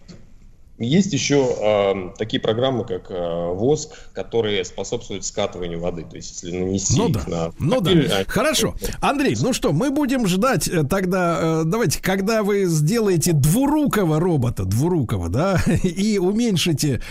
[0.79, 6.05] Есть еще э, такие программы, как э, воск, которые способствуют скатыванию воды.
[6.09, 7.91] То есть, если нанести Ну да, на ну да.
[7.91, 8.75] а- Хорошо.
[9.01, 14.63] Андрей, ну что, мы будем ждать э, тогда, э, давайте, когда вы сделаете двурукого робота,
[14.63, 17.01] двурукого, да, и уменьшите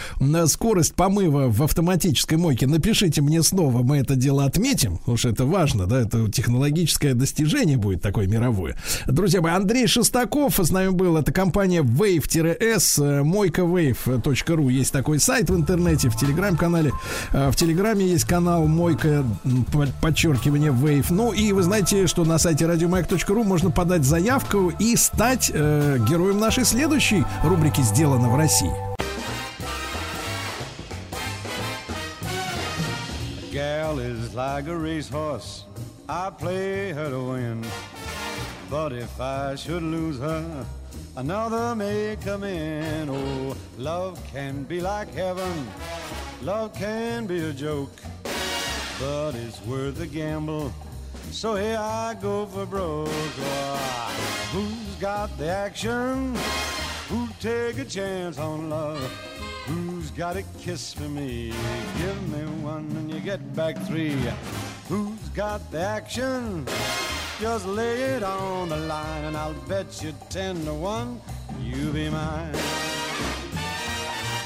[0.46, 5.44] скорость помыва в автоматической мойке, напишите мне снова, мы это дело отметим, потому что это
[5.44, 8.76] важно, да, это технологическое достижение будет такое мировое.
[9.06, 13.22] Друзья мои, Андрей Шестаков с нами был, это компания Wave-S, э,
[13.58, 16.92] мойкавейв.ру, есть такой сайт в интернете, в телеграм-канале,
[17.32, 19.24] Э, в телеграме есть канал Мойка,
[20.00, 21.06] подчеркивание Wave.
[21.10, 26.38] Ну и вы знаете, что на сайте радиомаяк.ру можно подать заявку и стать э, героем
[26.38, 28.72] нашей следующей рубрики «Сделано в России».
[33.52, 35.64] gal is like a racehorse.
[36.08, 37.64] I play her to win.
[38.70, 40.64] But if I should lose her,
[41.18, 43.08] another may come in.
[43.10, 45.66] Oh, love can be like heaven.
[46.42, 47.90] Love can be a joke.
[49.00, 50.72] But it's worth a gamble.
[51.32, 53.08] So here I go for broke.
[53.40, 56.36] Ah, who's got the action?
[57.08, 59.00] Who'd take a chance on love?
[59.66, 61.52] Who's got a kiss for me?
[61.98, 64.16] Give me one and you get back three.
[64.88, 66.66] Who's got the action?
[67.38, 71.20] Just lay it on the line and I'll bet you ten to one
[71.60, 72.52] you'll be mine.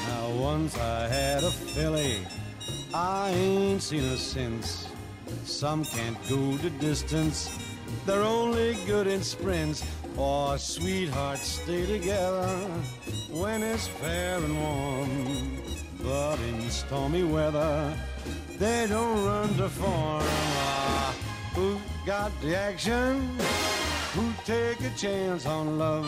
[0.09, 2.27] Now once I had a filly,
[2.93, 4.89] I ain't seen her since.
[5.45, 7.49] Some can't go the distance,
[8.05, 9.81] they're only good in sprints.
[10.17, 12.47] Or sweethearts stay together
[13.31, 15.57] when it's fair and warm.
[16.03, 17.93] But in stormy weather,
[18.63, 20.23] they don't run to form.
[20.23, 21.13] Ah,
[21.53, 23.37] who got the action?
[24.13, 26.07] Who take a chance on love?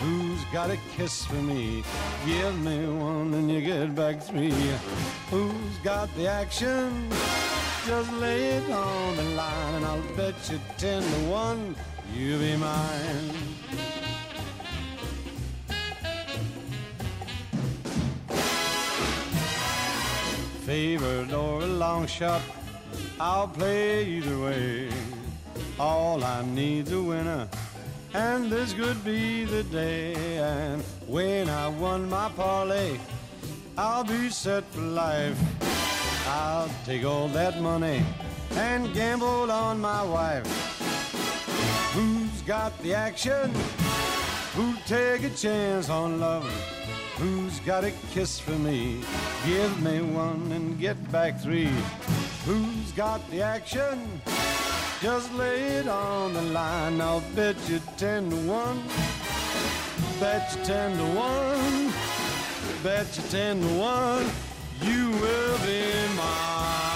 [0.00, 1.84] Who's got a kiss for me?
[2.26, 4.62] Give me one and you get back three.
[5.30, 7.08] Who's got the action?
[7.86, 11.76] Just lay it on the line and I'll bet you ten to one
[12.12, 14.15] you'll be mine.
[20.66, 22.42] Favored or a long shot,
[23.20, 24.90] I'll play either way.
[25.78, 27.46] All I need's a winner,
[28.12, 30.38] and this could be the day.
[30.38, 32.98] And when I won my parlay,
[33.78, 35.38] I'll be set for life.
[36.26, 38.04] I'll take all that money
[38.56, 40.48] and gamble on my wife.
[41.94, 43.54] Who's got the action?
[44.56, 46.50] Who'd take a chance on love?
[47.18, 49.00] Who's got a kiss for me?
[49.46, 51.70] Give me one and get back three.
[52.44, 54.20] Who's got the action?
[55.00, 57.00] Just lay it on the line.
[57.00, 58.82] I'll bet you ten to one.
[60.20, 61.92] Bet you ten to one.
[62.82, 64.26] Bet you ten to one.
[64.82, 66.95] You will be mine.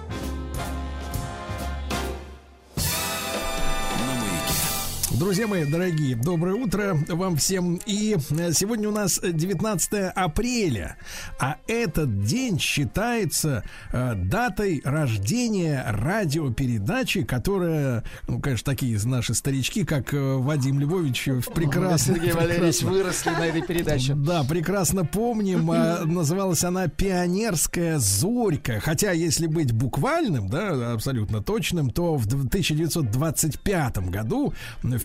[5.21, 7.79] Друзья мои, дорогие, доброе утро вам всем.
[7.85, 10.97] И э, сегодня у нас 19 апреля,
[11.39, 20.11] а этот день считается э, датой рождения радиопередачи, которая, ну, конечно, такие наши старички, как
[20.11, 22.15] э, Вадим Львович, э, прекрасно...
[22.15, 24.15] Сергей Валерьевич прекрасно- выросли на этой передаче.
[24.15, 25.69] да, прекрасно помним.
[25.69, 28.79] а, Называлась она «Пионерская зорька».
[28.79, 34.55] Хотя, если быть буквальным, да, абсолютно точным, то в д- 1925 году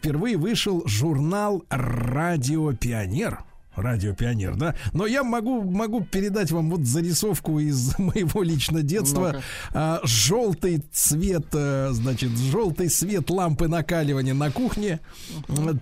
[0.06, 3.40] впервые вышел журнал «Радио Пионер».
[3.76, 4.74] Радио Пионер, да.
[4.92, 9.42] Но я могу, могу передать вам вот зарисовку из моего лично детства.
[9.72, 15.00] А, желтый цвет, э, значит, желтый свет лампы накаливания на кухне,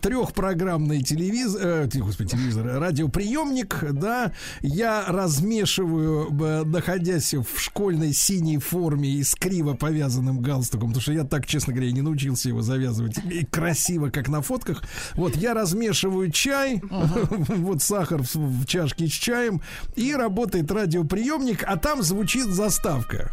[0.01, 8.59] трехпрограммный телевизор, э, господи, телевизор, э, радиоприемник, да, я размешиваю, э, находясь в школьной синей
[8.59, 12.63] форме и с криво повязанным галстуком, потому что я так, честно говоря, не научился его
[12.63, 13.19] завязывать.
[13.31, 14.83] И красиво, как на фотках.
[15.15, 19.63] Вот, я размешиваю чай, вот сахар в, в чашке с чаем,
[19.95, 23.31] и работает радиоприемник, а там звучит заставка.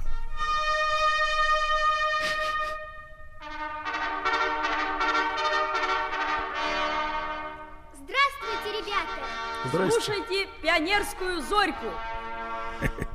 [7.94, 9.70] Здравствуйте, ребята!
[9.70, 10.02] Здрасте.
[10.02, 11.88] Слушайте пионерскую зорьку.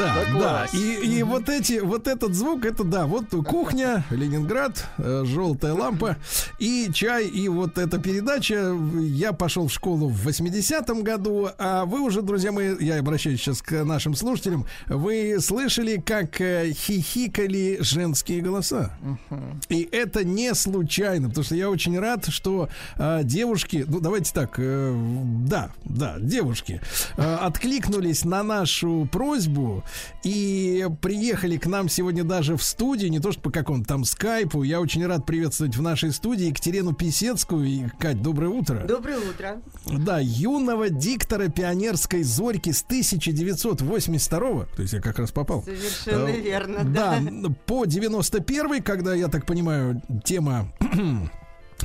[0.00, 0.72] Да, Да класс.
[0.72, 6.16] И, и вот эти, вот этот звук, это да, вот кухня, Ленинград, э, желтая лампа
[6.58, 8.74] и чай, и вот эта передача.
[8.98, 13.60] Я пошел в школу в 80-м году, а вы уже, друзья мои, я обращаюсь сейчас
[13.60, 18.92] к нашим слушателям, вы слышали, как э, хихикали женские голоса?
[19.68, 24.54] И это не случайно, потому что я очень рад, что э, девушки, ну давайте так,
[24.56, 24.94] э,
[25.46, 26.80] да, да, девушки
[27.18, 29.84] э, откликнулись на нашу просьбу
[30.22, 34.62] и приехали к нам сегодня даже в студию, не то что по какому-то там скайпу.
[34.62, 37.66] Я очень рад приветствовать в нашей студии Екатерину Писецкую.
[37.66, 38.84] И, Кать, доброе утро.
[38.86, 39.60] Доброе утро.
[39.86, 45.62] Да, юного диктора пионерской зорьки с 1982 то есть я как раз попал.
[45.64, 47.48] Совершенно Э, верно, Да, да.
[47.66, 50.72] по 91 когда, я так понимаю, тема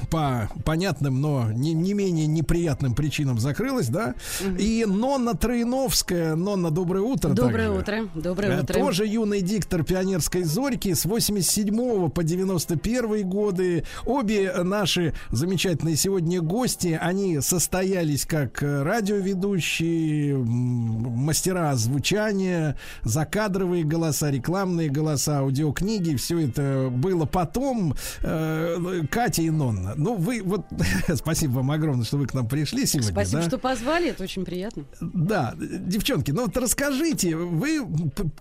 [0.09, 4.15] по понятным, но не, не менее неприятным причинам закрылась, да?
[4.57, 7.29] И Нонна Троиновская, Нонна, доброе утро.
[7.29, 8.03] Доброе также.
[8.03, 8.21] утро.
[8.21, 8.73] Доброе Э, утро.
[8.79, 13.83] Тоже юный диктор пионерской зорьки с 87 по 91 годы.
[14.05, 25.39] Обе наши замечательные сегодня гости, они состоялись как радиоведущие, мастера звучания, закадровые голоса, рекламные голоса,
[25.39, 26.15] аудиокниги.
[26.15, 27.95] Все это было потом.
[28.21, 29.84] Э, Катя и Нонна.
[29.95, 30.65] Ну, вы вот...
[31.15, 33.11] Спасибо вам огромное, что вы к нам пришли сегодня.
[33.11, 33.47] Спасибо, да?
[33.47, 34.85] что позвали, это очень приятно.
[34.99, 37.85] Да, девчонки, ну вот расскажите, вы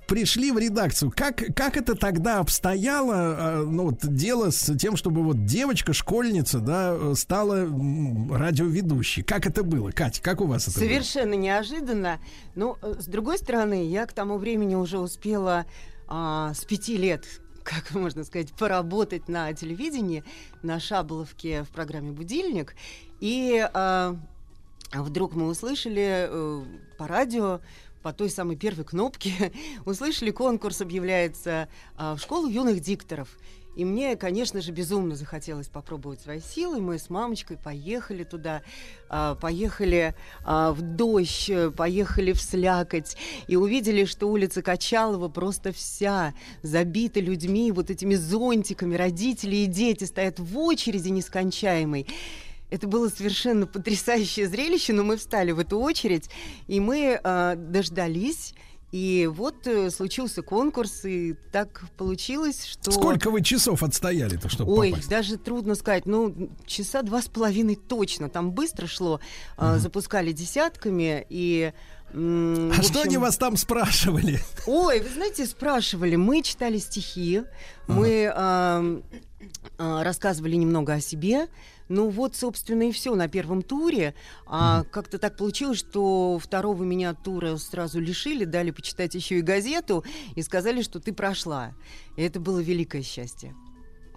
[0.07, 5.23] пришли в редакцию, как, как это тогда обстояло, а, ну вот дело с тем, чтобы
[5.23, 7.67] вот девочка, школьница, да, стала
[8.31, 9.23] радиоведущей.
[9.23, 10.89] Как это было, Катя, как у вас это было?
[10.89, 12.19] Совершенно неожиданно.
[12.55, 15.67] Но, э, с другой стороны, я к тому времени уже успела
[16.07, 17.25] а, с пяти лет,
[17.65, 20.23] как можно сказать, поработать на телевидении,
[20.63, 22.77] на Шаболовке в программе «Будильник».
[23.21, 24.17] И а,
[24.93, 26.65] вдруг мы услышали э,
[26.99, 27.61] по радио,
[28.03, 29.51] по той самой первой кнопке,
[29.87, 33.29] услышали, конкурс объявляется а, в школу юных дикторов.
[33.77, 36.81] И мне, конечно же, безумно захотелось попробовать свои силы.
[36.81, 38.63] Мы с мамочкой поехали туда,
[39.09, 40.15] а, поехали
[40.45, 43.17] а, в дождь, поехали в слякоть
[43.49, 48.95] и увидели, что улица Качалова просто вся забита людьми, вот этими зонтиками.
[48.95, 52.07] Родители и дети стоят в очереди нескончаемой.
[52.71, 56.31] Это было совершенно потрясающее зрелище, но мы встали в эту очередь,
[56.67, 58.55] и мы а, дождались.
[58.95, 62.93] И вот э, случился конкурс, и так получилось, что...
[62.93, 65.09] Сколько вы часов отстояли-то, чтобы Ой, попасть?
[65.09, 66.07] даже трудно сказать.
[66.07, 68.29] Ну, часа два с половиной точно.
[68.29, 69.19] Там быстро шло.
[69.57, 71.73] а, запускали десятками, и...
[72.13, 74.39] м, А в что они общем, вас там спрашивали?
[74.69, 76.15] Ой, вы знаете, спрашивали.
[76.15, 77.43] Мы читали стихи,
[77.89, 79.03] мы ам,
[79.77, 81.49] а, рассказывали немного о себе.
[81.89, 84.15] Ну вот, собственно, и все на первом туре.
[84.47, 90.05] А как-то так получилось, что второго меня тура сразу лишили, дали почитать еще и газету
[90.35, 91.73] и сказали, что ты прошла.
[92.17, 93.55] И это было великое счастье.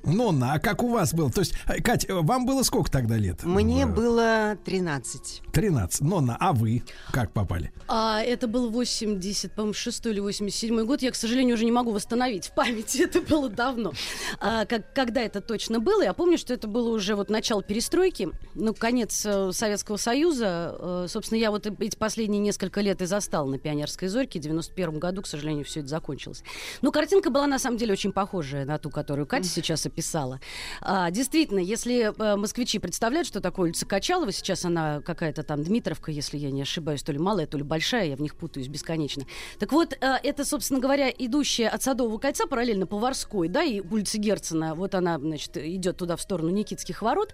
[0.03, 1.29] Нонна, а как у вас было?
[1.31, 3.43] То есть, э, Кать, э, вам было сколько тогда лет?
[3.43, 5.41] Мне В- было 13.
[5.51, 6.01] 13.
[6.01, 7.71] Нонна, а вы как попали?
[7.87, 11.01] А это был 80, по-моему, 6 или 87 год.
[11.01, 13.01] Я, к сожалению, уже не могу восстановить в памяти.
[13.03, 13.91] Это было давно.
[14.39, 16.01] А, как, когда это точно было?
[16.03, 20.75] Я помню, что это было уже вот начало перестройки, ну, конец э, Советского Союза.
[20.79, 24.39] Э, собственно, я вот эти последние несколько лет и застал на Пионерской зорьке.
[24.39, 26.43] В 91 году, к сожалению, все это закончилось.
[26.81, 30.39] Но картинка была, на самом деле, очень похожая на ту, которую Катя сейчас описала.
[30.81, 36.11] А, действительно, если э, москвичи представляют, что такое улица Качалова, сейчас она какая-то там Дмитровка,
[36.11, 39.25] если я не ошибаюсь, то ли малая, то ли большая, я в них путаюсь бесконечно.
[39.57, 44.19] Так вот, э, это, собственно говоря, идущая от Садового кольца параллельно Поварской, да, и улица
[44.19, 47.33] Герцена, вот она, значит, идет туда в сторону Никитских ворот.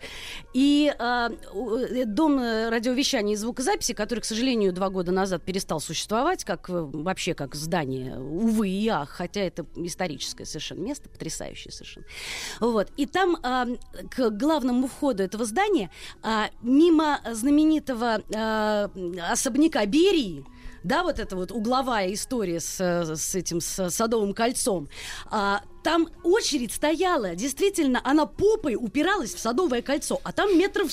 [0.54, 0.94] И
[1.54, 6.46] у- э, дом э, радиовещания и звукозаписи, который, к сожалению, два года назад перестал существовать,
[6.46, 12.06] как вообще как здание, увы и ах, хотя это историческое совершенно место, потрясающее совершенно.
[12.60, 12.90] Вот.
[12.98, 13.68] И там а,
[14.10, 15.90] к главному входу этого здания,
[16.22, 18.90] а, мимо знаменитого а,
[19.32, 20.46] особняка Берии,
[20.84, 24.90] да, вот эта вот угловая история с, с этим с Садовым кольцом.
[25.30, 30.92] А, там очередь стояла, действительно, она попой упиралась в Садовое кольцо, а там метров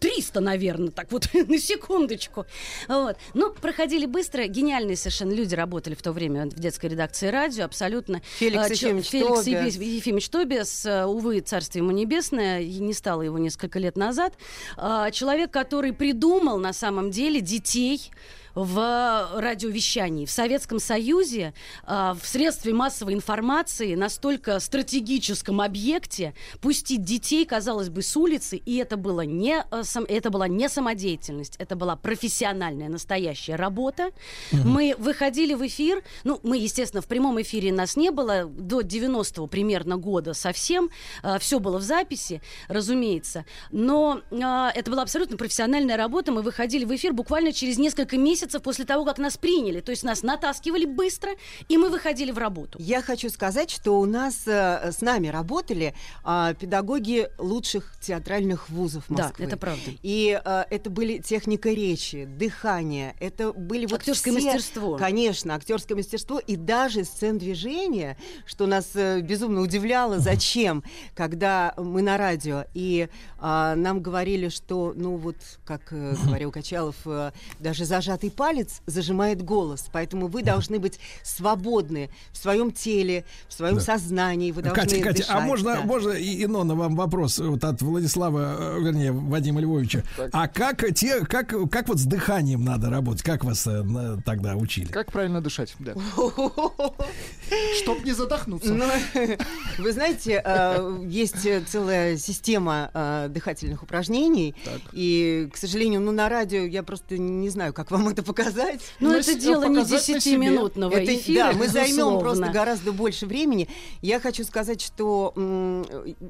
[0.00, 2.46] 300, наверное, так вот, на секундочку.
[2.88, 3.16] Вот.
[3.34, 8.20] Ну, проходили быстро, гениальные совершенно люди работали в то время в детской редакции радио, абсолютно.
[8.38, 9.74] Феликс А, Ефимович Феликс Тобиас.
[9.76, 14.32] Ефи- Ефимович Тобиас, э, увы, царствие ему небесное, не стало его несколько лет назад.
[14.76, 18.10] А, Человек, который придумал на самом деле детей,
[18.54, 20.26] в радиовещании.
[20.26, 21.54] В Советском Союзе
[21.84, 28.76] а, в средстве массовой информации настолько стратегическом объекте пустить детей, казалось бы, с улицы, и
[28.76, 34.10] это, было не, э, сам- это была не самодеятельность, это была профессиональная, настоящая работа.
[34.52, 39.46] Мы выходили в эфир, ну, мы, естественно, в прямом эфире нас не было, до 90-го
[39.46, 40.90] примерно года совсем,
[41.38, 46.94] все было в записи, разумеется, но а, это была абсолютно профессиональная работа, мы выходили в
[46.94, 51.30] эфир буквально через несколько месяцев после того, как нас приняли, то есть нас натаскивали быстро,
[51.68, 52.78] и мы выходили в работу.
[52.80, 55.94] Я хочу сказать, что у нас э, с нами работали
[56.24, 59.44] а, педагоги лучших театральных вузов Да, Москвы.
[59.44, 59.90] это правда.
[60.02, 64.96] И э, это были техника речи, дыхание, это были вот Актерское все- мастерство.
[64.96, 70.82] Конечно, актерское мастерство и даже сцен движения, что нас э, безумно удивляло, зачем,
[71.14, 73.08] когда мы на радио и
[73.38, 79.42] а, нам говорили, что, ну вот, как э, говорил Качалов, э, даже зажатый палец зажимает
[79.42, 83.80] голос, поэтому вы должны быть свободны в своем теле, в своем Да.
[83.80, 85.80] сознании, вы должны Катя, Катя, а дышать, можно, да.
[85.82, 90.02] можно, и, Инона, вам вопрос вот от Владислава, э, вернее, Вадима Львовича.
[90.32, 93.22] А как те, как, как вот с дыханием надо работать?
[93.22, 94.86] Как вас э, на- тогда учили?
[94.86, 95.74] Как правильно дышать?
[95.78, 95.94] Да.
[97.82, 98.72] Чтоб не задохнуться.
[98.74, 98.84] Ну,
[99.78, 104.54] вы знаете, э, есть э, целая система э, дыхательных упражнений,
[104.92, 108.80] и, к сожалению, ну на радио я просто не знаю, как вам это показать.
[109.00, 113.68] Ну, это дело не 10-минутного Это- эфира, Да, мы займем просто гораздо больше времени.
[114.02, 115.32] Я хочу сказать, что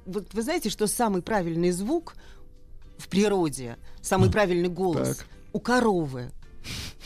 [0.06, 2.14] вот вы знаете, что самый правильный звук
[2.98, 5.26] в природе, самый правильный голос Так.
[5.52, 6.30] у коровы.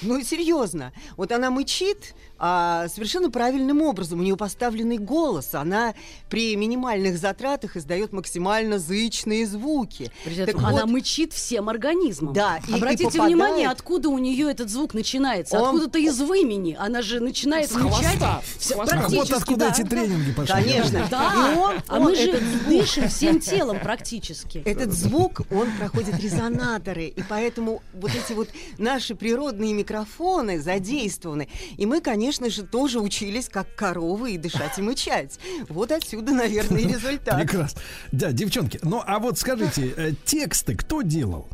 [0.02, 0.93] Ну, серьезно.
[1.16, 2.15] Вот она мычит
[2.47, 4.21] а, совершенно правильным образом.
[4.21, 5.55] У нее поставленный голос.
[5.55, 5.95] Она
[6.29, 10.11] при минимальных затратах издает максимально зычные звуки.
[10.27, 12.35] Причем Так она вот, мычит всем организмом.
[12.35, 15.57] Да, и- и Обратите попадает- внимание, откуда у нее этот звук начинается.
[15.59, 16.77] Он- Откуда-то из вымени.
[16.79, 18.19] Она же начинает С мычать.
[18.19, 19.73] практически, Вот откуда да.
[19.73, 20.53] эти тренинги пошли.
[20.55, 21.07] Конечно.
[21.11, 24.59] Да, И он- а он мы же звук- дышим всем телом практически.
[24.66, 31.49] Этот звук, он проходит резонаторы, и поэтому вот эти вот наши природные микрофоны задействованы.
[31.79, 35.39] И мы, конечно же, тоже учились, как коровы, и дышать, и мычать.
[35.69, 37.40] Вот отсюда, наверное, и результат.
[37.40, 37.81] Прекрасно.
[38.12, 41.48] Да, девчонки, ну а вот скажите, э, тексты кто делал?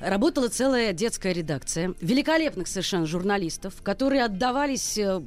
[0.00, 5.20] Работала целая детская редакция великолепных совершенно журналистов, которые отдавались э,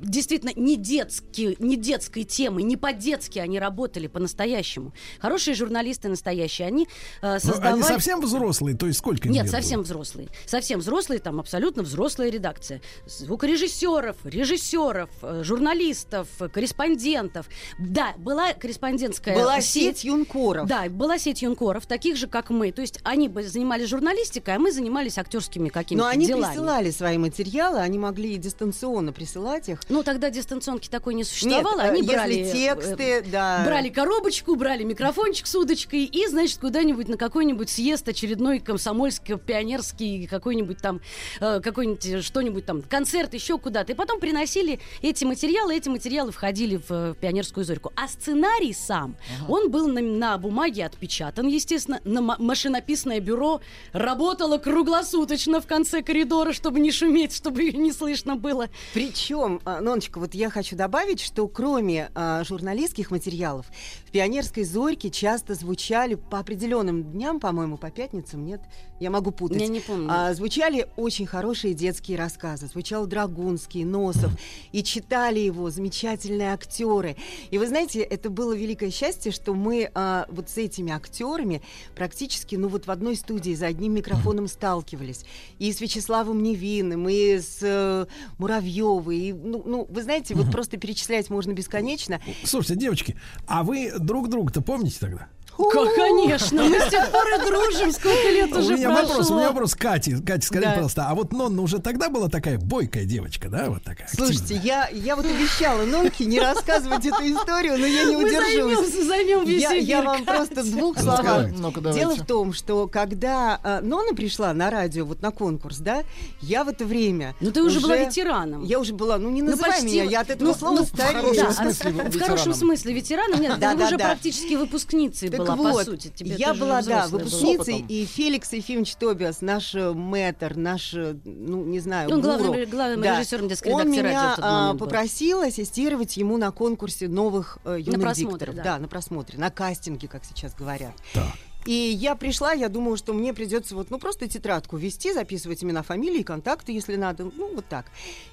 [0.00, 4.92] действительно не, детские, не детской темы, не по-детски они работали по-настоящему.
[5.20, 6.88] Хорошие журналисты настоящие, они
[7.22, 7.72] э, Ну, создавали...
[7.74, 9.84] они совсем взрослые, то есть сколько Нет, совсем было?
[9.84, 10.28] взрослые.
[10.46, 12.80] Совсем взрослые, там абсолютно взрослая редакция.
[13.06, 17.46] Звукорежиссеров, режиссеров, э, журналистов, корреспондентов.
[17.78, 19.98] Да, была корреспондентская Была сеть.
[19.98, 20.66] сеть юнкоров.
[20.68, 22.72] Да, была сеть юнкоров, таких же, как мы.
[22.72, 26.52] То есть они бы занимались журналистикой, а мы занимались актерскими какими-то Но они делами.
[26.52, 29.80] присылали свои материалы, они могли и дистанционно присылать их.
[29.88, 31.80] Ну, тогда дистанционки такой не существовало.
[31.82, 33.62] Нет, э, они брали, э, тексты, да.
[33.64, 40.26] брали коробочку, брали микрофончик с удочкой и, значит, куда-нибудь на какой-нибудь съезд очередной комсомольский, пионерский,
[40.26, 41.00] какой-нибудь там,
[41.40, 43.92] э, какой-нибудь э, что-нибудь там, концерт, еще куда-то.
[43.92, 47.92] И потом приносили эти материалы, эти материалы входили в э, пионерскую зорьку.
[47.96, 49.16] А сценарий сам,
[49.48, 53.51] он был на, на бумаге отпечатан, естественно, на ма- машинописное бюро
[53.92, 58.68] работало круглосуточно в конце коридора, чтобы не шуметь, чтобы ее не слышно было.
[58.94, 63.66] Причем, а, Ноночка, вот я хочу добавить, что кроме а, журналистских материалов,
[64.12, 68.60] «Пионерской зорьке» часто звучали по определенным дням, по-моему, по пятницам, нет?
[69.00, 69.60] Я могу путать.
[69.60, 70.08] Я не помню.
[70.10, 72.66] А, звучали очень хорошие детские рассказы.
[72.66, 74.30] Звучал Драгунский, Носов.
[74.70, 77.16] И читали его замечательные актеры.
[77.50, 81.62] И вы знаете, это было великое счастье, что мы а, вот с этими актерами
[81.96, 85.24] практически, ну вот в одной студии за одним микрофоном сталкивались.
[85.58, 88.06] И с Вячеславом Невинным, и с э,
[88.38, 89.16] Муравьевой.
[89.16, 92.20] И, ну, ну, вы знаете, вот просто перечислять можно бесконечно.
[92.44, 93.16] Слушайте, девочки,
[93.46, 95.28] а вы друг друга-то помните тогда?
[95.56, 99.08] Конечно, мы с тех пор и дружим, сколько лет У уже меня прошло.
[99.08, 100.16] вопрос, у меня вопрос к Кате.
[100.26, 104.08] Катя, скажи, пожалуйста, а вот Нонна уже тогда была такая бойкая девочка, да, вот такая?
[104.12, 108.52] Слушайте, я, я вот обещала Нонке не рассказывать эту историю, но я не Мы удержусь.
[108.54, 110.38] займемся, займем весь я, вам Катя.
[110.38, 111.48] просто в двух словах.
[111.56, 116.02] Ну-ка, Дело в том, что когда э, Нона пришла на радио вот на конкурс, да,
[116.40, 117.34] я в это время.
[117.40, 118.64] Ну, ты уже была ветераном.
[118.64, 121.32] Я уже была, ну не Ну, называй меня, я от этого ну, слова ну, старею.
[121.32, 122.20] В смысле в ветераном?
[122.20, 123.40] хорошем смысле ветераном.
[123.40, 126.08] Нет, Да, ты уже практически выпускницей Так была, вот, по сути.
[126.14, 131.64] Тебе я была, да, выпускницей, и Феликс Ефимович Тобиас, наш э, мэтр, наш, э, ну,
[131.64, 134.72] не знаю, Он главным гуру, ре- главным да, режиссером детской Он радио меня тот а,
[134.72, 134.78] был.
[134.80, 138.54] попросил ассистировать ему на конкурсе новых э, юных просмотре, дикторов.
[138.56, 138.62] да.
[138.62, 140.92] Да, на просмотре, на кастинге, как сейчас говорят.
[141.14, 141.24] Так.
[141.64, 145.82] И я пришла, я думала, что мне придется вот, ну, просто тетрадку вести, записывать имена,
[145.82, 147.86] фамилии, контакты, если надо, ну, вот так.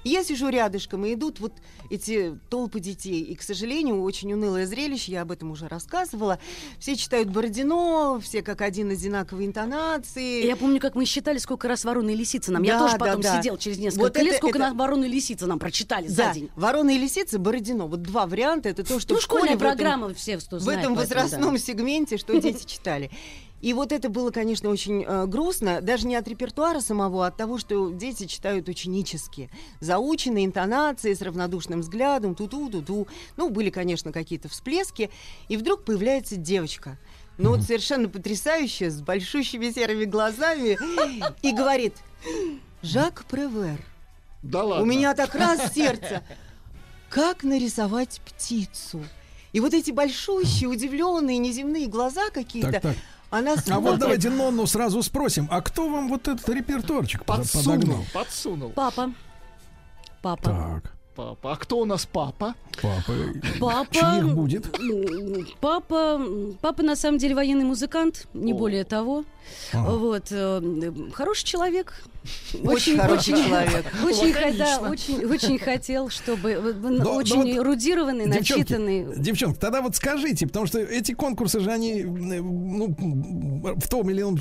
[0.04, 1.54] И я сижу рядышком, и идут вот
[1.92, 3.22] эти толпы детей.
[3.22, 6.40] И, к сожалению, очень унылое зрелище, я об этом уже рассказывала.
[6.80, 10.46] Все читают Бородино, все как один одинаковые интонации.
[10.46, 12.64] Я помню, как мы считали, сколько раз ворона и лисица нам.
[12.64, 13.38] я Да, тоже да, потом да.
[13.38, 16.18] сидел через несколько Вот лет, это- сколько это- нас ворона и лисица нам прочитали за
[16.18, 16.50] Да, день.
[16.56, 17.88] «Ворона и лисица», Бородино.
[17.88, 18.70] Вот два варианта.
[18.70, 21.54] Это то, что Ну, в школе школьная в этом- все что в знают этом возрастном
[21.54, 21.60] да.
[21.60, 23.12] сегменте, что дети читали.
[23.62, 27.38] И вот это было, конечно, очень э, грустно, даже не от репертуара самого, а от
[27.38, 29.50] того, что дети читают ученически.
[29.82, 33.08] Заученные интонации с равнодушным взглядом, ту-ту-ту-ту.
[33.36, 35.10] Ну, были, конечно, какие-то всплески.
[35.50, 36.98] И вдруг появляется девочка.
[37.38, 40.78] Ну, вот совершенно потрясающая, с большущими серыми глазами.
[41.42, 41.96] И говорит,
[42.82, 43.80] Жак Превер,
[44.42, 46.24] Да у меня так раз сердце.
[47.10, 49.04] Как нарисовать птицу?
[49.54, 52.72] И вот эти большущие, удивленные, неземные глаза какие-то.
[52.74, 52.96] Так, так.
[53.32, 53.84] Она А смотрит.
[53.92, 57.76] вот давайте Нонну сразу спросим, а кто вам вот этот репертуарчик под- подогнал?
[57.76, 58.70] Подсунул, подсунул.
[58.72, 59.14] Папа.
[60.22, 60.44] Папа.
[60.44, 61.52] Так, Папа.
[61.52, 62.56] А кто у нас папа?
[62.82, 63.14] папа.
[63.60, 63.94] Папа.
[63.94, 64.74] Чьих будет?
[65.60, 66.22] Папа,
[66.62, 68.56] папа на самом деле военный музыкант, не О.
[68.56, 69.26] более того.
[69.74, 69.90] Ага.
[69.98, 72.02] Вот э, хороший человек.
[72.64, 73.86] Очень хороший человек.
[74.04, 74.90] Очень, х- да, Лаконично.
[74.90, 79.06] очень, очень хотел, чтобы Но- очень но вот, эрудированный, Девчонки, начитанный.
[79.18, 82.96] девчонки, тогда вот скажите, потому что эти конкурсы же они ну,
[83.78, 84.40] в том или ином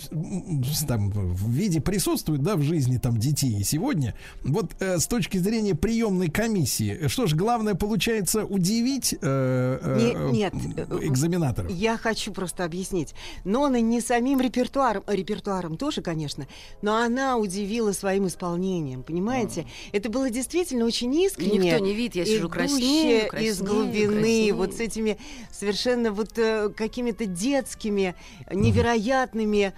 [0.86, 3.58] там, в виде присутствуют, да, в жизни там детей.
[3.60, 9.18] И сегодня, вот э, с точки зрения приемной комиссии, что ж, главное получается удивить э,
[9.22, 9.98] э,
[10.30, 11.70] Не- нет, э, экзаменаторов.
[11.70, 13.14] Я хочу просто объяснить.
[13.44, 16.46] Но она не самим репертуаром, репертуаром тоже, конечно,
[16.82, 19.66] но она удивила своим исполнением, понимаете?
[19.92, 21.58] Это было действительно очень искренне.
[21.58, 24.56] Никто не видит, я сижу краснею, краснею, из глубины, краснею.
[24.56, 25.18] вот с этими
[25.50, 28.14] совершенно вот э, какими-то детскими,
[28.50, 29.72] невероятными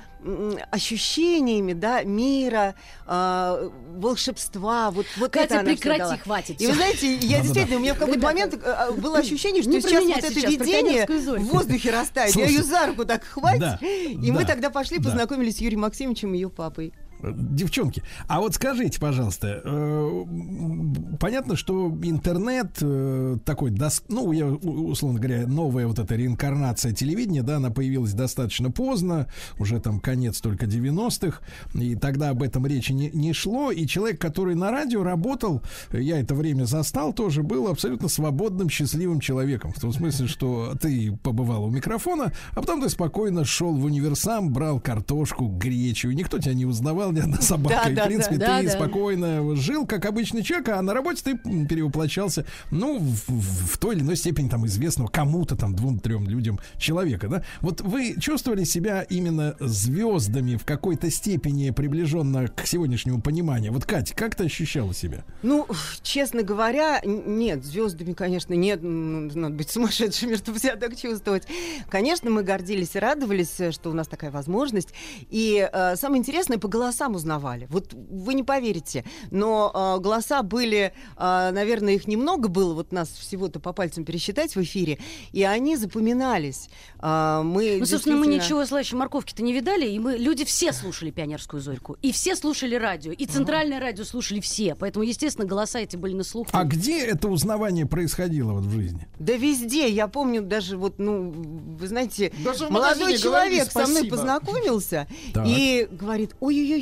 [0.71, 2.75] ощущениями, да, мира,
[3.07, 4.91] а, волшебства.
[4.91, 6.61] Вот, вот Катя, это она прекрати, хватит.
[6.61, 7.43] И вы знаете, я Да-да-да.
[7.43, 10.51] действительно, у меня в какой-то Ребята, момент э, было ощущение, что сейчас вот это сейчас,
[10.51, 12.35] видение в воздухе растает.
[12.37, 13.61] Я ее за руку так хватит.
[13.61, 15.05] да, И мы да, тогда пошли, да.
[15.05, 16.93] познакомились с Юрием Максимовичем и ее папой.
[17.23, 20.25] Девчонки, а вот скажите, пожалуйста, э,
[21.19, 27.43] понятно, что интернет э, такой, дос- ну, я, условно говоря, новая вот эта реинкарнация телевидения,
[27.43, 29.27] да, она появилась достаточно поздно,
[29.59, 31.41] уже там конец только 90-х,
[31.75, 36.21] и тогда об этом речи не, не шло, и человек, который на радио работал, я
[36.21, 41.65] это время застал тоже, был абсолютно свободным, счастливым человеком, в том смысле, что ты побывал
[41.65, 46.67] у микрофона, а потом ты спокойно шел в универсам, брал картошку, гречу, никто тебя не
[46.67, 48.59] узнавал, ни одна собака, Да, и, да, в принципе, да.
[48.59, 48.77] ты Да, да.
[48.85, 53.95] спокойно жил, как обычный человек, а на работе ты перевоплощался, ну, в, в- в той
[53.97, 57.43] или иной степени там известного кому-то, там, двум-трем людям человека, да?
[57.61, 63.73] Вот вы чувствовали себя именно звездами в какой-то степени приближенно к сегодняшнему пониманию?
[63.73, 65.25] Вот, Катя, как ты ощущала себя?
[65.43, 65.67] Ну,
[66.03, 68.81] честно говоря, нет, звездами, конечно, нет.
[68.83, 71.45] Надо быть сумасшедшими, чтобы себя так чувствовать.
[71.89, 74.89] Конечно, мы гордились и радовались, что у нас такая возможность.
[75.31, 77.67] И э, самое интересное, по голосам узнавали.
[77.71, 83.09] Вот вы не поверите, но э, голоса были, э, наверное, их немного было, вот нас
[83.09, 84.99] всего-то по пальцам пересчитать в эфире,
[85.33, 86.69] и они запоминались.
[86.99, 91.11] А, мы Ну, собственно, мы ничего слаще морковки-то не видали, и мы, люди все слушали
[91.11, 95.97] пионерскую зорьку, и все слушали радио, и центральное радио слушали все, поэтому, естественно, голоса эти
[95.97, 96.51] были на слуху.
[96.53, 99.07] А где это узнавание происходило вот в жизни?
[99.19, 99.89] Да везде.
[99.89, 105.07] Я помню даже вот, ну, вы знаете, Даже молодой магазине говорили человек со мной познакомился
[105.33, 105.47] Так.
[105.47, 106.35] и говорит,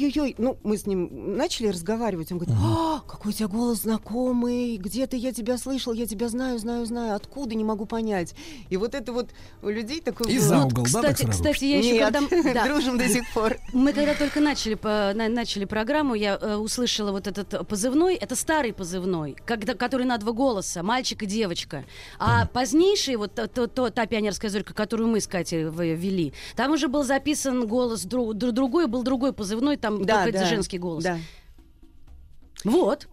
[0.09, 4.77] ой-ой-ой-ой, ну, мы с ним начали разговаривать, он говорит, «А, какой у тебя голос знакомый,
[4.77, 8.35] где-то я тебя слышал, я тебя знаю, знаю, знаю, откуда, не могу понять.
[8.71, 9.31] И вот это вот
[9.63, 10.65] у людей такое Из-за было.
[10.67, 11.39] угол, да, так кстати, сразу?
[11.39, 12.21] кстати, я еще когда...
[12.55, 12.65] да.
[12.67, 13.57] дружим до сих пор.
[13.73, 18.15] Мы когда только начали, по- на- начали программу, я э, услышала вот этот позывной.
[18.15, 21.85] Это старый позывной, когда, который на два голоса, мальчик и девочка.
[22.19, 26.33] А позднейший, вот то- то- то- та пионерская зорька, которую мы с Катей в- вели,
[26.57, 30.47] там уже был записан голос дру- дру- другой, был другой позывной, там Да, только да,
[30.47, 31.05] женский голос.
[31.05, 31.19] Да.
[32.65, 33.09] Вот.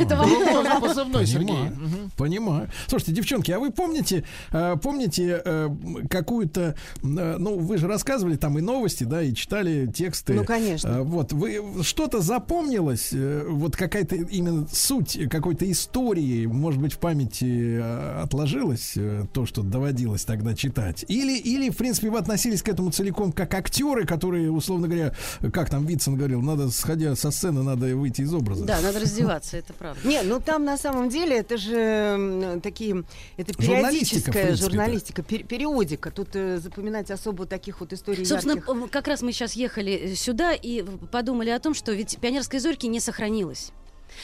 [0.00, 1.56] Это вам Тоже позывной, Сергей.
[1.56, 2.70] Понимаю, понимаю.
[2.88, 5.68] Слушайте, девчонки, а вы помните, э, помните э,
[6.10, 10.34] какую-то, э, ну, вы же рассказывали там и новости, да, и читали тексты.
[10.34, 11.02] Ну, конечно.
[11.02, 17.80] Вот, вы что-то запомнилось, вот какая-то именно суть какой-то истории, может быть, в памяти
[18.22, 18.94] отложилось
[19.32, 21.04] то, что доводилось тогда читать?
[21.08, 25.14] Или, или, в принципе, вы относились к этому целиком как актеры, которые, условно говоря,
[25.52, 28.64] как там Вицин говорил, надо, сходя со сцены, надо выйти из образа?
[28.64, 29.56] Да, надо раздеваться.
[29.64, 30.06] Это правда.
[30.06, 33.04] Не, ну там на самом деле это же такие,
[33.36, 36.10] это периодическая журналистика, пер- периодика.
[36.10, 38.90] Тут э, запоминать особо таких вот историй Собственно, ярких.
[38.90, 42.86] как раз мы сейчас ехали э, сюда и подумали о том, что ведь пионерской зорьки
[42.86, 43.72] не сохранилось.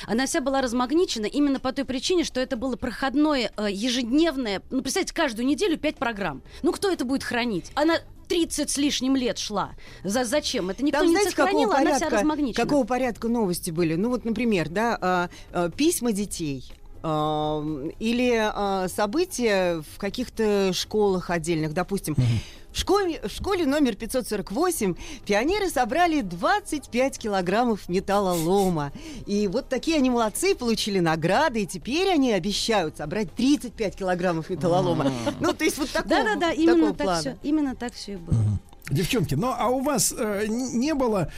[0.06, 4.82] Она вся была размагничена именно по той причине, что это было проходное, э, ежедневное, ну,
[4.82, 6.42] представьте, каждую неделю пять программ.
[6.62, 7.70] Ну, кто это будет хранить?
[7.74, 7.98] Она
[8.28, 9.70] 30 с лишним лет шла.
[10.04, 10.70] За, зачем?
[10.70, 12.64] Это никто Там, не знаете, сохранил, какого она вся порядка, размагничена.
[12.64, 13.94] какого порядка новости были?
[13.94, 16.70] Ну вот, например, да, а, а, письма детей.
[17.02, 17.62] а,
[17.98, 22.14] Или события в каких-то школах отдельных, допустим.
[22.72, 24.94] В школе, в школе номер 548
[25.26, 28.92] пионеры собрали 25 килограммов металлолома.
[29.26, 35.12] И вот такие они молодцы, получили награды, и теперь они обещают собрать 35 килограммов металлолома.
[35.40, 38.36] Ну, то есть вот такого, Да-да-да, именно так все, именно так все и было.
[38.90, 41.30] Девчонки, ну а у вас э, не было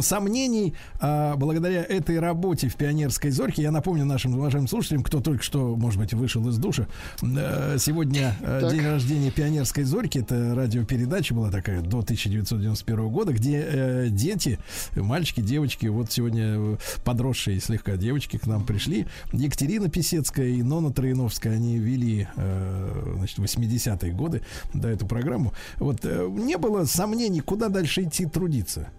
[0.00, 3.62] сомнений а, благодаря этой работе в пионерской зорьке?
[3.62, 6.86] Я напомню нашим уважаемым слушателям, кто только что, может быть, вышел из душа.
[7.22, 8.72] э, сегодня э, Так.
[8.72, 10.18] день рождения пионерской зорьки.
[10.20, 14.58] Это радиопередача была такая до 1991 года, где э, дети,
[14.96, 19.06] мальчики, девочки, вот сегодня э, подросшие слегка девочки к нам пришли.
[19.32, 24.40] Екатерина Писецкая и Нона Троиновская, они вели, э, значит, 80-е годы,
[24.72, 25.52] да, эту программу.
[25.76, 28.90] Вот э, не было сомнений, куда дальше идти трудиться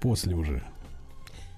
[0.00, 0.62] после уже.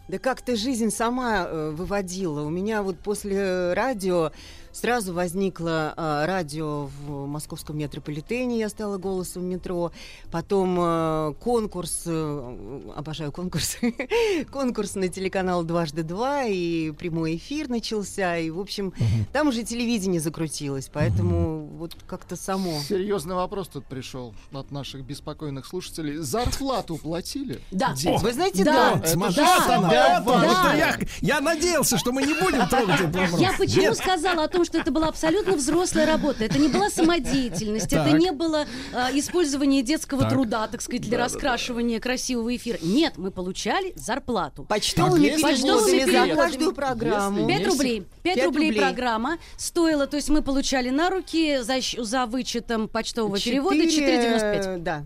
[0.09, 2.43] Да как-то жизнь сама э, выводила.
[2.43, 4.32] У меня вот после радио
[4.74, 9.92] сразу возникло э, радио в московском метрополитене, я стала голосом метро.
[10.30, 13.94] Потом э, конкурс, э, обожаю конкурсы,
[14.51, 18.92] конкурс на телеканал «Дважды два», и прямой эфир начался, и, в общем,
[19.32, 22.80] там уже телевидение закрутилось, поэтому вот как-то само.
[22.80, 26.16] Серьезный вопрос тут пришел от наших беспокойных слушателей.
[26.16, 27.60] Зарплату платили?
[27.70, 27.94] Да.
[28.20, 28.96] Вы знаете, Да.
[28.96, 30.51] да, смотри, важное.
[30.51, 30.98] Это я,
[31.36, 33.40] я надеялся, что мы не будем трогать этот вопрос.
[33.40, 36.45] Я почему сказала о том, что это была абсолютно взрослая работа?
[36.45, 38.19] Это не была самодеятельность, это Так.
[38.20, 40.31] не было а, использование детского Так.
[40.32, 42.78] труда, так сказать, для раскрашивания красивого эфира.
[42.82, 44.65] Нет, мы получали зарплату.
[44.65, 47.47] почтовыми переводами за каждую программу.
[47.47, 48.01] 5 рублей.
[48.23, 48.81] 5, Пять рублей, рублей.
[48.81, 54.78] программа стоила, то есть мы получали на руки за, за вычетом почтового перевода Четыре, 4,95.
[54.78, 55.05] Да.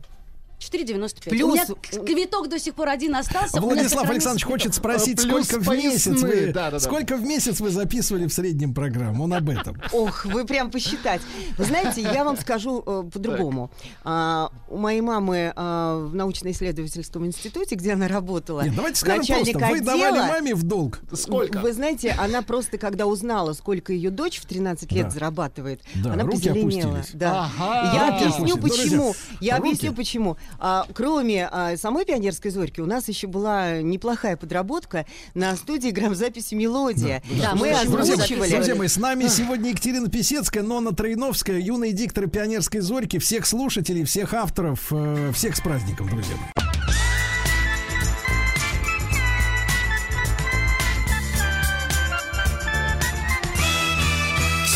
[0.59, 1.31] 4,95.
[1.31, 1.67] Плюс- У меня
[2.05, 3.61] квиток до сих пор один остался.
[3.61, 6.81] Владислав Александрович хочет спросить, Плюс сколько в месяц вы, да-да-да.
[6.81, 9.25] сколько в месяц вы записывали в среднем программу?
[9.25, 9.81] Он об этом.
[9.93, 11.21] Ох, вы прям посчитать.
[11.57, 13.71] Вы знаете, я вам скажу э, по-другому.
[14.05, 19.59] А, у моей мамы а, в научно-исследовательском институте, где она работала, Нет, давайте скажем начальник
[19.59, 21.01] просто, вы давали отдела- маме в долг.
[21.15, 21.59] Сколько?
[21.61, 25.11] Вы знаете, она просто, когда узнала, сколько ее дочь в 13 лет Да.
[25.11, 26.93] зарабатывает, Да, она руки позеленела.
[26.95, 27.11] опустились.
[27.19, 27.51] Да.
[27.59, 27.93] Ага.
[27.95, 28.85] Я Руки объясню, опустились.
[28.91, 29.05] почему.
[29.05, 29.69] Друзья, Я руки.
[29.69, 30.37] объясню, почему.
[30.59, 36.55] А, кроме а, самой пионерской зорьки, у нас еще была неплохая подработка на студии грамзаписи
[36.55, 37.23] «Мелодия».
[37.41, 38.51] Да, мы мы озвучивали.
[38.51, 43.19] друзья мои, с нами сегодня Екатерина Писецкая, Нона Троиновская, юные дикторы пионерской зорьки.
[43.19, 46.69] Всех слушателей, всех авторов, э, всех с праздником, друзья мои.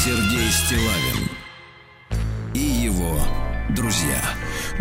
[0.05, 1.31] Сергей Стилавин
[2.55, 3.17] и его
[3.71, 4.21] друзья.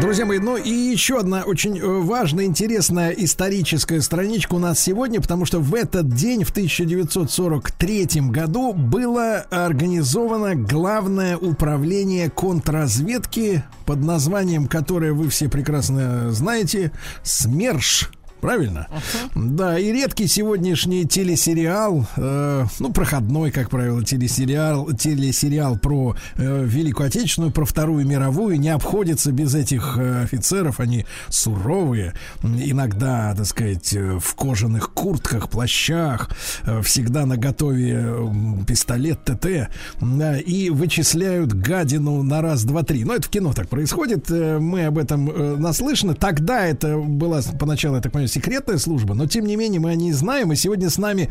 [0.01, 5.21] Друзья мои, ну и еще одна очень э, важная, интересная историческая страничка у нас сегодня,
[5.21, 14.65] потому что в этот день, в 1943 году, было организовано главное управление контрразведки под названием,
[14.65, 16.91] которое вы все прекрасно знаете,
[17.21, 18.09] СМЕРШ.
[18.41, 18.87] Правильно?
[19.35, 27.07] Да, и редкий сегодняшний телесериал, э, ну, проходной, как правило, телесериал, телесериал про э, Великую
[27.07, 30.79] Отечественную, про Вторую мировую, не обходится без этих э, офицеров.
[30.79, 32.13] Они суровые,
[32.43, 36.31] иногда, так сказать, э, в кожаных куртках, плащах,
[36.63, 38.31] э, всегда на готове
[38.67, 39.69] пистолет ТТ,
[40.01, 43.03] да, и вычисляют гадину на раз, два, три.
[43.03, 46.15] Но это в кино так происходит, э, мы об этом э, наслышаны.
[46.15, 49.95] Тогда это была поначалу, я так понимаю, секретная служба, но тем не менее мы о
[49.95, 50.51] ней знаем.
[50.51, 51.29] И сегодня с нами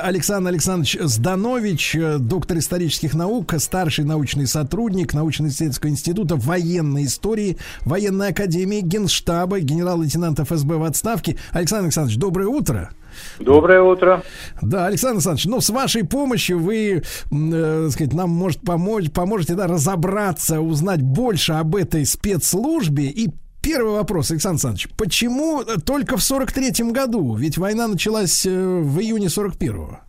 [0.00, 8.28] Александр Александрович Зданович, э, доктор исторических наук, старший научный сотрудник научно-исследовательского института военной истории, военной
[8.28, 11.36] академии Генштаба, генерал-лейтенант ФСБ в отставке.
[11.52, 12.90] Александр Александрович, доброе утро.
[13.38, 14.22] Доброе утро.
[14.62, 19.66] Да, Александр Александрович, ну, с вашей помощью вы, э, сказать, нам может помочь, поможете да,
[19.66, 23.06] разобраться, узнать больше об этой спецслужбе.
[23.06, 23.30] И
[23.62, 27.34] первый вопрос, Александр Александрович, почему э, только в 43-м году?
[27.34, 30.00] Ведь война началась э, в июне 41-го.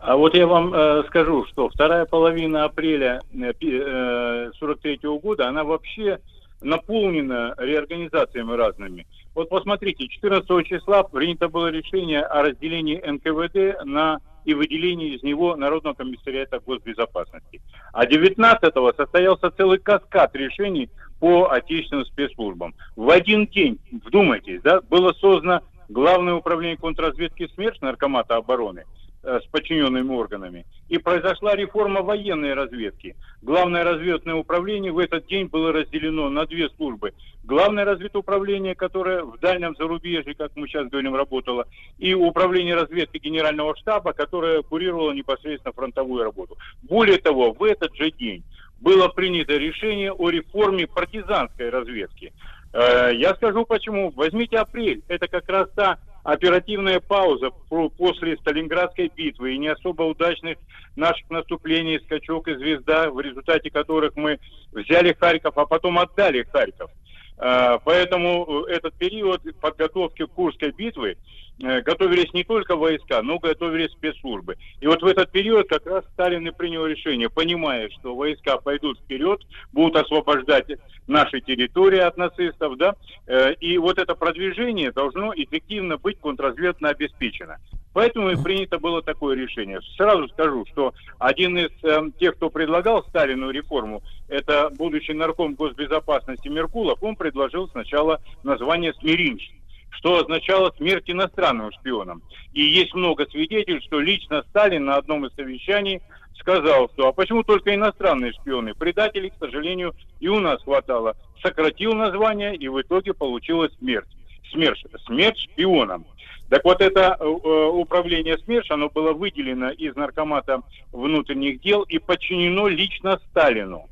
[0.00, 5.48] А вот я вам э, скажу, что вторая половина апреля э, пи- э, 43 года,
[5.48, 6.18] она вообще
[6.60, 9.06] наполнена реорганизациями разными.
[9.34, 15.56] Вот посмотрите, 14 числа принято было решение о разделении НКВД на и выделение из него
[15.56, 17.60] Народного комиссариата госбезопасности.
[17.92, 20.88] А 19-го состоялся целый каскад решений
[21.20, 22.74] по отечественным спецслужбам.
[22.96, 28.84] В один день, вдумайтесь, да, было создано Главное управление контрразведки СМЕРШ Наркомата обороны
[29.22, 30.66] э, с подчиненными органами.
[30.90, 33.16] И произошла реформа военной разведки.
[33.40, 37.14] Главное разведное управление в этот день было разделено на две службы.
[37.42, 41.66] Главное разведуправление, которое в дальнем зарубежье, как мы сейчас говорим, работало,
[41.96, 46.58] и управление разведки Генерального штаба, которое курировало непосредственно фронтовую работу.
[46.82, 48.44] Более того, в этот же день
[48.80, 52.32] было принято решение о реформе партизанской разведки.
[52.72, 54.10] Э, Я скажу почему.
[54.10, 55.02] Возьмите апрель.
[55.08, 57.50] Это как раз та оперативная пауза
[57.96, 60.58] после Сталинградской битвы и не особо удачных
[60.94, 64.38] наших наступлений, скачок и звезда, в результате которых мы
[64.72, 66.90] взяли Харьков, а потом отдали Харьков.
[67.38, 71.16] Э, Поэтому э, этот период подготовки Курской битвы
[71.58, 74.56] готовились не только войска, но готовились спецслужбы.
[74.80, 78.98] И вот в этот период как раз Сталин и принял решение, понимая, что войска пойдут
[79.00, 79.40] вперед,
[79.72, 80.66] будут освобождать
[81.08, 82.94] наши территории от нацистов, да,
[83.26, 87.56] э, и вот это продвижение должно эффективно быть контрразведно обеспечено.
[87.94, 89.80] Поэтому и принято было такое решение.
[89.96, 96.48] Сразу скажу, что один из э, тех, кто предлагал Сталину реформу, это будущий нарком госбезопасности
[96.48, 99.50] Меркулов, он предложил сначала название «Смиринч»,
[99.98, 102.22] что означало смерть иностранным шпионам.
[102.52, 106.00] И есть много свидетельств, что лично Сталин на одном из совещаний
[106.38, 108.74] сказал, что а почему только иностранные шпионы?
[108.74, 111.16] Предателей, к сожалению, и у нас хватало.
[111.42, 114.08] Сократил название, и в итоге получилась смерть.
[114.52, 116.06] Смерть, смерть шпионам.
[116.48, 120.62] Так вот, это э, э, управление СМЕРШ, оно было выделено из Наркомата
[120.92, 123.88] внутренних дел и подчинено лично Сталину.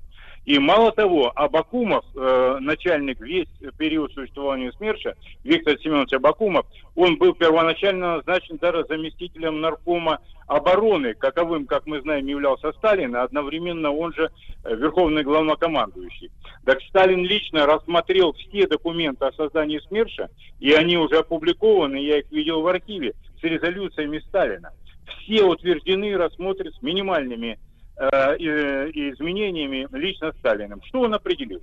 [0.47, 3.49] И мало того, Абакумов, э, начальник весь
[3.79, 11.67] период существования СМЕРШа, Виктор Семенович Абакумов, он был первоначально назначен даже заместителем наркома обороны, каковым,
[11.67, 14.31] как мы знаем, являлся Сталин, а одновременно он же
[14.63, 16.31] э, верховный главнокомандующий.
[16.65, 22.31] Так Сталин лично рассмотрел все документы о создании СМЕРШа, и они уже опубликованы, я их
[22.31, 24.71] видел в архиве, с резолюциями Сталина.
[25.19, 27.59] Все утверждены и рассмотрены с минимальными
[27.99, 30.83] изменениями лично Сталиным.
[30.85, 31.63] Что он определил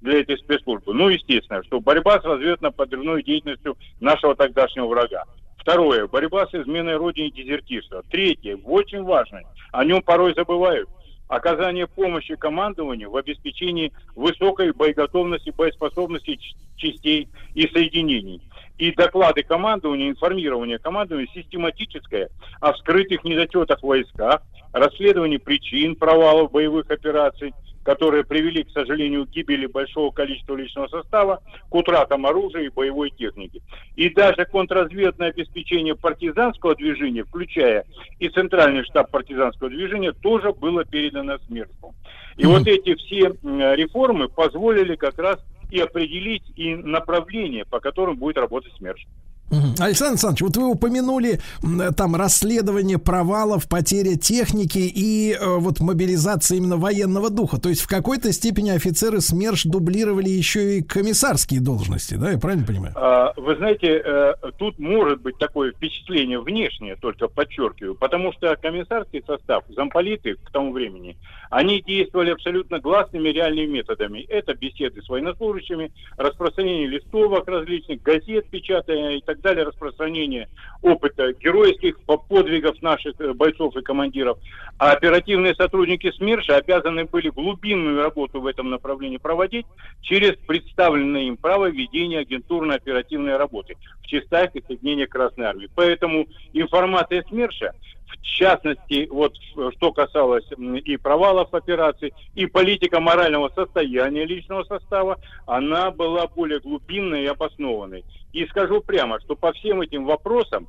[0.00, 0.94] для этой спецслужбы?
[0.94, 5.24] Ну, естественно, что борьба с разведно-подрывной деятельностью нашего тогдашнего врага.
[5.58, 8.02] Второе, борьба с изменой родине и дезертирство.
[8.10, 10.88] Третье, очень важное, о нем порой забывают,
[11.28, 16.38] оказание помощи командованию в обеспечении высокой боеготовности, боеспособности
[16.76, 18.42] частей и соединений.
[18.76, 22.28] И доклады командования, информирование командования систематическое
[22.60, 24.42] о вскрытых недочетах в войсках,
[24.72, 31.42] расследовании причин провалов боевых операций, которые привели, к сожалению, к гибели большого количества личного состава,
[31.68, 33.62] к утратам оружия и боевой техники.
[33.94, 37.84] И даже контрразведное обеспечение партизанского движения, включая
[38.18, 41.94] и центральный штаб партизанского движения, тоже было передано СМЕРШу.
[42.38, 43.28] И вот эти все
[43.76, 45.38] реформы позволили как раз
[45.70, 49.06] и определить и направление, по которым будет работать СМЕРШ.
[49.50, 56.58] Александр Александрович, вот вы упомянули м, там расследование провалов, потеря техники и э, вот мобилизация
[56.58, 57.60] именно военного духа.
[57.60, 62.66] То есть в какой-то степени офицеры СМЕРШ дублировали еще и комиссарские должности, да, я правильно
[62.66, 62.92] понимаю?
[62.96, 69.22] А, Вы знаете, э, тут может быть такое впечатление внешнее, только подчеркиваю, потому что комиссарский
[69.26, 71.16] состав, замполиты к тому времени,
[71.50, 74.20] они действовали абсолютно гласными реальными методами.
[74.28, 80.48] Это беседы с военнослужащими, распространение листовок различных, газет печатания и так далее, распространение
[80.82, 84.38] опыта геройских по- подвигов наших э, бойцов и командиров.
[84.78, 89.66] А оперативные сотрудники СМЕРШа обязаны были глубинную работу в этом направлении проводить
[90.02, 95.68] через представленное им право ведения агентурно-оперативной работы в частях и соединениях Красной Армии.
[95.74, 97.72] Поэтому информация СМЕРШа,
[98.06, 100.44] в частности, вот э, что касалось
[100.84, 108.04] и провалов операций, и политика морального состояния личного состава, она была более глубинной и обоснованной.
[108.32, 110.66] И скажу прямо, что по всем этим вопросам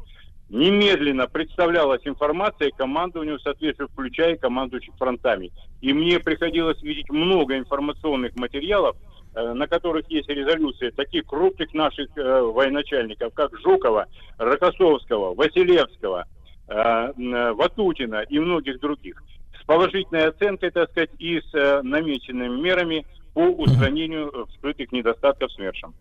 [0.49, 5.52] немедленно представлялась информация командованию, соответственно, включая командующих фронтами.
[5.82, 8.95] И мне приходилось видеть много информационных материалов,
[9.34, 14.06] э, на которых есть резолюции таких крупных наших э, военачальников, как Жукова,
[14.38, 16.26] Рокоссовского, Василевского,
[16.68, 19.22] Ватутина и многих других.
[19.62, 25.52] С положительной оценкой, так сказать, и с э, намеченными мерами по устранению э, вскрытых недостатков
[25.54, 25.94] СМЕРШем.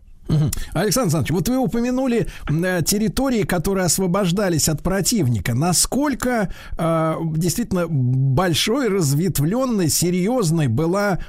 [0.73, 5.53] Александр Александрович, вот вы упомянули э, территории, которые освобождались от противника.
[5.53, 11.19] Насколько э, действительно большой, разветвленной, серьезной была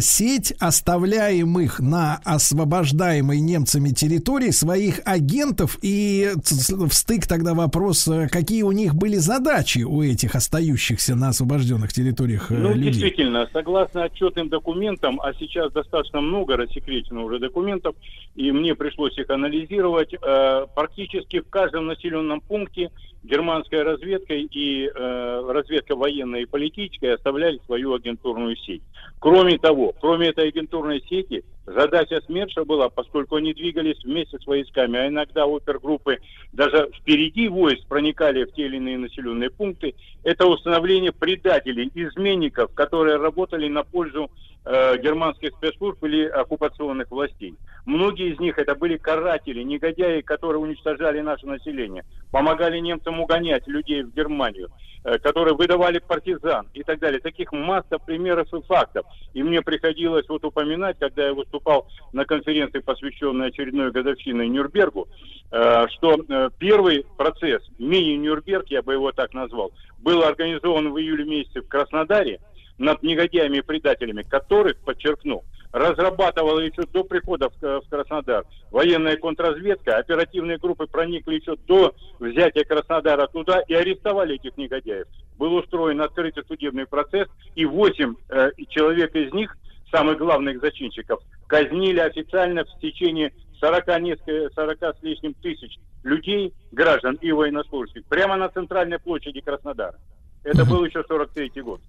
[0.00, 5.78] сеть оставляемых на освобождаемой немцами территории своих агентов?
[5.82, 11.28] И в стык тогда вопрос, э, какие у них были задачи у этих остающихся на
[11.28, 12.92] освобожденных территориях Ну, людей?
[12.92, 17.94] действительно, согласно отчетным документам, а сейчас достаточно много рассекречено уже документов,
[18.34, 22.90] и мне пришлось их анализировать, э, практически в каждом населенном пункте
[23.22, 28.82] германская разведка и э, разведка военная и политическая оставляли свою агентурную сеть.
[29.18, 34.98] Кроме того, кроме этой агентурной сети, задача СМЕРШа была, поскольку они двигались вместе с войсками,
[34.98, 36.20] а иногда опергруппы
[36.54, 43.16] даже впереди войск проникали в те или иные населенные пункты, это установление предателей, изменников, которые
[43.16, 44.30] работали на пользу
[44.64, 47.54] э, германских спецслужб или оккупационных властей.
[47.84, 54.02] Многие из них это были каратели, негодяи, которые уничтожали наше население, помогали немцам угонять людей
[54.02, 54.70] в Германию,
[55.04, 57.20] э, которые выдавали партизан и так далее.
[57.20, 59.06] Таких масса примеров и фактов.
[59.34, 65.08] И мне приходилось вот упоминать, когда я выступал на конференции, посвященной очередной годовщине Нюрнбергу,
[65.52, 66.16] э, что
[66.58, 72.40] первый процесс, мини-Нюрнберг, я бы его так назвал, был организован в июле месяце в Краснодаре
[72.78, 75.44] над негодяями и предателями, которых, подчеркну,
[75.74, 82.64] разрабатывала еще до прихода в, в Краснодар военная контрразведка, оперативные группы проникли еще до взятия
[82.64, 85.06] Краснодара туда и арестовали этих негодяев.
[85.36, 89.56] Был устроен открытый судебный процесс, и 8 э, человек из них,
[89.90, 97.18] самых главных зачинщиков, казнили официально в течение 40, несколько, 40 с лишним тысяч людей, граждан
[97.20, 99.98] и военнослужащих, прямо на центральной площади Краснодара.
[100.44, 101.80] Это был еще 43 год.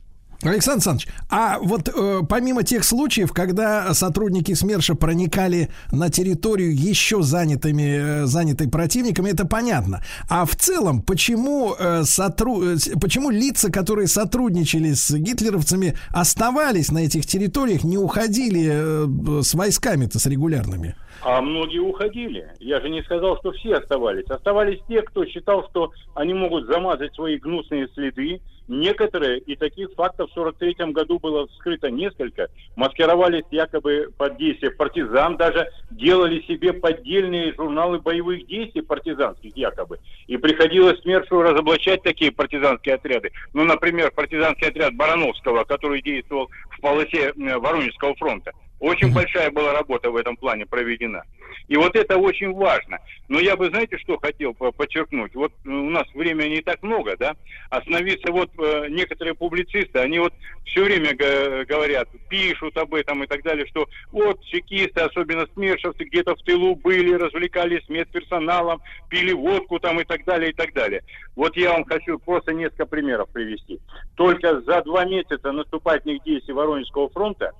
[0.41, 7.22] Александр Александрович, а вот э, помимо тех случаев, когда сотрудники СМЕРШа проникали на территорию еще
[7.24, 10.03] занятыми, э, занятой противниками, это понятно.
[10.30, 12.62] А в целом, почему, э, сотру...
[12.64, 19.53] э, почему лица, которые сотрудничали с гитлеровцами, оставались на этих территориях, не уходили э, с
[19.53, 20.95] войсками-то, с регулярными?
[21.26, 22.52] А многие уходили.
[22.60, 24.30] Я же не сказал, что все оставались.
[24.30, 28.41] Оставались те, кто считал, что они могут замазать свои гнусные следы.
[28.68, 35.38] Некоторые, и таких фактов в 43 году было вскрыто несколько, маскировались якобы под действие партизан,
[35.38, 39.99] даже делали себе поддельные журналы боевых действий партизанских якобы.
[40.27, 43.31] И приходилось СМЕРШу разоблачать такие партизанские отряды.
[43.53, 48.52] Ну, например, партизанский отряд Барановского, который действовал в полосе э, Воронежского фронта.
[48.80, 51.23] Очень большая была работа в этом плане проведена.
[51.68, 52.99] И вот это очень важно.
[53.27, 55.34] Но я бы, знаете, что хотел по- подчеркнуть?
[55.34, 57.35] Вот э, у нас времени не так много, да?
[57.69, 60.34] Остановиться вот э, некоторые публицисты, они вот
[60.65, 66.35] все время говорят, пишут об этом и так далее, что вот чекисты, особенно смершевцы, где-то
[66.35, 71.02] в тылу были, развлекались с медперсоналом, пили водку там и так далее, и так далее.
[71.35, 73.80] Вот я вам хочу просто несколько примеров привести.
[74.15, 77.53] Только за два месяца наступательных действий Воронежского фронта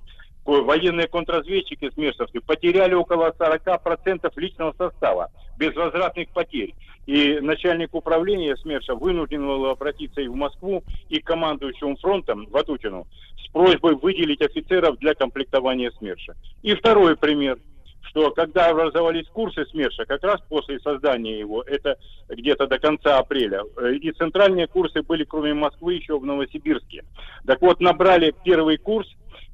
[0.46, 6.74] военные контрразведчики смершевцы потеряли около 40% личного состава, безвозвратных потерь.
[7.06, 13.06] И начальник управления СМЕРШа вынужден был обратиться и в Москву, и к командующему фронтом Ватутину
[13.44, 16.34] с просьбой выделить офицеров для комплектования СМЕРШа.
[16.62, 17.58] И второй пример
[18.16, 21.98] что когда образовались курсы СМЕРШа, как раз после создания его, это
[22.30, 27.04] где-то до конца апреля, э, и центральные курсы были, кроме Москвы, еще в Новосибирске.
[27.46, 29.06] Так вот, набрали первый курс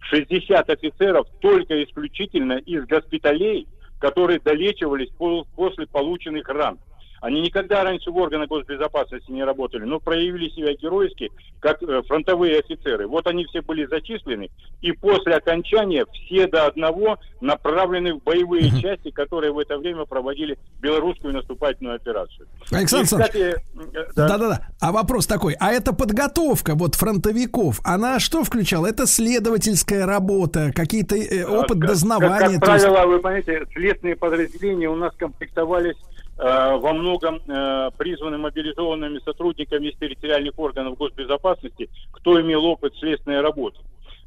[0.02, 3.68] 60 офицеров только исключительно из госпиталей,
[3.98, 6.78] которые долечивались по- после полученных ран.
[7.22, 11.30] Они никогда раньше в органах госбезопасности не работали, но проявили себя геройски,
[11.60, 13.06] как э, фронтовые офицеры.
[13.06, 14.50] Вот они все были зачислены,
[14.80, 20.58] и после окончания все до одного направлены в боевые части, которые в это время проводили
[20.80, 22.48] белорусскую наступательную операцию.
[22.72, 24.26] Александр И, кстати, э, да.
[24.26, 24.66] Да-да-да.
[24.80, 25.54] А вопрос такой.
[25.60, 28.88] А эта подготовка вот фронтовиков, она что включала?
[28.88, 32.58] Это следовательская работа, какие-то э, опыт Как- дознавания?
[32.58, 37.90] Как, то есть- правило, вы понимаете, следственные подразделения у нас комплектовались э, во многом э,
[37.96, 43.78] призваны мобилизованными сотрудниками из территориальных органов госбезопасности, кто имел опыт следственной работы.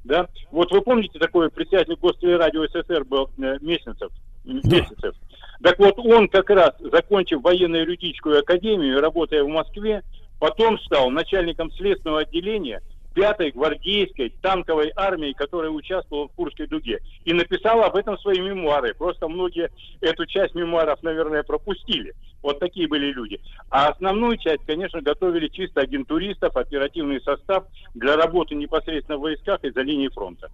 [0.03, 0.27] Да?
[0.51, 4.11] Вот вы помните, такой председатель Гостелерадио СССР был э, Месяцев?
[4.43, 5.15] Месяцев.
[5.63, 10.03] Так вот, он как раз, закончив военно-юридическую академию работая в Москве,
[10.39, 12.81] потом стал начальником следственного отделения
[13.15, 16.99] пятой гвардейской танковой армии, которая участвовала в Курской дуге.
[17.23, 18.93] И написал об этом свои мемуары.
[18.93, 19.71] Просто многие
[20.01, 22.13] эту часть мемуаров, наверное, пропустили.
[22.43, 23.39] Вот такие были люди.
[23.71, 27.63] А основную часть, конечно, готовили чисто агентуристов, оперативный состав
[27.95, 30.51] для работы непосредственно в войсках и за линией фронта.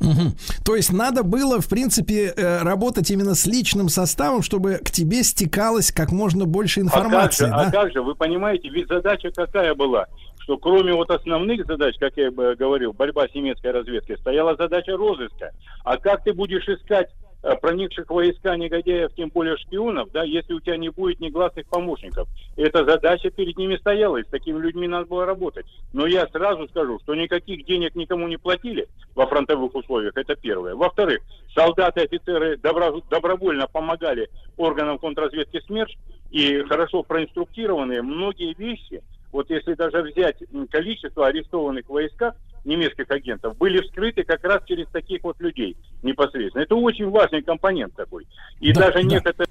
[0.00, 0.34] Мгм.
[0.64, 5.22] То есть надо было, в принципе, э, работать именно с личным составом, чтобы к тебе
[5.22, 7.62] стекалось как можно больше информации, а как, да?
[7.62, 10.06] же, а как же, вы понимаете, ведь задача какая была?
[10.44, 15.52] Что кроме вот основных задач, как я говорил, борьба с немецкой разведкой, стояла задача розыска.
[15.84, 17.08] А как ты будешь искать
[17.42, 22.28] э, проникших войска негодяев, тем более шпионов, да, если у тебя не будет негласных помощников.
[22.56, 25.64] Эта задача перед ними стояла, и с такими людьми надо было работать.
[25.94, 30.74] Но я сразу скажу, что никаких денег никому не платили во фронтовых условиях, это первое.
[30.74, 31.20] Во-вторых,
[31.54, 35.90] солдаты, офицеры добро- добровольно помогали органам контрразведки СМЕРШ,
[36.30, 39.02] и хорошо проинструктированные многие вещи,
[39.34, 40.36] вот если даже взять
[40.70, 42.34] количество арестованных в войсках
[42.64, 46.62] немецких агентов, были вскрыты как раз через таких вот людей непосредственно.
[46.62, 48.26] Это очень важный компонент такой.
[48.60, 49.02] И Да, даже да.
[49.02, 49.48] некоторые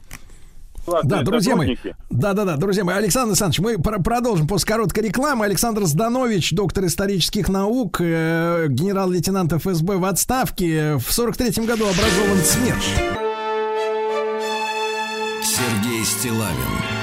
[1.03, 1.75] Да, друзья мои,
[2.09, 5.45] да, да, да, друзья мои, Александр Александрович, мы пр- продолжим после короткой рекламы.
[5.45, 12.83] Александр Зданович, доктор исторических наук, э, генерал-лейтенант ФСБ в отставке, в 43-м году образован СМЕРШ.
[15.43, 17.02] Сергей Стилавин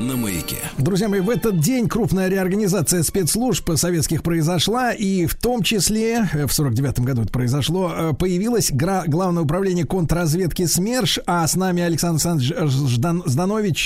[0.00, 0.39] на маяке.
[0.78, 6.46] Друзья мои, в этот день крупная реорганизация спецслужб советских произошла, и в том числе, э,
[6.46, 12.14] в 49 году это произошло, э, появилось Главное управление контрразведки СМЕРШ, а с нами Александр
[12.14, 12.52] Александрович
[12.90, 13.22] Ждан-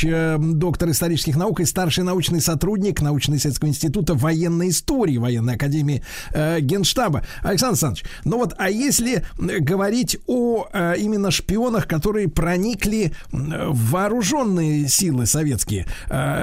[0.05, 6.03] э, доктор исторических наук и старший научный сотрудник научно-исследовательского института военной истории Военной академии
[6.61, 7.25] Генштаба.
[7.43, 15.27] Александр Александрович, ну вот, а если говорить о именно шпионах, которые проникли в вооруженные силы
[15.27, 15.87] советские,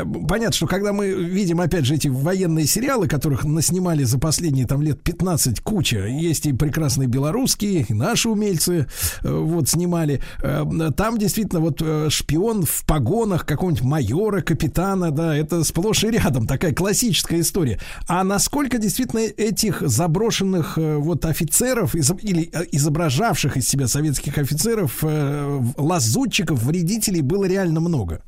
[0.05, 4.81] понятно, что когда мы видим, опять же, эти военные сериалы, которых наснимали за последние там
[4.81, 8.87] лет 15 куча, есть и прекрасные белорусские, и наши умельцы
[9.23, 15.35] э, вот снимали, э, там действительно вот э, шпион в погонах какого-нибудь майора, капитана, да,
[15.35, 17.79] это сплошь и рядом, такая классическая история.
[18.07, 24.99] А насколько действительно этих заброшенных э, вот офицеров или э, изображавших из себя советских офицеров,
[25.03, 28.21] э, лазутчиков, вредителей было реально много?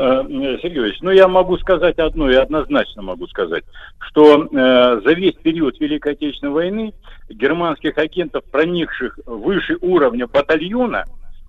[0.00, 0.22] Э,
[0.62, 3.64] Сергей Ильич, ну я могу сказать одно, и однозначно могу сказать,
[3.98, 6.94] что э, за весь период Великой Отечественной войны
[7.28, 11.04] германских агентов, проникших выше уровня батальона,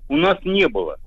[0.07, 0.97] у нас не было.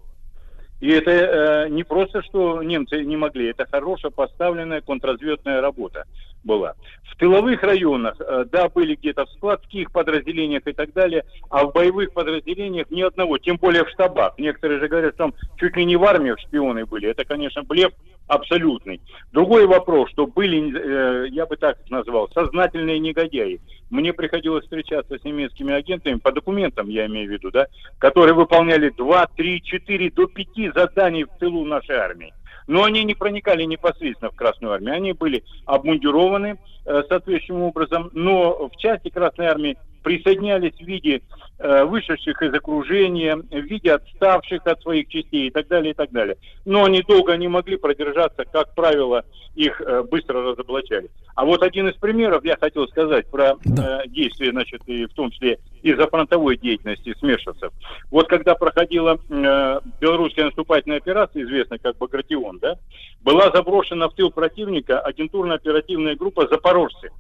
[0.82, 6.06] И это э, не просто, что немцы не могли, это хорошо поставленная контрразведная работа
[6.42, 6.74] была.
[7.09, 11.72] В тыловых районах, э, да, были где-то в складских подразделениях и так далее, а в
[11.72, 14.34] боевых подразделениях ни одного, тем более в штабах.
[14.38, 17.09] Некоторые же говорят, что там чуть ли не в армии шпионы были.
[17.09, 17.92] Это, конечно, блеф
[18.27, 19.01] абсолютный.
[19.32, 23.61] Другой вопрос, что были, э, я бы так назвал, сознательные негодяи.
[23.90, 27.66] Мне приходилось встречаться с немецкими агентами, по документам я имею в виду, да,
[27.99, 32.32] которые выполняли 2, 3, 4, до 5 заданий в тылу нашей армии.
[32.66, 34.94] Но они не проникали непосредственно в Красную Армию.
[34.94, 41.22] Они были обмундированы э, соответствующим образом, но в части Красной Армии присоединялись в виде
[41.58, 46.10] э, вышедших из окружения, в виде отставших от своих частей и так далее, и так
[46.10, 46.36] далее.
[46.64, 49.24] Но они долго не могли продержаться, как правило,
[49.54, 51.10] их э, быстро разоблачали.
[51.34, 55.30] А вот один из примеров я хотел сказать про э, действия, значит, и в том
[55.30, 57.72] числе из-за фронтовой деятельности смешивцев.
[58.10, 62.76] Вот когда проходила э, белорусская наступательная операция, известная как Багратион, да,
[63.22, 67.10] была заброшена в тыл противника агентурно-оперативная группа «Запорожцы».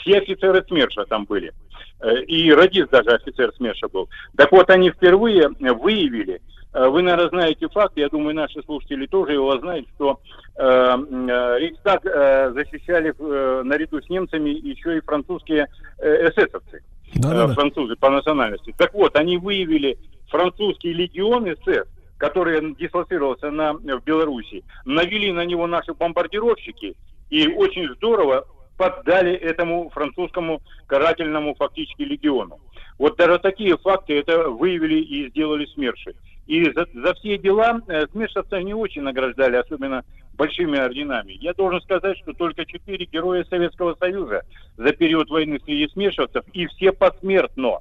[0.00, 1.52] Все офицеры СМЕРШа там были.
[2.00, 4.08] Э, И радист даже офицер СМЕРШа был.
[4.36, 6.40] Так вот, они впервые выявили,
[6.72, 10.20] э, вы, наверное, знаете факт, я думаю, наши слушатели тоже его знают, что
[10.56, 15.68] э, э, Рейхстаг э, защищали э, наряду с немцами еще и французские
[15.98, 16.82] э, эсэсовцы.
[17.22, 18.74] Э, французы по национальности.
[18.78, 19.98] Так вот, они выявили
[20.28, 21.88] французский легион СС,
[22.18, 26.94] который дислоцировался на, в Беларуси, навели на него наши бомбардировщики
[27.30, 28.46] и очень здорово
[28.80, 32.60] поддали этому французскому карательному фактически легиону.
[32.98, 36.14] Вот даже такие факты это выявили и сделали СМЕРШи.
[36.46, 40.02] И за, за все дела э, СМЕРШевцев не очень награждали, особенно
[40.32, 41.32] большими орденами.
[41.32, 44.44] Я должен сказать, что только четыре героя Советского Союза
[44.78, 47.80] за период войны среди СМЕРШевцев, и все посмертно,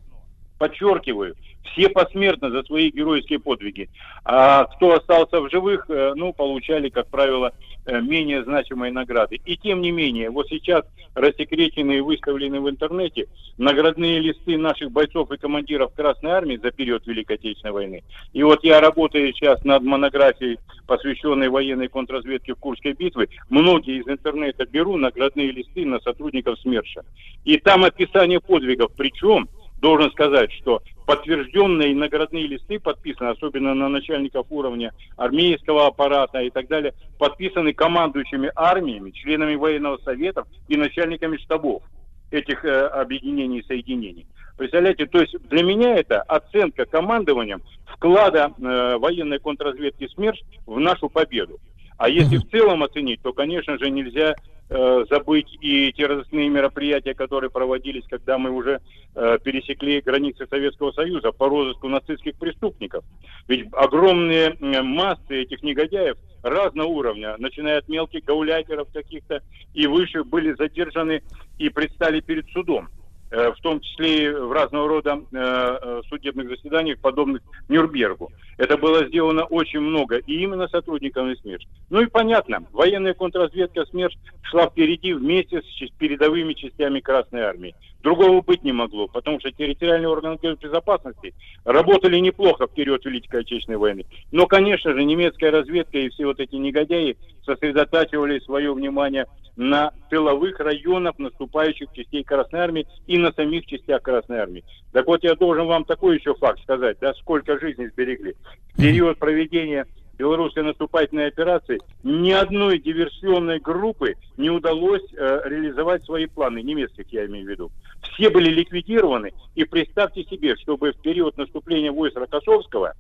[0.58, 1.36] подчеркиваю,
[1.72, 3.90] все посмертно за свои геройские подвиги.
[4.26, 7.54] А кто остался в живых, э, ну, получали, как правило,
[8.02, 9.40] менее значимые награды.
[9.45, 10.86] И тем не менее, вот сейчас
[11.16, 17.06] рассекречены и выставлены в интернете наградные листы наших бойцов и командиров Красной Армии за период
[17.07, 18.03] Великой Отечественной войны.
[18.34, 23.30] И вот я работаю сейчас над монографией, посвященной военной контрразведке Курской битве.
[23.49, 27.03] Многие из интернета беру наградные листы на сотрудников СМЕРШа.
[27.45, 28.91] И там описание подвигов.
[28.95, 29.48] Причем,
[29.80, 36.68] должен сказать, что подтвержденные наградные листы подписаны, особенно на начальников уровня армейского аппарата и так
[36.68, 41.84] далее, подписаны командующими армиями, членами военного совета и начальниками штабов.
[42.32, 44.28] этих э, объединений и соединений.
[44.56, 51.10] Представляете, то есть для меня это оценка командованием вклада э, военной контрразведки СМЕРШ в нашу
[51.10, 51.60] победу.
[51.98, 54.36] А если в целом оценить, то, конечно же, нельзя
[54.70, 58.82] э, забыть и те мероприятия, которые проводились, когда мы уже
[59.16, 63.04] э, пересекли границы Советского Союза по розыску нацистских преступников.
[63.48, 69.41] Ведь огромные массы этих негодяев разного уровня, начиная от мелких гауляйтеров каких-то
[69.74, 71.22] и выше, были задержаны
[71.58, 72.90] и предстали перед судом.
[73.32, 78.32] Э, в том числе и в разного рода э, э, судебных заседаниях, подобных Нюрнбергу.
[78.58, 81.64] Это было сделано очень много, и именно сотрудниками СМЕРШ.
[81.92, 87.76] Ну и понятно, военная контрразведка СМЕРШ шла впереди вместе с передовыми частями Красной Армии.
[88.02, 91.34] Другого быть не могло, потому что территориальные органы безопасности
[91.66, 94.06] работали неплохо в период Великой Отечественной войны.
[94.32, 99.26] Но, конечно же, немецкая разведка и все вот эти негодяи сосредотачивали свое внимание
[99.58, 104.64] на тыловых районах наступающих частей Красной Армии и на самих частях Красной Армии.
[104.94, 108.36] Так вот, я должен вам такой еще факт сказать, да, сколько жизней сберегли.
[108.76, 109.86] В период проведения
[110.20, 117.26] белорусской наступательной операции ни одной диверсионной группы не удалось э, реализовать свои планы, немецких я
[117.26, 117.72] имею в виду.
[118.02, 122.94] Все были ликвидированы, и представьте себе, чтобы в период наступления войск Рокоссовского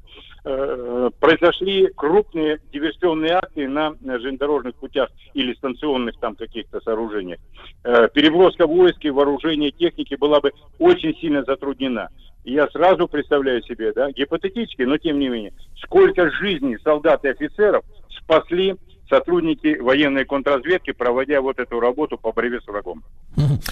[0.43, 7.39] э, произошли крупные диверсионные акции на э, железнодорожных путях или станционных там каких-то сооружениях.
[7.83, 12.09] Э, переброска войск и вооружения техники была бы очень сильно затруднена.
[12.43, 15.53] Я сразу представляю себе, да, гипотетически, но тем не менее,
[15.83, 18.75] сколько жизней солдат и офицеров спасли
[19.09, 23.03] сотрудники военной контрразведки, проводя вот эту работу по борьбе с врагом.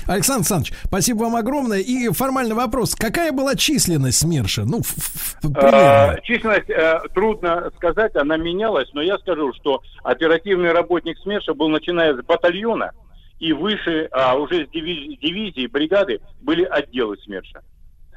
[0.07, 1.79] Александр Александрович, спасибо вам огромное.
[1.79, 2.95] И формальный вопрос.
[2.95, 4.63] Какая была численность СМЕРШа?
[4.65, 6.15] Ну, в- примерно.
[6.17, 11.69] Э, Численность э, трудно сказать, она менялась, но я скажу, что оперативный работник СМЕРШа был
[11.69, 12.91] начиная с батальона
[13.39, 17.61] и выше, а уже с диви- дивизии, бригады были отделы СМЕРШа.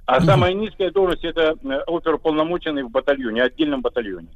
[0.06, 4.28] А самая низкая должность это э, оперуполномоченный в батальоне, отдельном батальоне.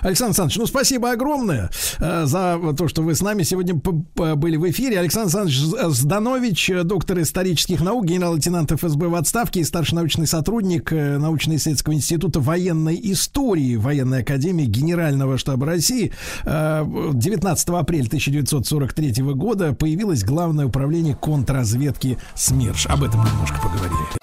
[0.00, 4.70] Александр Александрович, ну спасибо огромное э, за то, что вы с нами сегодня были в
[4.70, 4.98] эфире.
[5.00, 10.92] Александр Александрович Зданович, э, доктор исторических наук, генерал-лейтенант ФСБ в отставке и старший научный сотрудник
[10.92, 16.12] э, научно-исследовательского института военной истории Военной академии Генерального штаба России.
[16.44, 22.86] Э, 19 апреля 1943 года появилось Главное управление контрразведки СМЕРШ.
[22.86, 24.20] Об этом немножко поговорили.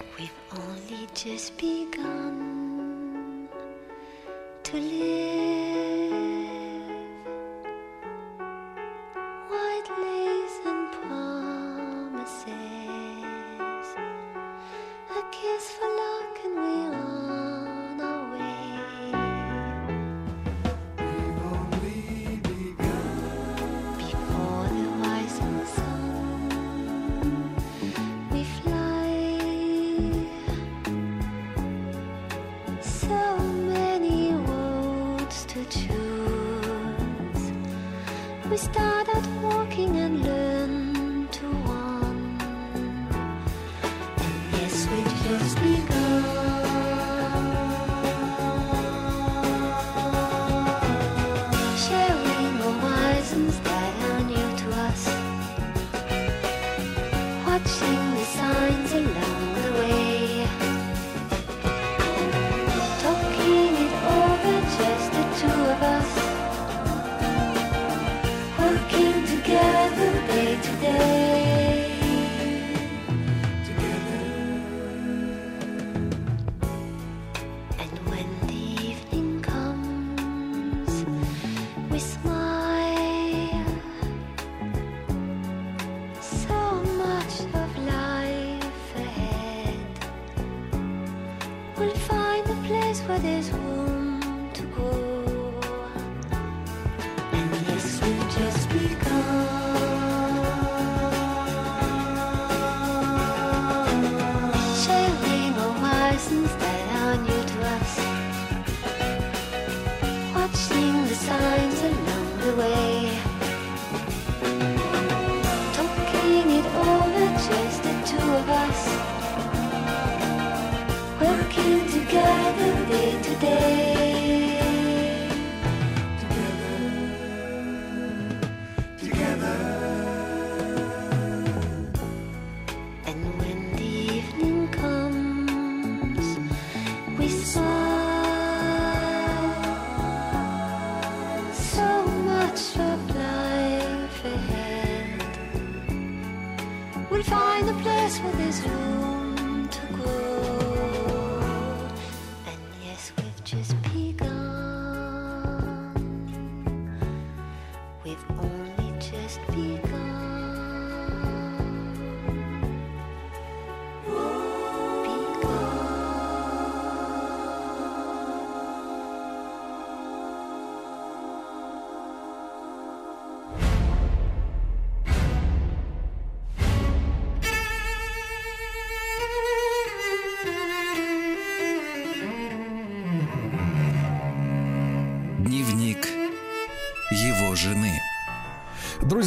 [1.58, 3.48] begun
[4.62, 5.17] to live.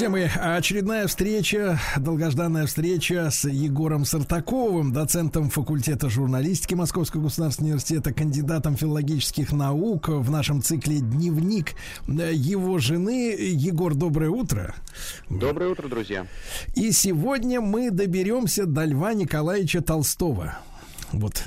[0.01, 8.11] Друзья мои, очередная встреча, долгожданная встреча с Егором Сартаковым, доцентом факультета журналистики Московского государственного университета,
[8.11, 11.75] кандидатом филологических наук в нашем цикле «Дневник
[12.07, 13.35] его жены».
[13.37, 14.73] Егор, доброе утро.
[15.29, 16.25] Доброе утро, друзья.
[16.73, 20.57] И сегодня мы доберемся до Льва Николаевича Толстого.
[21.11, 21.43] Вот,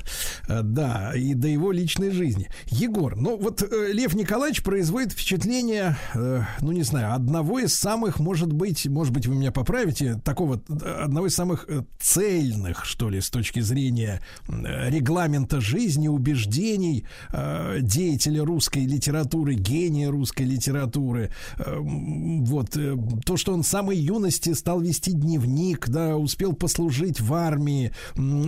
[0.63, 2.49] да, и до его личной жизни.
[2.67, 8.19] Егор, ну вот э, Лев Николаевич производит впечатление, э, ну не знаю, одного из самых,
[8.19, 13.09] может быть, может быть, вы меня поправите, такого, э, одного из самых э, цельных, что
[13.09, 21.31] ли, с точки зрения э, регламента жизни, убеждений э, деятеля русской литературы, гения русской литературы.
[21.57, 22.95] Э, вот, э,
[23.25, 27.91] то, что он с самой юности стал вести дневник, да, успел послужить в армии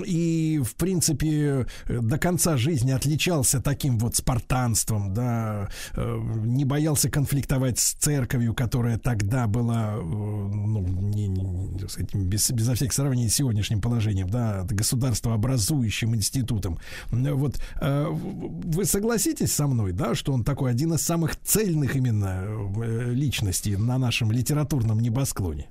[0.06, 7.10] и, в принципе, э, до конца жизни отличался таким вот спартанством, да, э, не боялся
[7.10, 12.94] конфликтовать с церковью, которая тогда была, э, ну, не, не, так сказать, без, безо всяких
[12.94, 16.80] сравнений с сегодняшним положением, да, государствообразующим институтом.
[17.12, 22.46] Э, Вот вы согласитесь со мной, да, что он такой один из самых цельных именно
[23.12, 25.70] личностей на нашем литературном небосклоне?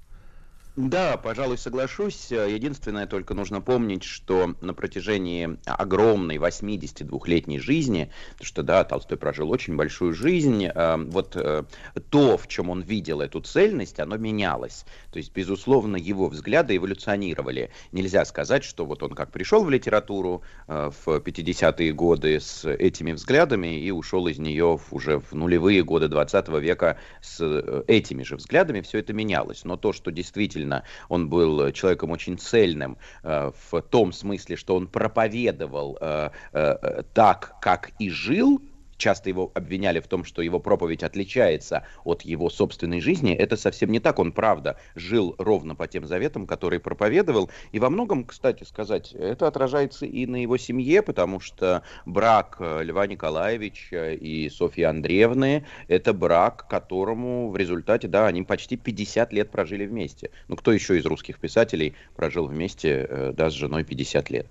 [0.77, 2.31] Да, пожалуй, соглашусь.
[2.31, 9.51] Единственное, только нужно помнить, что на протяжении огромной 82-летней жизни, потому что, да, Толстой прожил
[9.51, 11.65] очень большую жизнь, э, вот э,
[12.11, 14.85] то, в чем он видел эту цельность, оно менялось.
[15.13, 17.71] То есть, безусловно, его взгляды эволюционировали.
[17.93, 23.13] Нельзя сказать, что вот он как пришел в литературу э, в 50-е годы с этими
[23.13, 27.43] взглядами и ушел из нее уже в нулевые годы 20 века с
[27.89, 29.65] этими же взглядами, все это менялось.
[29.65, 30.66] Но то, что действительно
[31.09, 37.57] он был человеком очень цельным э, в том смысле, что он проповедовал э, э, так,
[37.61, 38.61] как и жил,
[38.97, 43.35] часто его обвиняли в том, что его проповедь отличается от его собственной жизни.
[43.35, 44.19] Это совсем не так.
[44.19, 47.51] Он, правда, жил ровно по тем заветам, которые проповедовал.
[47.73, 52.83] И во многом, кстати сказать, это отражается и на его семье, потому что брак э,
[52.85, 59.51] Льва Николаевича и Софьи Андреевны– это брак, которому в результате, да, они почти 50 лет
[59.51, 60.31] прожили вместе.
[60.49, 64.47] Ну, кто еще из русских писателей прожил вместе, э, да, с женой 50 лет?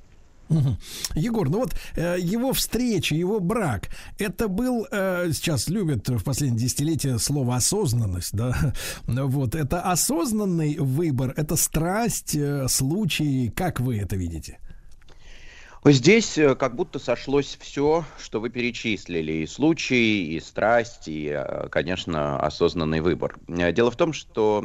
[1.16, 6.62] Егор, ну вот э, его встреча, его брак, это был, э, сейчас любят в последние
[6.68, 8.74] десятилетия слово осознанность, да,
[9.06, 14.60] вот, это осознанный выбор, это страсть, э, случай, как вы это видите?
[15.88, 19.32] Здесь э, как будто сошлось все, что вы перечислили.
[19.34, 23.38] И случаи, и страсть, и, э, конечно, осознанный выбор.
[23.48, 24.64] Э, Дело в том, что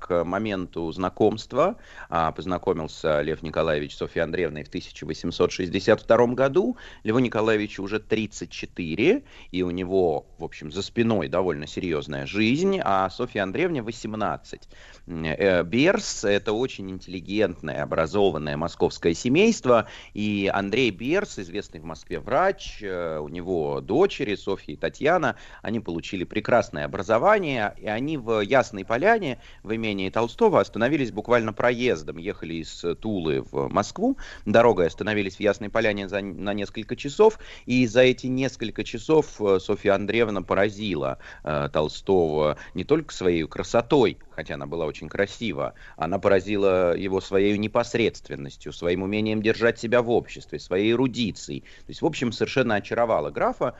[0.00, 1.76] к моменту знакомства
[2.08, 6.76] а, познакомился Лев Николаевич с Софьей Андреевной в 1862 году.
[7.04, 9.22] Льву Николаевичу уже 34,
[9.52, 14.68] и у него, в общем, за спиной довольно серьезная жизнь, а Софья Андреевне 18.
[15.06, 22.78] Э, Берс– это очень интеллигентное, образованное московское семейство, и Андрей Берс, известный в Москве врач,
[22.82, 28.84] э, у него дочери Софья и Татьяна, они получили прекрасное образование, и они в Ясной
[28.84, 35.40] Поляне, в имении Толстого, остановились буквально проездом, ехали из Тулы в Москву, дорогой остановились в
[35.40, 41.18] Ясной Поляне за, на несколько часов, и за эти несколько часов э, Софья Андреевна поразила
[41.44, 47.58] э, Толстого не только своей красотой, хотя она была очень красива, она поразила его своей
[47.58, 51.60] непосредственностью, своим умением держать себя в обществе, своей эрудицией.
[51.60, 53.74] То есть, в общем, совершенно очаровала графа.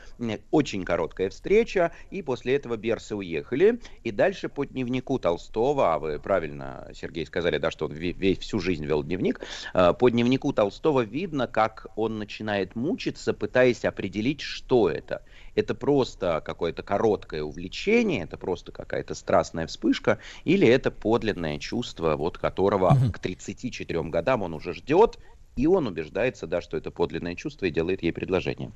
[0.50, 3.80] Очень короткая встреча, и после этого Берсы уехали.
[4.04, 8.38] И дальше по дневнику Толстого, а вы правильно, Сергей, сказали, да, что он ве- ве-
[8.38, 9.40] всю жизнь вел дневник,
[9.74, 15.22] э, по дневнику Толстого видно, как он начинает мучиться, пытаясь определить, что это.
[15.54, 22.38] Это просто какое-то короткое увлечение, это просто какая-то страстная вспышка, или это подлинное чувство, вот
[22.38, 25.18] которого к 34 годам он уже ждет,
[25.58, 28.70] и он убеждается, да, что это подлинное чувство и делает ей предложение.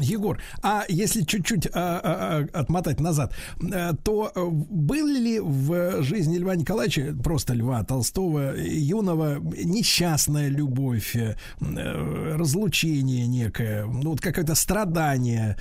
[0.00, 6.00] Егор, а если чуть-чуть а, а, а, отмотать назад, э, то э, были ли в
[6.02, 14.54] жизни Льва Николаевича, просто Льва Толстого, юного, несчастная любовь, э, разлучение некое, ну вот какое-то
[14.54, 15.56] страдание?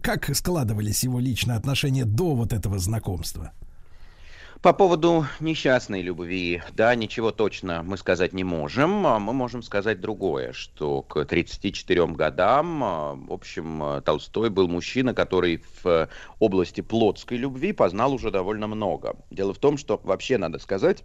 [0.00, 3.50] Как складывались его личные отношения до вот этого знакомства?
[4.62, 9.06] По поводу несчастной любви, да, ничего точно мы сказать не можем.
[9.06, 15.14] А Мы можем сказать другое, что к 34 годам, а, в общем, Толстой был мужчина,
[15.14, 16.10] который в
[16.40, 19.16] области плотской любви познал уже довольно много.
[19.30, 21.04] Дело в том, что вообще надо сказать,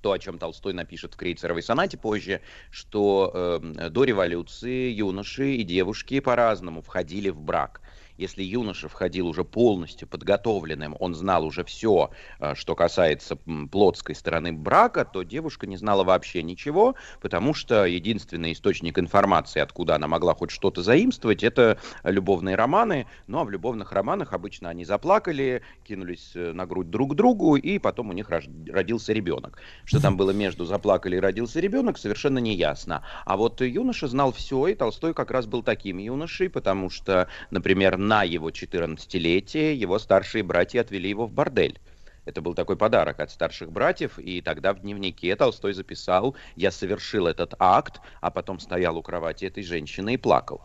[0.00, 5.64] то, о чем Толстой напишет в Крейцеровой сонате позже, что э, до революции юноши и
[5.64, 7.82] девушки по-разному входили в брак.
[8.16, 12.10] Если юноша входил уже полностью подготовленным, он знал уже все,
[12.54, 13.36] что касается
[13.70, 19.96] плотской стороны брака, то девушка не знала вообще ничего, потому что единственный источник информации, откуда
[19.96, 23.06] она могла хоть что-то заимствовать, это любовные романы.
[23.26, 27.56] Ну а в любовных романах обычно они заплакали, кинулись э, на грудь друг к другу,
[27.56, 29.58] и потом у них родился ребенок.
[29.84, 33.02] Что там было между заплакали и родился ребенок, совершенно не ясно.
[33.24, 37.98] А вот юноша знал все, и Толстой как раз был таким юношей, потому что, например,
[38.08, 41.80] на его 14-летие его старшие братья отвели его в бордель.
[42.26, 47.26] Это был такой подарок от старших братьев, и тогда в дневнике Толстой записал «Я совершил
[47.26, 50.62] этот акт, а потом стоял у кровати этой женщины и плакал».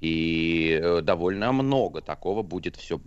[0.00, 3.00] И э, довольно много такого будет все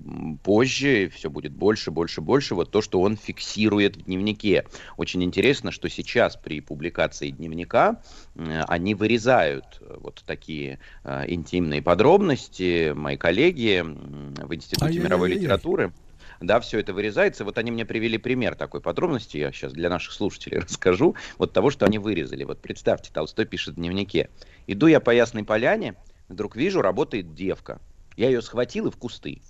[0.44, 2.56] позже, все будет больше, больше, больше.
[2.56, 4.66] Вот то, что он фиксирует в дневнике.
[4.98, 8.02] Очень интересно, что сейчас при публикации дневника
[8.36, 12.92] э, они вырезают э, вот такие интимные подробности.
[12.92, 15.44] Мои коллеги в Институте мировой Ай-яй-яй-яй.
[15.44, 15.94] литературы
[16.42, 17.46] да, все это вырезается.
[17.46, 21.70] Вот они мне привели пример такой подробности, я сейчас для наших слушателей расскажу, вот того,
[21.70, 22.44] что они вырезали.
[22.44, 24.30] Вот представьте, Толстой пишет в дневнике.
[24.68, 25.96] «Иду я по Ясной Поляне,
[26.32, 27.80] вдруг вижу, работает девка.
[28.18, 29.42] Я ее схватил и в кусты.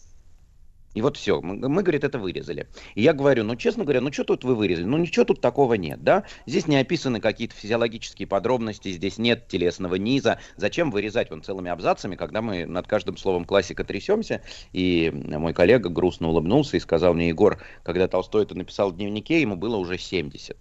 [0.94, 2.68] И вот все, мы, мы, говорит, это вырезали.
[2.96, 4.86] И я говорю, ну, честно говоря, ну, что тут вы вырезали?
[4.86, 6.26] Ну, ничего тут такого нет, да?
[6.46, 10.40] Здесь не описаны какие-то физиологические подробности, здесь нет телесного низа.
[10.58, 14.42] Зачем вырезать вон целыми абзацами, когда мы над каждым словом классика трясемся?
[14.74, 19.40] И мой коллега грустно улыбнулся и сказал мне, Егор, когда Толстой это написал в дневнике,
[19.40, 20.58] ему было уже 70.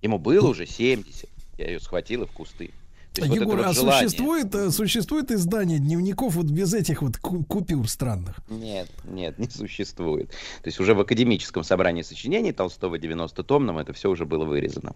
[0.00, 1.28] Ему было уже 70.
[1.58, 2.70] Я ее схватил и в кусты.
[3.18, 4.08] Вот Егор, вот а желание.
[4.08, 8.36] существует, э, существует издание дневников вот без этих вот ку- купюр странных?
[8.48, 10.28] Нет, нет, не существует.
[10.28, 14.94] То есть уже в академическом собрании сочинений Толстого 90-томном это все уже было вырезано.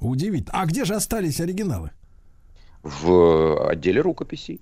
[0.00, 0.52] Удивительно.
[0.52, 1.90] А где же остались оригиналы?
[2.82, 4.60] В отделе рукописей.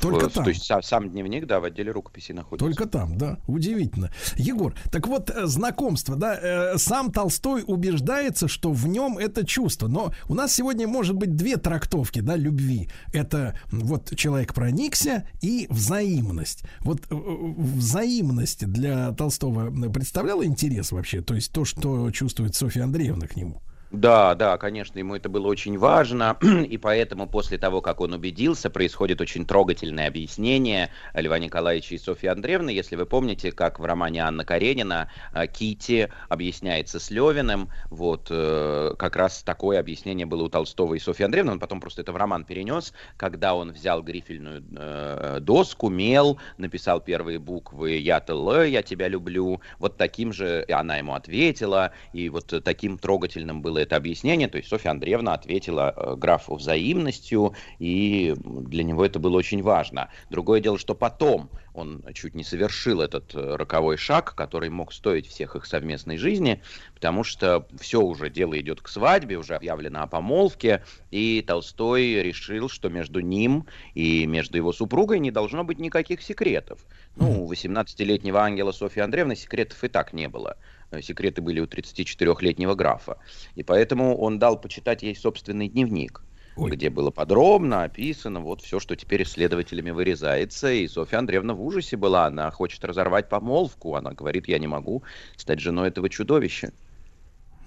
[0.00, 0.44] Только в- там?
[0.44, 2.66] То есть сам, сам дневник, да, в отделе рукописей находится.
[2.66, 4.10] Только там, да, удивительно.
[4.36, 9.86] Егор, так вот, э, знакомство, да, э, сам Толстой убеждается, что в нем это чувство.
[9.88, 12.88] Но у нас сегодня может быть две трактовки, да, любви.
[13.12, 16.64] Это вот человек проникся и взаимность.
[16.80, 21.20] Вот э, э, взаимность для Толстого представляла интерес вообще?
[21.20, 23.62] То есть то, что чувствует Софья Андреевна к нему?
[23.92, 28.68] Да, да, конечно, ему это было очень важно, и поэтому после того, как он убедился,
[28.68, 32.70] происходит очень трогательное объяснение Льва Николаевича и Софьи Андреевны.
[32.70, 38.94] Если вы помните, как в романе Анна Каренина э, Кити объясняется с Левиным, вот э,
[38.98, 42.16] как раз такое объяснение было у Толстого и Софьи Андреевны, он потом просто это в
[42.16, 48.82] роман перенес, когда он взял грифельную э, доску, мел, написал первые буквы «Я-то Л, я
[48.82, 54.48] тебя люблю», вот таким же, она ему ответила, и вот таким трогательным было это объяснение,
[54.48, 60.10] то есть Софья Андреевна ответила э, графу взаимностью, и для него это было очень важно.
[60.30, 65.26] Другое дело, что потом он чуть не совершил этот э, роковой шаг, который мог стоить
[65.26, 66.62] всех их совместной жизни,
[66.94, 72.68] потому что все уже дело идет к свадьбе, уже объявлено о помолвке, и Толстой решил,
[72.68, 76.80] что между ним и между его супругой не должно быть никаких секретов.
[77.16, 80.56] Ну, у 18-летнего ангела Софьи Андреевны секретов и так не было.
[80.90, 83.18] Э, Секреты были у 34-летнего графа.
[83.54, 86.22] И поэтому он дал почитать ей собственный дневник
[86.56, 90.72] где было подробно описано вот все, что теперь исследователями вырезается.
[90.72, 92.26] И Софья Андреевна в ужасе была.
[92.26, 93.94] Она хочет разорвать помолвку.
[93.94, 95.02] Она говорит, я не могу
[95.36, 96.72] стать женой этого чудовища.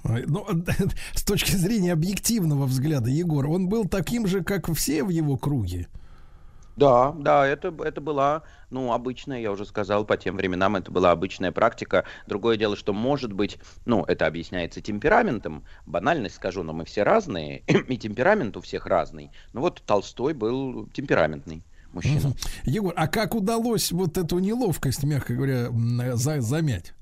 [0.03, 0.45] Ой, Ну,
[1.13, 5.87] с точки зрения объективного взгляда, Егор, он был таким же, как все в его круге.
[6.79, 11.11] Да, да, это, это была, ну, обычная, я уже сказал, по тем временам это была
[11.11, 12.05] обычная практика.
[12.25, 15.63] Другое дело, что, может быть, ну, это объясняется темпераментом.
[15.85, 19.31] Банальность скажу, но мы все разные, и темперамент у всех разный.
[19.53, 22.33] Ну, вот Толстой был темпераментный мужчина.
[22.63, 25.69] Егор, а как удалось вот эту неловкость, мягко говоря,
[26.15, 26.93] за- замять?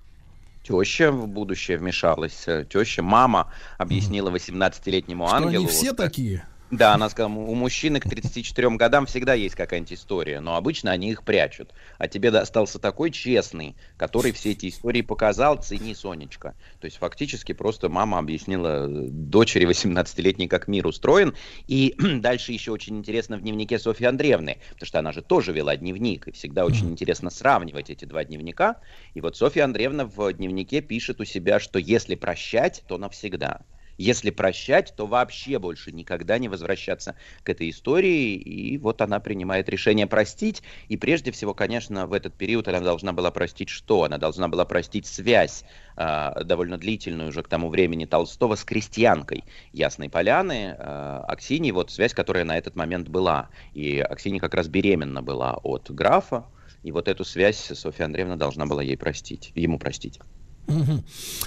[0.64, 2.43] Теща в будущее вмешалась.
[2.47, 5.64] э, Теща, мама объяснила 18-летнему Что ангелу.
[5.64, 6.45] они все такие?
[6.69, 11.11] Да, она сказала, у мужчины к 34 годам всегда есть какая-нибудь история, но обычно они
[11.11, 11.73] их прячут.
[11.97, 16.55] А тебе достался такой честный, который все эти истории показал, цени, Сонечка.
[16.81, 21.35] То есть фактически просто мама объяснила э, дочери 18-летней, как мир устроен.
[21.67, 25.77] И дальше еще очень интересно в дневнике Софьи Андреевны, потому что она же тоже вела
[25.77, 28.81] дневник, и всегда очень интересно сравнивать эти два дневника.
[29.13, 33.61] И вот Софья Андреевна в дневнике пишет у себя, что если прощать, то навсегда.
[33.98, 38.35] Если прощать, то вообще больше никогда не возвращаться к этой истории.
[38.35, 40.61] И вот она принимает решение простить.
[40.88, 44.03] И прежде всего, конечно, в этот период она должна была простить что?
[44.03, 45.64] Она должна была простить связь,
[45.95, 49.43] а, довольно длительную уже к тому времени Толстого с крестьянкой
[49.74, 53.50] Ясной Поляны, а, Аксиньей, вот связь, которая на этот момент была.
[53.74, 56.45] И Аксинья как раз беременна была от графа.
[56.84, 60.19] И вот эту связь Софья Андреевна должна была ей простить, ему простить.
[60.67, 61.03] Мгм.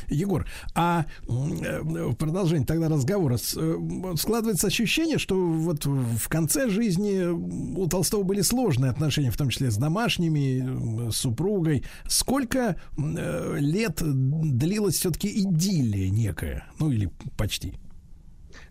[0.08, 7.26] Егор, а э, в продолжение тогда разговора э, складывается ощущение, что вот в конце жизни
[7.26, 11.84] у Толстого были сложные отношения, в том числе с домашними, с супругой.
[12.06, 16.64] Сколько э, лет длилась все-таки идиллия некая?
[16.78, 17.74] Ну или почти.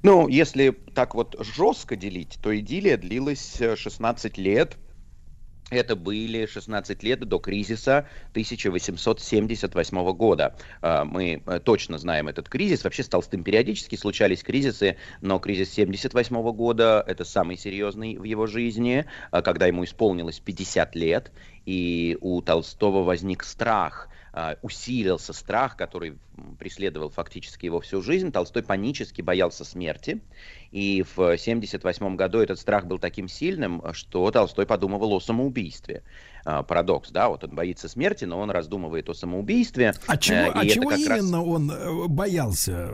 [0.01, 4.77] Ну, если так вот жестко делить, то идиллия длилась э, 16 лет.
[5.69, 10.55] Это были 16 лет до кризиса 1878 года.
[10.81, 12.83] А, Мы э, точно знаем этот кризис.
[12.83, 18.47] Вообще с Толстым периодически случались кризисы, но кризис 78 года– это самый серьезный в его
[18.47, 21.31] жизни, а, когда ему исполнилось 50 лет,
[21.65, 26.17] и у Толстого возник страх– а, усилился страх, который
[26.59, 28.31] преследовал фактически его всю жизнь.
[28.31, 30.21] Толстой панически боялся смерти.
[30.71, 36.03] И в 1978 году этот страх был таким сильным, что Толстой подумывал о самоубийстве.
[36.45, 39.93] А, Парадокс, да, вот он боится смерти, но он раздумывает о самоубийстве.
[40.07, 42.91] А чего, Э, а чего как раз- именно он э, боялся?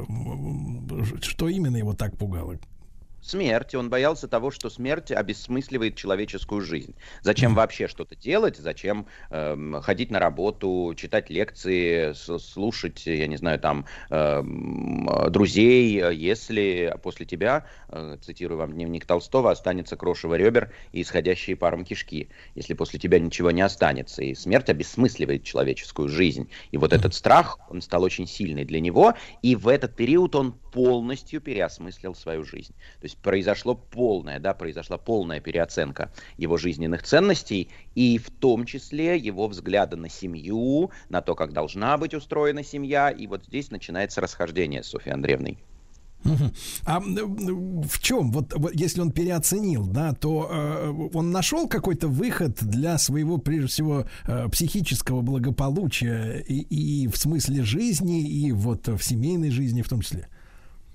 [1.22, 2.58] Что именно его так пугало?
[3.26, 3.76] Смерти.
[3.76, 6.96] Он боялся того, что смерть обесмысливает человеческую жизнь.
[7.22, 8.58] Зачем вообще что-то делать?
[8.58, 14.44] Зачем эм, ходить на работу, читать лекции, слушать, я не знаю, там э,
[15.30, 21.56] друзей, э, если после тебя, э, цитирую вам дневник Толстого, останется крошево ребер и исходящие
[21.56, 22.30] паром кишки.
[22.56, 24.24] Если после тебя ничего не останется.
[24.24, 26.50] И смерть обесмысливает человеческую жизнь.
[26.72, 29.14] И вот этот страх, он стал очень сильный для него.
[29.42, 32.74] И в этот период он полностью переосмыслил свою жизнь.
[33.00, 39.18] То есть произошло полное, да, произошла полная переоценка его жизненных ценностей и в том числе
[39.18, 43.10] его взгляда на семью, на то, как должна быть устроена семья.
[43.10, 45.58] И вот здесь начинается расхождение с Софьей Андреевной.
[46.86, 52.98] А в чем, вот если он переоценил, да, то э, он нашел какой-то выход для
[52.98, 59.52] своего, прежде всего, э, психического благополучия и, и в смысле жизни, и вот в семейной
[59.52, 60.28] жизни в том числе.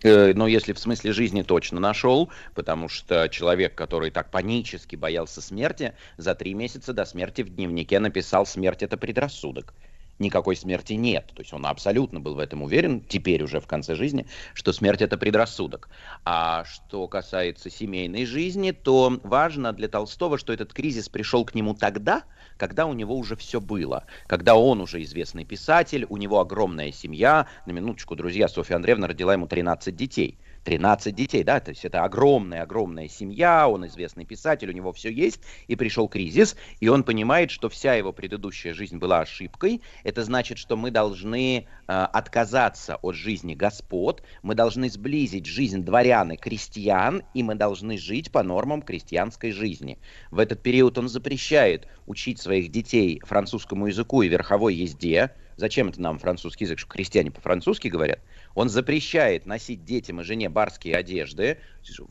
[0.03, 5.41] Э, Но если в смысле жизни точно нашел, потому что человек, который так панически боялся
[5.43, 9.75] смерти, за три месяца до смерти в дневнике написал «Смерть– это предрассудок».
[10.19, 11.33] Никакой смерти нет.
[11.35, 15.01] То есть он абсолютно был в этом уверен, теперь уже в конце жизни, что смерть–
[15.03, 15.89] это предрассудок.
[16.27, 21.73] А что касается семейной жизни, то важно для Толстого, что этот кризис пришел к нему
[21.73, 22.25] тогда,
[22.61, 24.05] когда у него уже все было.
[24.27, 27.47] Когда он уже известный писатель, у него огромная семья.
[27.65, 30.39] На минуточку, друзья, Софья Андреевна родила ему 13 детей.
[30.65, 35.41] 13 детей, да, то есть это огромная-огромная семья, он известный писатель, у него все есть,
[35.67, 39.83] и пришел кризис, и он понимает, что вся его предыдущая жизнь была ошибкой.
[40.05, 46.33] Это значит, что мы должны э, отказаться от жизни господ, мы должны сблизить жизнь дворян
[46.33, 49.99] и крестьян, и мы должны жить по нормам крестьянской жизни.
[50.31, 55.33] В этот период он запрещает учить своих детей французскому языку и верховой езде.
[55.61, 58.21] Зачем это нам французский язык, что крестьяне по-французски говорят?
[58.55, 61.59] Он запрещает носить детям и жене барские одежды.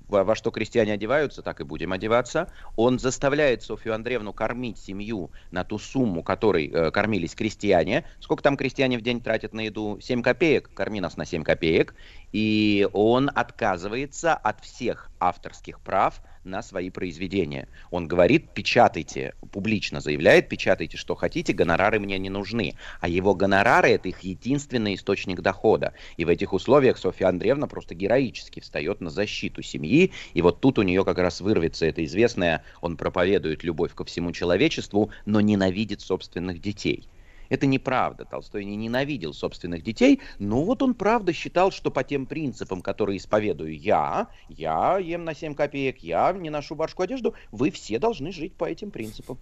[0.07, 2.53] Во, во что крестьяне одеваются, так и будем одеваться.
[2.75, 8.05] Он заставляет Софью Андреевну кормить семью на ту сумму, которой э, кормились крестьяне.
[8.19, 9.99] Сколько там крестьяне в день тратят на еду?
[9.99, 10.69] 7 копеек.
[10.75, 11.95] Корми нас на 7 копеек.
[12.31, 17.67] И он отказывается от всех авторских прав на свои произведения.
[17.91, 22.75] Он говорит, печатайте, публично заявляет, печатайте, что хотите, гонорары мне не нужны.
[23.01, 25.93] А его гонорары– это их единственный источник дохода.
[26.17, 30.11] И в этих условиях Софья Андреевна просто героически встает на защиту семьи.
[30.33, 34.31] И вот тут у нее как раз вырвется это известное, он проповедует любовь ко всему
[34.31, 37.09] человечеству, но ненавидит собственных детей.
[37.49, 38.25] Это неправда.
[38.25, 43.17] Толстой не ненавидел собственных детей, но вот он правда считал, что по тем принципам, которые
[43.17, 48.31] исповедую я, я ем на 7 копеек, я не ношу барскую одежду, вы все должны
[48.31, 49.39] жить по этим принципам.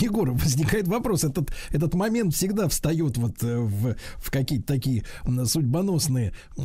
[0.00, 1.24] Егор, возникает вопрос.
[1.24, 5.04] Этот, этот момент всегда встает вот э, в, в какие-то такие
[5.44, 6.62] судьбоносные э,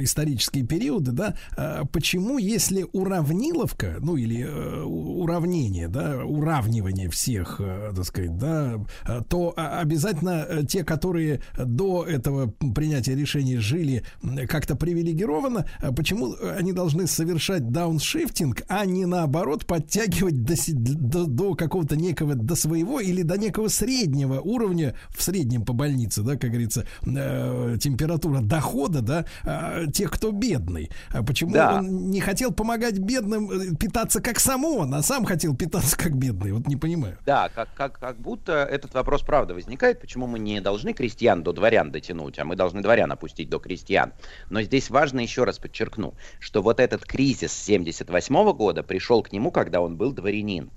[0.00, 1.34] исторические периоды, да?
[1.56, 8.80] А Почему, если уравниловка, ну или э, уравнение, да, уравнивание всех, э, так сказать, да,
[9.06, 14.04] э, то обязательно э, те, которые до этого принятия решений жили
[14.48, 21.96] как-то привилегированно, почему они должны совершать дауншифтинг, а не наоборот подтягивать до, до, до какого-то
[21.96, 26.84] некого, до своего или до некого среднего уровня, в среднем по больнице, да, как говорится,
[27.06, 30.90] э, температура дохода, да, э, тех, кто бедный.
[31.14, 31.78] А почему Да.
[31.78, 36.14] он не хотел помогать бедным э, питаться как сам он, а сам хотел питаться как
[36.14, 36.52] бедный?
[36.52, 37.16] Вот не понимаю.
[37.24, 41.54] Да, как, как, как будто этот вопрос правда возникает, почему мы не должны крестьян до
[41.54, 44.12] дворян дотянуть, а мы должны дворян опустить до крестьян.
[44.50, 49.50] Но здесь важно еще раз подчеркну, что вот этот кризис 78 года пришел к нему,
[49.50, 50.70] когда он был дворянин.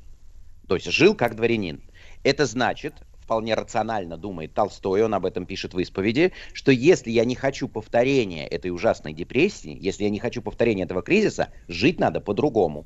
[0.67, 1.81] То есть жил как дворянин.
[2.23, 7.25] Это значит, вполне рационально думает Толстой, он об этом пишет в исповеди, что если я
[7.25, 12.21] не хочу повторения этой ужасной депрессии, если я не хочу повторения этого кризиса, жить надо
[12.21, 12.85] по-другому.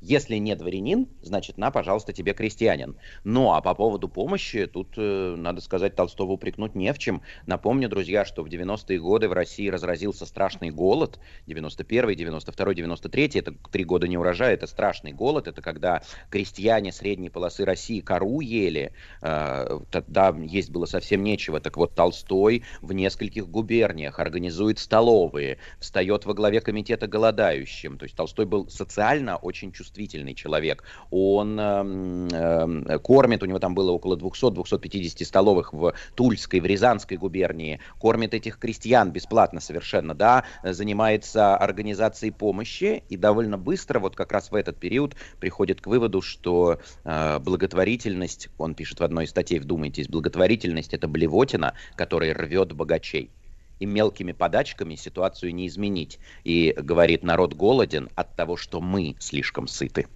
[0.00, 2.96] Если не дворянин, значит, на, пожалуйста, тебе крестьянин.
[3.24, 7.22] Ну, а по поводу помощи, тут, э, надо сказать, Толстого упрекнуть не в чем.
[7.46, 11.18] Напомню, друзья, что в 90-е годы в России разразился страшный голод.
[11.48, 15.48] 91-й, 92-й, 93-й, это три года не урожая, это страшный голод.
[15.48, 18.92] Это когда крестьяне средней полосы России кору ели.
[19.20, 21.60] Э, тогда есть было совсем нечего.
[21.60, 27.98] Так вот, Толстой в нескольких губерниях организует столовые, встает во главе комитета голодающим.
[27.98, 30.84] То есть Толстой был социально очень чувствительный чувствительный человек.
[31.10, 37.80] Он э, кормит, у него там было около 200-250 столовых в Тульской, в Рязанской губернии,
[37.98, 43.02] кормит этих крестьян бесплатно совершенно, да, занимается организацией помощи.
[43.08, 48.48] И довольно быстро, вот как раз в этот период, приходит к выводу, что э, благотворительность,
[48.58, 53.30] он пишет в одной из статей, вдумайтесь, благотворительность это блевотина, которая рвет богачей
[53.78, 56.18] и мелкими подачками ситуацию не изменить.
[56.44, 60.06] И говорит, народ голоден от того, что мы слишком сыты.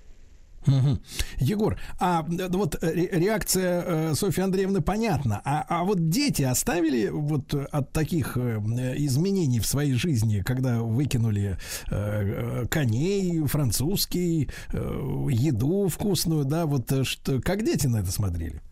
[0.66, 0.98] Угу.
[1.40, 5.42] Егор, а вот реакция э, Софьи Андреевны понятна.
[5.44, 8.58] А, а вот дети оставили вот от таких э,
[8.98, 11.58] изменений в своей жизни, когда выкинули
[11.90, 18.62] э, коней, французский, еду вкусную, да, вот что, как дети на это смотрели?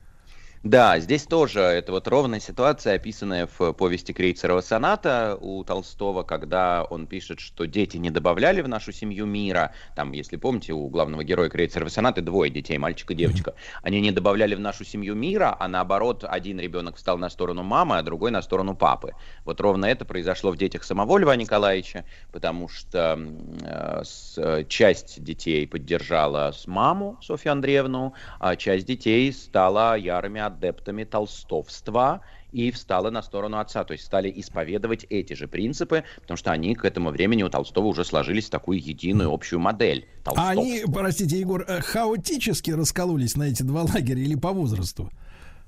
[0.63, 6.85] Да, здесь тоже это вот ровная ситуация, описанная в повести Крейцерова соната у Толстого, когда
[6.85, 9.73] он пишет, что дети не добавляли в нашу семью мира.
[9.97, 13.55] Там, если помните, у главного героя Крейцерова сонаты двое детей, мальчик и девочка.
[13.83, 17.97] Они не добавляли в нашу семью мира, а наоборот, один ребенок встал на сторону мамы,
[17.97, 19.15] а другой на сторону папы.
[19.47, 23.19] Вот ровно это произошло в детях самого Льва Николаевича, потому что
[23.63, 31.05] э, с, часть детей поддержала с маму Софью Андреевну, а часть детей стала ярыми адептами
[31.05, 32.21] толстовства
[32.53, 36.75] и встала на сторону отца, то есть стали исповедовать эти же принципы, потому что они
[36.75, 40.09] к этому времени у Толстого уже сложились в такую единую общую модель.
[40.25, 45.11] А они, простите, Егор, э, хаотически раскололись на эти два лагеря или по возрасту?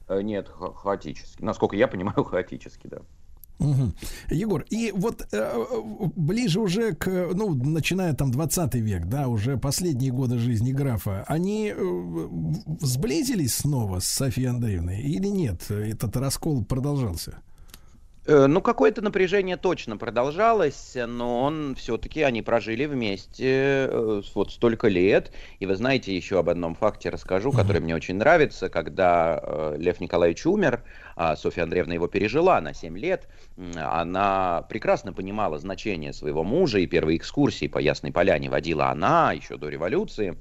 [0.08, 1.42] Э, нет, ха- хаотически.
[1.42, 2.98] Насколько я понимаю, хаотически, да.
[3.62, 3.92] Угу.
[4.30, 5.64] Егор, и вот э,
[6.16, 11.72] ближе уже к, ну, начиная там 20 век, да, уже последние годы жизни графа, они
[11.74, 12.28] э,
[12.80, 15.70] сблизились снова с Софией Андреевной или нет?
[15.70, 17.38] Этот раскол продолжался?
[18.24, 24.88] Э, Ну, какое-то напряжение точно продолжалось, но он все-таки, они прожили вместе э, вот столько
[24.88, 25.32] лет.
[25.58, 28.68] И вы знаете, еще об одном факте расскажу, который мне очень нравится.
[28.68, 30.82] Когда э, Лев Николаевич умер,
[31.36, 33.28] Софья Андреевна его пережила на 7 лет,
[33.76, 39.56] она прекрасно понимала значение своего мужа, и первые экскурсии по Ясной Поляне водила она еще
[39.56, 40.38] до революции.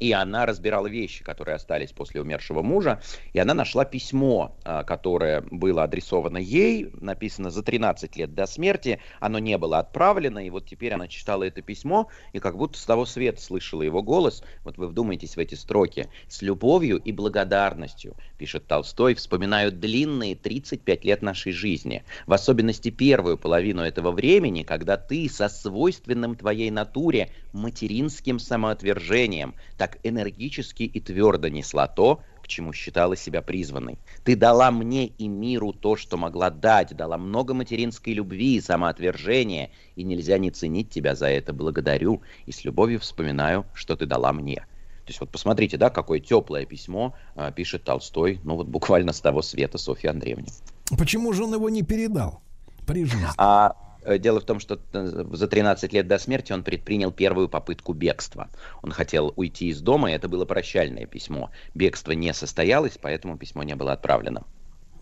[0.00, 3.02] И она разбирала вещи, которые остались после умершего мужа.
[3.34, 9.00] И она нашла письмо, а, которое было адресовано ей, написано за 13 лет до смерти.
[9.20, 10.38] Оно не было отправлено.
[10.38, 14.02] И вот теперь она читала это письмо, и как будто с того света слышала его
[14.02, 14.42] голос.
[14.64, 16.08] Вот вы вдумайтесь в эти строки.
[16.28, 22.04] «С любовью и благодарностью», пишет Толстой, «вспоминаю длинные 35 лет нашей жизни.
[22.26, 29.89] В особенности первую половину этого времени, когда ты со свойственным твоей натуре материнским самоотвержением так
[30.02, 33.98] энергически и твердо несла то, к чему считала себя призванной.
[34.24, 39.70] Ты дала мне и миру то, что могла дать, дала много материнской любви и самоотвержения,
[39.96, 41.52] и нельзя не ценить тебя за это.
[41.52, 44.66] Благодарю и с любовью вспоминаю, что ты дала мне.
[45.04, 49.20] То есть вот посмотрите, да, какое теплое письмо а, пишет Толстой, ну вот буквально с
[49.20, 50.48] того света Софье Андреевне.
[50.96, 52.42] Почему же он его не передал
[52.86, 53.26] при жизни?
[53.36, 57.48] А э, дело в том, что э, за 13 лет до смерти он предпринял первую
[57.48, 58.48] попытку бегства.
[58.82, 61.50] Он хотел уйти из дома, и это было прощальное письмо.
[61.74, 64.44] Бегство не состоялось, поэтому письмо не было отправлено.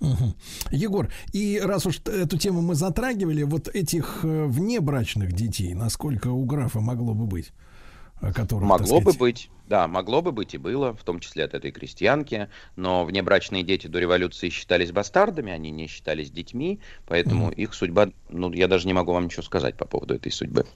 [0.00, 0.34] Угу.
[0.70, 6.44] Егор, и раз уж эту тему мы затрагивали, вот этих э, внебрачных детей, насколько у
[6.44, 7.52] графа могло бы быть?
[8.20, 11.54] Которых, Могло бы сказать, быть, да, могло бы быть и было, в том числе от
[11.54, 17.74] этой крестьянки, но внебрачные дети до революции считались бастардами, они не считались детьми, поэтому их
[17.74, 20.66] судьба, ну, я даже не могу вам ничего сказать по поводу этой судьбы.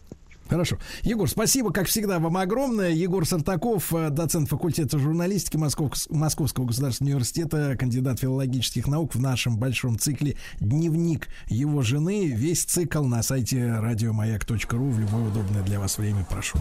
[0.52, 0.76] Хорошо.
[1.02, 2.90] Егор, спасибо, как всегда, вам огромное.
[2.90, 9.56] Егор Сартаков, э, доцент факультета журналистики Москов- Московского государственного университета, кандидат филологических наук в нашем
[9.56, 12.26] большом цикле «Дневник его жены».
[12.26, 16.26] Весь цикл на сайте радиомаяк.ру в любое удобное для вас время.
[16.28, 16.58] Прошу.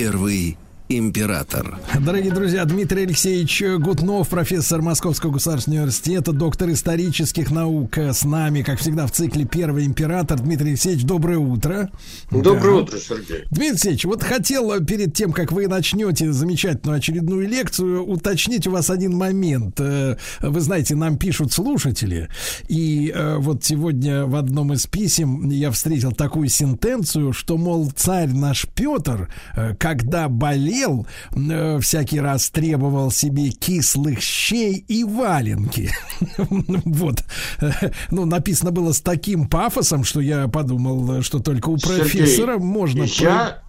[0.00, 0.56] Первый
[0.90, 1.78] император.
[2.00, 8.80] Дорогие друзья, Дмитрий Алексеевич Гутнов, профессор Московского государственного университета, доктор исторических наук, с нами, как
[8.80, 10.40] всегда, в цикле «Первый император».
[10.40, 11.90] Дмитрий Алексеевич, доброе утро.
[12.32, 12.82] Доброе Да.
[12.82, 13.44] утро, Сергей.
[13.50, 18.90] Дмитрий Алексеевич, вот хотел перед тем, как вы начнете замечательную очередную лекцию, уточнить у вас
[18.90, 19.78] один момент.
[19.80, 22.28] Э, Вы знаете, нам пишут слушатели,
[22.68, 28.30] и э, вот сегодня в одном из писем я встретил такую сентенцию, что, мол, царь
[28.30, 35.90] наш Петр, э, когда болел, э, всякий раз требовал себе кислых щей и валенки.
[36.84, 37.24] Вот.
[38.10, 43.04] Ну, написано было с таким пафосом, что я подумал, что только у профессора можно...
[43.04, 43.62] Я,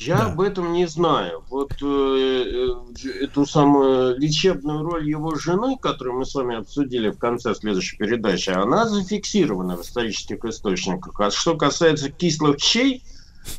[0.00, 1.44] я об этом не знаю.
[1.50, 7.18] Вот э, э, эту самую лечебную роль его жены, которую мы с вами обсудили в
[7.18, 11.20] конце следующей передачи, она зафиксирована в исторических источниках.
[11.20, 13.04] А что касается кислых щей,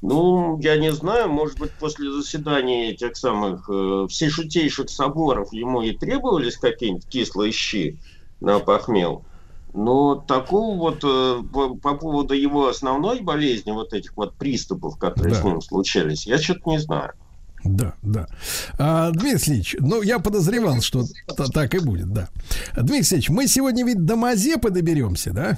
[0.02, 5.92] ну, я не знаю, может быть, после заседания этих самых э, всешутейших соборов ему и
[5.96, 7.98] требовались какие-нибудь кислые щи
[8.40, 9.24] на похмел.
[9.74, 15.34] Но такого вот э, по, по поводу его основной болезни, вот этих вот приступов, которые
[15.36, 15.42] Да.
[15.42, 17.12] с ним случались, я что-то не знаю.
[17.64, 18.28] Да, да.
[18.80, 22.28] А, Дмитрий Алексеевич, ну, я подозревал, что т- так и будет, да.
[22.76, 25.58] Дмитрий Алексеевич, мы сегодня ведь до Мазепы доберемся, да?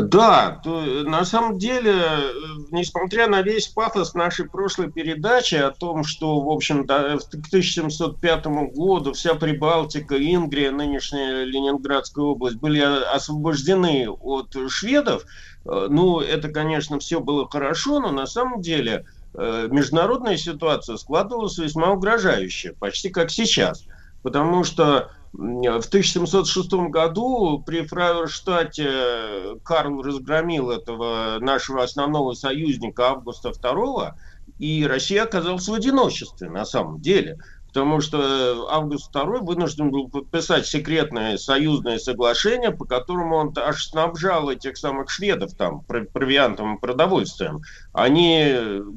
[0.00, 2.32] Да, то, э, на самом деле, э,
[2.70, 7.48] несмотря на весь пафос нашей прошлой передачи о том, что, в общем, да, в- к
[7.50, 15.24] 1705 году вся Прибалтика, Ингрия, нынешняя Ленинградская область были освобождены от шведов,
[15.66, 19.04] э, ну, это, конечно, все было хорошо, но на самом деле
[19.34, 23.84] э, международная ситуация складывалась весьма угрожающе, почти как сейчас.
[24.22, 34.12] Потому что в 1706 году при Фрайерштадте Карл разгромил этого нашего основного союзника Августа II,
[34.58, 37.38] и Россия оказалась в одиночестве на самом деле.
[37.68, 44.50] Потому что Август II вынужден был подписать секретное союзное соглашение, по которому он аж снабжал
[44.50, 47.62] этих самых шведов там про- провиантом и продовольствием.
[47.94, 48.54] Они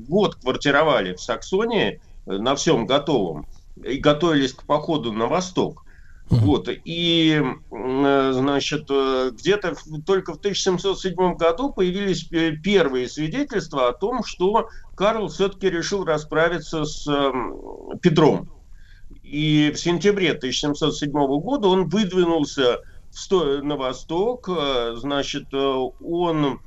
[0.10, 3.48] год квартировали в Саксонии э, на всем готовом
[3.82, 5.85] и готовились к походу на восток.
[6.30, 6.70] Вот.
[6.86, 7.40] И,
[7.72, 14.70] э, значит, э, где-то только в 1707 году появились э, первые свидетельства о том, что
[14.96, 18.50] Карл все-таки решил расправиться с эм, Петром.
[19.22, 22.80] И в сентябре 1707 года он выдвинулся
[23.30, 24.50] на восток,
[24.96, 26.60] значит, он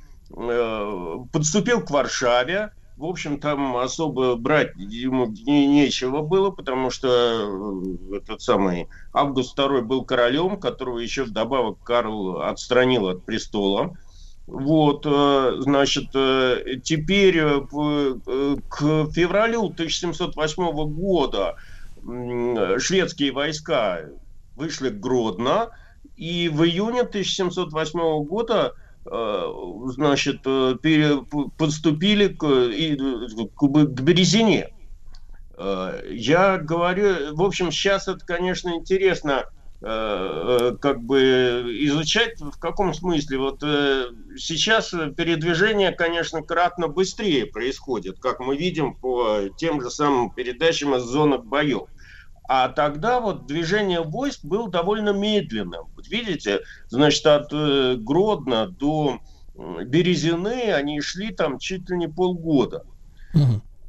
[1.31, 7.07] подступил к Варшаве, в общем, там особо брать ему не- нечего было, потому что
[8.11, 13.97] э, этот самый Август II был королем, которого еще вдобавок Карл отстранил от престола.
[14.47, 18.79] Вот, э, значит, э, теперь к
[19.13, 21.55] февралю 1708 года
[22.79, 24.01] шведские войска
[24.57, 25.69] вышли к Гродно,
[26.17, 28.73] и в июне 1708 года
[29.87, 32.95] значит, э, пере- п- подступили к, э,
[33.55, 34.69] к, Березине.
[35.57, 39.45] Э, Я говорю, в общем, сейчас это, конечно, интересно
[39.81, 39.85] э,
[40.71, 41.19] э, как бы
[41.85, 43.37] изучать в каком смысле.
[43.37, 44.07] Вот э,
[44.37, 51.03] сейчас передвижение, конечно, кратно быстрее происходит, как мы видим по тем же самым передачам из
[51.03, 51.83] зонок боев.
[52.51, 55.83] А тогда вот движение войск было довольно медленным.
[55.95, 59.19] Вот видите, значит, от э, Гродно до
[59.55, 62.81] м, Березины они шли там чуть ли не полгода.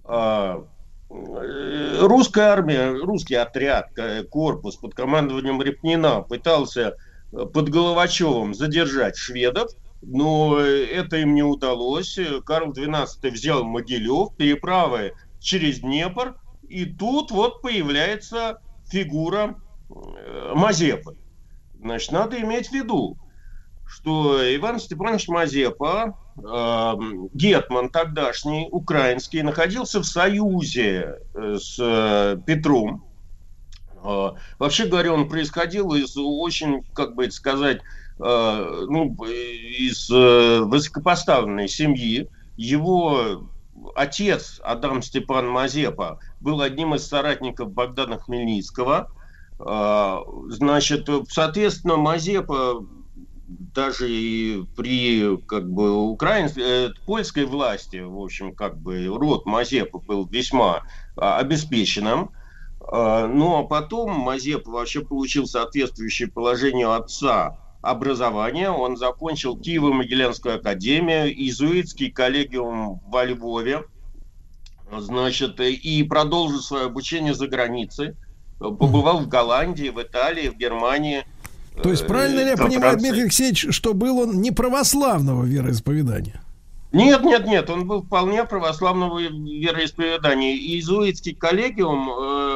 [0.04, 0.62] А,
[1.10, 6.96] э, русская армия, русский отряд, к- корпус под командованием Репнина пытался
[7.32, 9.70] э, под Головачевым задержать шведов,
[10.02, 12.18] но э, это им не удалось.
[12.18, 16.36] Э, Карл XII взял Могилев, переправы через Днепр,
[16.70, 19.56] и тут вот появляется фигура
[19.90, 21.16] э, Мазепы.
[21.80, 23.18] Значит, надо иметь в виду,
[23.86, 26.94] что Иван Степанович Мазепа, э,
[27.34, 33.04] гетман тогдашний, украинский, находился в союзе э, с э, Петром.
[34.04, 37.80] Э, вообще говоря, он происходил из очень, как бы это сказать,
[38.20, 42.28] э, ну, из э, высокопоставленной семьи.
[42.56, 43.50] Его
[43.94, 49.10] отец Адам Степан Мазепа был одним из соратников Богдана Хмельницкого.
[49.58, 52.84] А, Значит, соответственно, Мазепа
[53.74, 59.98] даже и при как бы украинской, э, польской власти, в общем, как бы род Мазепы
[59.98, 60.82] был весьма
[61.16, 62.30] а, обеспеченным.
[62.80, 68.70] А, Ну, а потом Мазепа вообще получил соответствующее положению отца образование.
[68.70, 73.84] Он закончил Киево-Могилянскую академию, иезуитский коллегиум во Львове.
[74.98, 78.14] значит, и продолжил свое обучение за границей.
[78.58, 81.24] Побывал в Голландии, в Италии, в Германии.
[81.82, 82.98] То есть, правильно ли я понимаю.
[82.98, 86.42] Дмитрий Алексеевич, что был он не православного вероисповедания?
[86.92, 90.54] Нет, нет, нет, он был вполне православного вероисповедания.
[90.56, 92.49] Иезуитский коллегиум, э,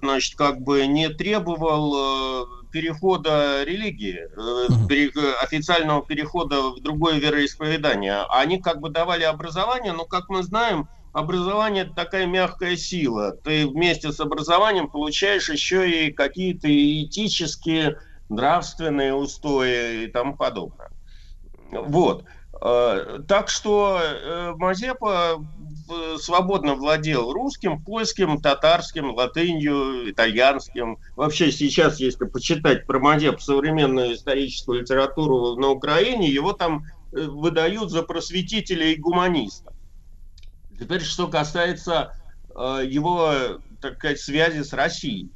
[0.00, 8.24] значит, как бы не требовал э, перехода религии, э, официального перехода в другое вероисповедание.
[8.28, 13.32] Они как бы давали образование, но, как мы знаем, образование это такая мягкая сила.
[13.32, 20.90] Ты вместе с образованием получаешь еще и какие-то этические, нравственные устои и тому подобное.
[21.70, 22.24] Вот.
[22.60, 24.00] Э, Так что
[24.56, 25.38] Мазепа
[26.18, 30.98] свободно владел русским, польским, татарским, латынью, итальянским.
[31.14, 37.90] Вообще сейчас, если почитать про Мазепу современную историческую литературу на Украине, его там э, выдают
[37.90, 39.72] за просветителя и гуманиста.
[40.78, 42.14] Теперь, что касается
[42.54, 45.30] э, его, так сказать, связи с Россией.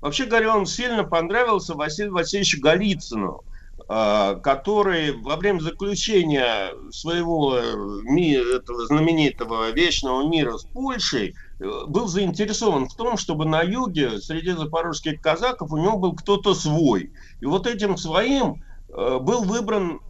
[0.00, 3.49] Вообще говоря, он сильно понравился Василию Васильевичу Голицыну, э,
[3.90, 12.88] который во время заключения своего э, этого знаменитого вечного мира с Польшей э, был заинтересован
[12.88, 17.10] в том, чтобы на юге среди запорожских казаков у него был кто-то свой.
[17.40, 20.00] И вот этим своим э, был выбран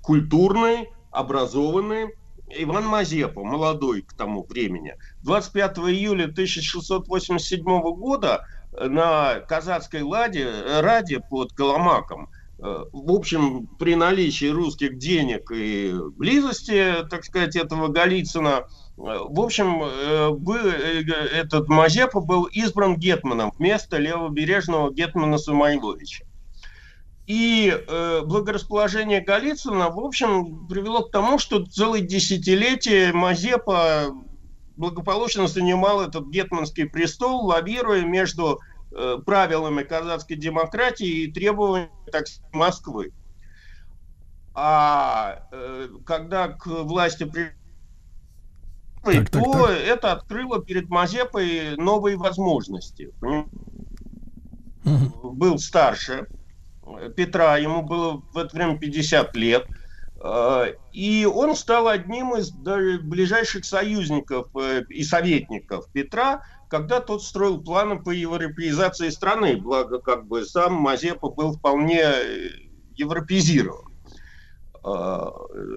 [0.00, 2.14] культурный, образованный
[2.50, 4.94] Иван Мазепа, молодой к тому времени.
[5.24, 10.48] 25 июля 1687 года на казацкой ладе,
[10.80, 18.48] раде под Коломаком, в общем, при наличии русских денег и близости, так сказать, этого Голицына,
[18.58, 18.62] э,
[18.96, 26.24] в общем, э, бы- э, этот Мазепа был избран гетманом вместо левобережного гетмана Самойловича.
[27.28, 34.06] И э, благорасположение Голицына, в общем, привело к тому, что целое десятилетие Мазепа
[34.76, 43.12] благополучно занимал этот гетманский престол, лавируя между э, правилами казацкой демократии и требованиями так Москвы.
[44.54, 47.52] А э, когда к власти при
[49.04, 49.70] Так, так, то так.
[49.70, 53.10] это открыло перед Мазепой новые возможности.
[53.20, 53.48] Поним-
[55.22, 56.26] Был старше
[57.16, 59.66] Петра, ему было в это время 50 лет.
[60.20, 67.60] Э, И он стал одним из ближайших союзников э, и советников Петра, когда тот строил
[67.60, 69.56] планы по европеизации страны.
[69.56, 72.50] Благо, как бы сам Мазепа был вполне э,
[72.96, 73.88] европеизирован.
[74.84, 75.30] Э,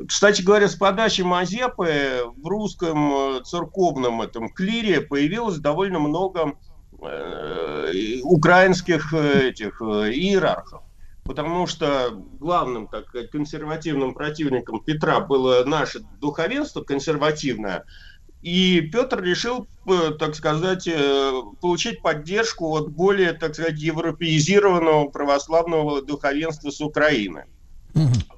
[0.08, 6.54] Кстати говоря, с подачи Мазепы в русском э, церковном этом клире появилось довольно много
[7.02, 10.84] э, украинских этих иерархов.
[11.24, 17.86] Потому что главным, так консервативным противником Петра было наше духовенство консервативное.
[18.42, 26.02] И Петр решил, э, так сказать, э, получить поддержку от более, так сказать, европеизированного православного
[26.02, 27.44] духовенства с Украины.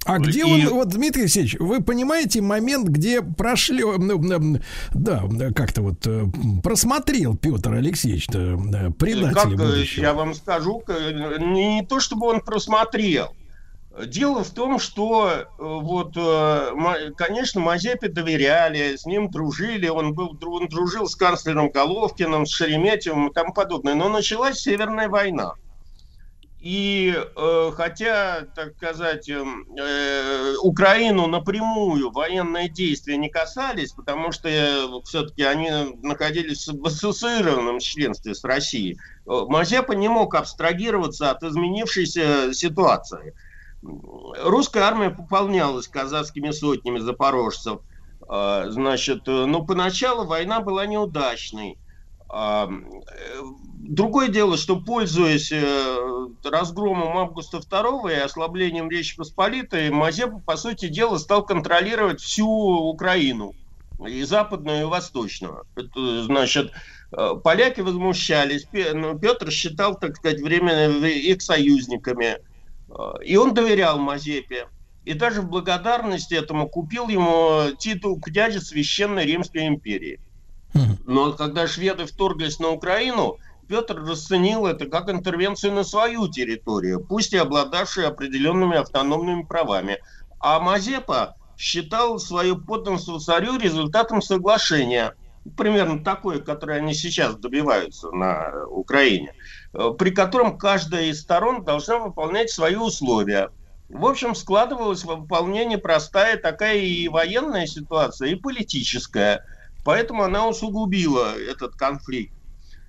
[0.06, 4.60] А где И- он, вот, Дмитрий Алексеевич, вы понимаете момент, где прошли, м,
[4.94, 5.22] да,
[5.56, 6.26] как-то вот э,
[6.64, 10.02] просмотрел Петр Алексеевич-то э, предателя Как, э, будущего?
[10.02, 13.28] я вам скажу, не, не то чтобы он просмотрел.
[13.96, 20.36] Дело в том, что э, вот, э, конечно, Мазепе доверяли, с ним дружили, он, был,
[20.48, 23.94] он дружил с канцлером Головкиным, с Шереметьевым и тому подобное.
[23.94, 25.54] Но началась Северная война.
[26.60, 29.68] И э, хотя, так сказать, эм,
[30.64, 34.50] Украину напрямую военные действия не касались, потому что
[35.06, 35.70] все-таки они
[36.02, 43.34] находились в ассоциированном членстве с Россией, Мазепа не мог абстрагироваться от изменившейся ситуации.
[43.84, 47.82] Русская армия пополнялась казацкими сотнями запорожцев.
[48.30, 51.78] Э, Значит, э, но поначалу война была неудачной.
[52.30, 53.42] А, э,
[53.86, 60.88] Другое дело, что пользуясь э, разгромом Августа II и ослаблением Речи Посполитой, Мазепа, по сути
[60.88, 63.53] дела, стал контролировать всю Украину,
[64.08, 65.66] и западную, и восточную.
[65.76, 66.72] Это, значит,
[67.44, 72.38] поляки возмущались, ну, Петр считал, так сказать, временно их союзниками,
[73.24, 74.68] и он доверял Мазепе.
[75.06, 80.20] И даже в благодарность этому купил ему титул князя Священной Римской империи.
[81.06, 87.34] Но когда шведы вторглись на Украину, Петр расценил это как интервенцию на свою территорию, пусть
[87.34, 90.00] и обладавшую определенными автономными правами.
[90.40, 95.14] А Мазепа считал свое подданство царю результатом соглашения,
[95.58, 99.43] примерно такое, которое они сейчас добиваются на Украине, э,
[99.74, 103.50] при котором каждая из сторон должна выполнять свои условия.
[103.90, 109.45] В общем, складывалась в выполнении простая такая и военная ситуация, и политическая.
[109.84, 112.34] Поэтому она усугубила этот конфликт.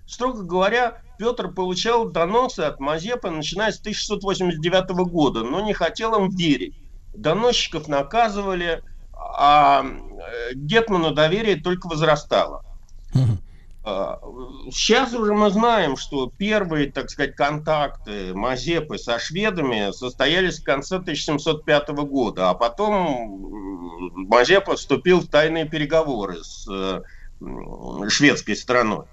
[0.06, 6.30] Строго говоря, Петр получал доносы от Мазепы, начиная с 1689 года, но не хотел им
[6.30, 6.76] верить.
[7.14, 8.82] Доносчиков наказывали,
[9.12, 12.64] а э, Гетману доверие только возрастало.
[13.84, 20.96] Сейчас уже мы знаем, что первые, так сказать, контакты Мазепы со шведами состоялись в конце
[20.96, 26.66] 1705 года, а потом Мазепа вступил в тайные переговоры с
[28.08, 29.04] шведской стороной.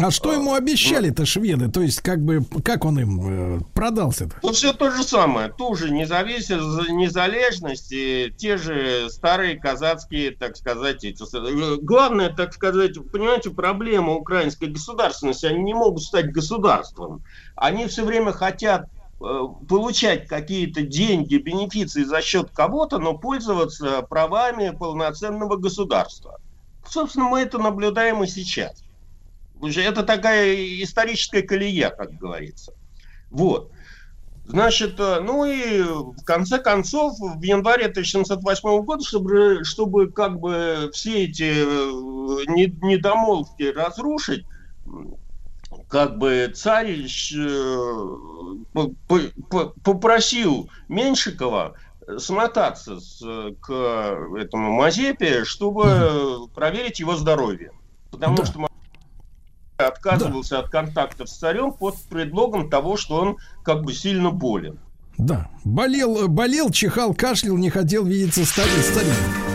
[0.00, 1.70] А что ему обещали-то шведы?
[1.70, 4.36] То есть, как бы, как он им э, продался-то?
[4.42, 5.48] Ну, все то же самое.
[5.50, 12.92] Тоже независимость, незалежность, и те же старые казацкие, так сказать, эти, с- главное, так сказать,
[13.10, 17.22] понимаете, проблема украинской государственности, они не могут стать государством.
[17.56, 18.86] Они все время хотят
[19.20, 26.38] э, получать какие-то деньги, бенефиции за счет кого-то, но пользоваться правами полноценного государства.
[26.88, 28.84] Собственно, мы это наблюдаем и сейчас.
[29.60, 32.72] Уже Это такая историческая колея, как говорится.
[33.30, 33.70] Вот.
[34.46, 40.90] Значит, э, ну и в конце концов, в январе 1708 года, чтобы, чтобы как бы
[40.94, 44.46] все эти э, не- недомолвки разрушить,
[45.88, 47.04] как бы царь
[47.36, 47.76] э,
[48.72, 51.74] по- по- по- попросил Меньшикова
[52.16, 53.20] смотаться с-
[53.60, 53.70] к
[54.38, 57.72] этому Мазепе, чтобы проверить его здоровье.
[58.10, 58.66] Потому что
[59.86, 64.78] отказывался от контактов с царем под предлогом того, что он как бы сильно болен.
[65.16, 65.48] Да.
[65.64, 69.47] Болел, болел, чихал, кашлял, не хотел видеться с стари-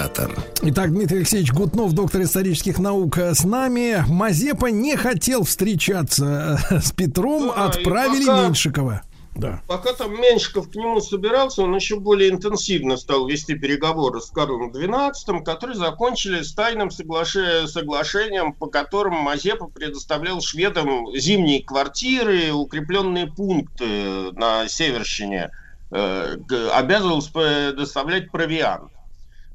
[0.00, 0.34] император.
[0.62, 4.04] Итак, Дмитрий Алексеевич Гутнов, доктор исторических наук, э, с нами.
[4.08, 9.02] Мазепа не хотел встречаться э, с Петром, Да, отправили пока- Меньшикова.
[9.36, 9.62] Да.
[9.68, 14.70] Пока там Меньшиков к нему собирался, он еще более интенсивно стал вести переговоры с Карлом
[14.72, 24.32] XII, которые закончились тайным соглаше- соглашением, по которому Мазепа предоставлял шведам зимние квартиры, укрепленные пункты
[24.32, 25.50] на Северщине,
[25.92, 26.36] э,
[26.74, 28.90] обязывался предоставлять провиант.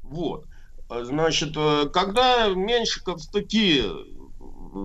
[0.08, 0.44] Вот.
[0.88, 3.84] Значит, э, когда Меньшиков таки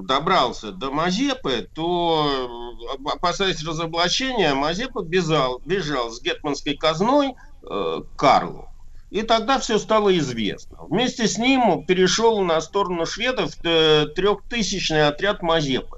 [0.03, 8.19] добрался до Мазепы, то, э, опасаясь разоблачения, Мазепа бежал, бежал с гетманской казной э, к
[8.19, 8.67] Карлу.
[9.09, 10.77] И тогда все стало известно.
[10.89, 15.97] Вместе с ним перешел на сторону шведов э, трехтысячный отряд Мазепы.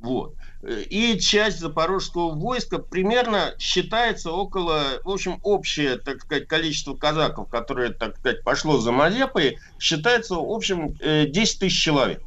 [0.00, 0.34] Вот.
[0.66, 7.90] И часть запорожского войска примерно считается около, в общем, общее, так сказать, количество казаков, которое,
[7.90, 12.22] так сказать, пошло за Мазепой, считается, в общем, э, 10 тысяч человек.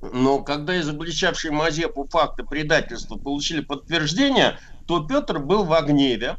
[0.00, 6.36] Но когда изобличавшие Мазепу факты предательства получили подтверждение, то Петр был в гневе.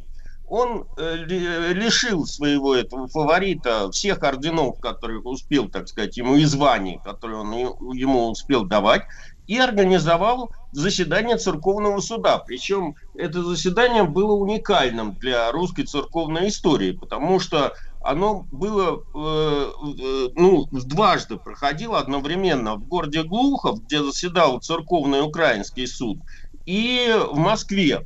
[0.47, 6.45] Он э, ли- лишил своего этого фаворита всех орденов, которые успел, так сказать, ему и
[6.45, 7.51] званий, которые он
[7.93, 9.03] ему успел давать,
[9.47, 12.37] и организовал заседание церковного суда.
[12.39, 20.29] Причем это заседание было уникальным для русской церковной истории, потому что оно было, э, э,
[20.35, 26.19] ну, дважды проходило одновременно в городе Глухов, где заседал церковный украинский суд,
[26.65, 28.05] и в Москве,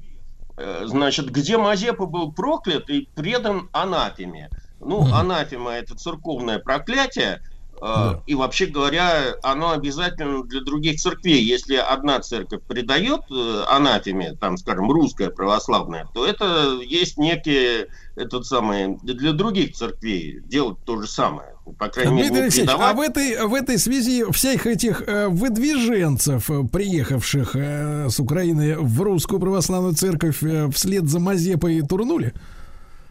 [0.58, 4.50] э, значит, где Мазепа был проклят и предан анафеме.
[4.80, 7.42] Ну, анафема– это церковное проклятие,
[7.82, 11.44] э, и вообще говоря, оно обязательно для других церквей.
[11.44, 18.46] Если одна церковь предает э, анафеме, там, скажем, русская православная, то это есть некий этот
[18.46, 21.56] самый для других церквей делать то же самое.
[21.78, 25.28] По крайней мере, Дмитрий не Алексеевич, а в этой, в этой связи всех этих э,
[25.28, 30.44] выдвиженцев, приехавших с Украины в русскую православную церковь
[30.74, 32.34] вслед за Мазепой турнули?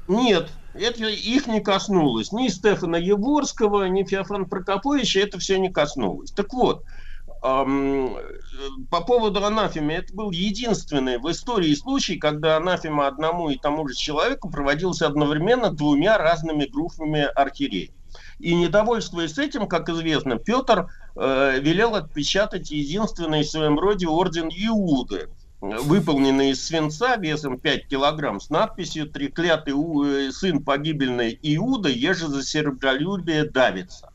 [0.09, 2.33] Нет, это их не коснулось.
[2.33, 6.31] Ни Стефана Еворского, ни Феофана Прокоповича это все не коснулось.
[6.31, 6.85] Так вот,
[7.43, 8.21] ам, э,
[8.91, 13.95] по поводу анафемы, это был единственный в истории случай, когда анафема одному и тому же
[13.95, 17.91] человеку проводился одновременно двумя разными группами архиереев.
[18.39, 25.29] И недовольствуясь этим, как известно, Петр э, велел отпечатать единственный в своем роде орден Иуды,
[25.61, 32.43] выполненный из свинца весом 5 килограмм с надписью «Треклятый э, сын погибельной Иуда, еже за
[32.43, 34.11] серебролюбие давится».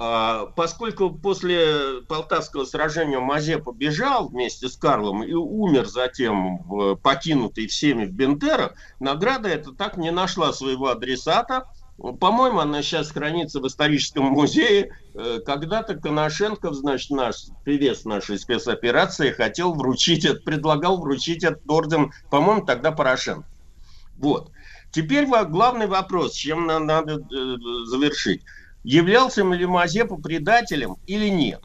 [0.00, 7.66] А, поскольку после Полтавского сражения Мазепа бежал вместе с Карлом и умер затем в, покинутый
[7.66, 11.66] всеми в Бендерах, награда эта так не нашла своего адресата.
[11.98, 14.92] По-моему, она сейчас хранится в историческом музее.
[15.14, 22.64] Э, Когда-то Коношенков, значит, наш певец нашей спецоперации, хотел вручить, предлагал вручить этот орден, по-моему,
[22.64, 23.48] тогда Порошенко.
[24.16, 24.52] Вот.
[24.92, 28.42] Теперь главный вопрос, чем на- надо э, завершить.
[28.84, 31.62] Являлся ли Мазепа предателем или нет?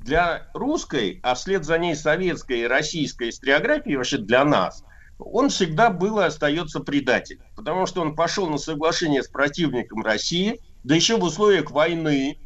[0.00, 4.82] Для русской, а вслед за ней советской и российской историографии, вообще для нас,
[5.18, 7.42] он всегда был и остается предателем.
[7.56, 12.38] Потому что он пошел на соглашение с противником России, да еще в условиях войны.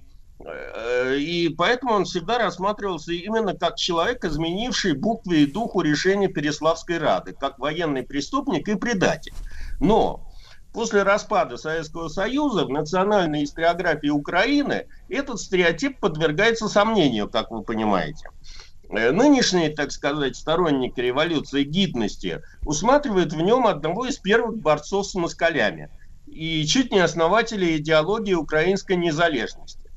[0.44, 6.98] Э, И поэтому он всегда рассматривался именно как человек, изменивший букве и духу решения Переславской
[6.98, 9.34] Рады, как военный преступник и предатель.
[9.78, 10.26] Но
[10.72, 18.28] после распада Советского Союза в национальной историографии Украины этот стереотип подвергается сомнению, как вы понимаете.
[18.92, 25.14] Э, Нынешние, так сказать, сторонники революции гидности усматривают в нем одного из первых борцов с
[25.14, 25.88] москалями
[26.26, 29.90] и чуть не основателя идеологии украинской незалежности.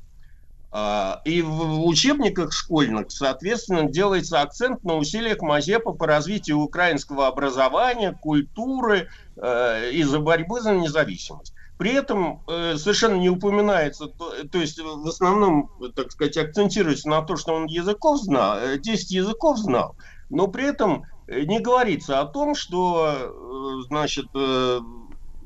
[0.72, 8.12] А, И в учебниках школьных, соответственно, делается акцент на усилиях Мазепа по развитию украинского образования,
[8.12, 11.54] культуры э, и за борьбы за независимость.
[11.78, 17.20] При этом э, совершенно не упоминается, то, то есть в основном, так сказать, акцентируется на
[17.22, 19.94] то, что он языков знал, э, 10 языков знал,
[20.30, 24.80] но при этом э, не говорится о том, что, э, значит, э,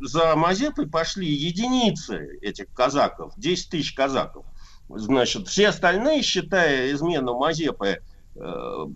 [0.00, 4.47] за Мазепой пошли единицы этих казаков, 10 тысяч казаков.
[4.89, 8.00] Значит, все остальные, считая измену Мазепы э,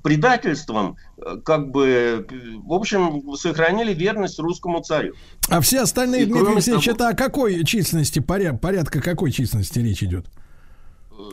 [0.02, 5.14] предательством, э, как бы, э, в общем, сохранили верность русскому царю.
[5.48, 9.78] А все остальные, И Дмитрий Алексеевич, того- это о какой численности, поря- порядка какой численности
[9.78, 10.26] речь идет?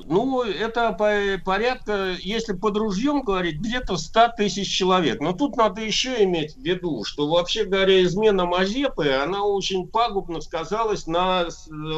[0.05, 5.19] Ну, это по- порядка, если под ружьем говорить, где-то 100 тысяч человек.
[5.21, 10.39] Но тут надо еще иметь в виду, что вообще говоря, измена Мазепы, она очень пагубно
[10.41, 11.47] сказалась на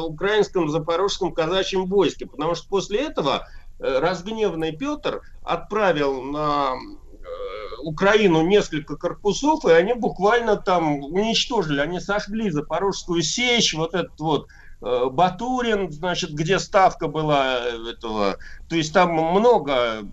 [0.02, 2.24] украинском запорожском казачьем войске.
[2.24, 9.94] Потому что после этого э, разгневанный Петр отправил на э, Украину несколько корпусов, и они
[9.94, 14.48] буквально там уничтожили, они сожгли Запорожскую сечь, вот этот вот
[14.80, 18.38] э, Батурин, значит, где ставка была э, этого,
[18.68, 20.04] то есть там много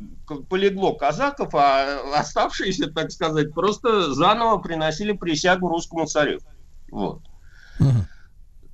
[0.49, 6.39] полегло казаков, а оставшиеся, так сказать, просто заново приносили присягу русскому царю.
[6.91, 7.21] Вот.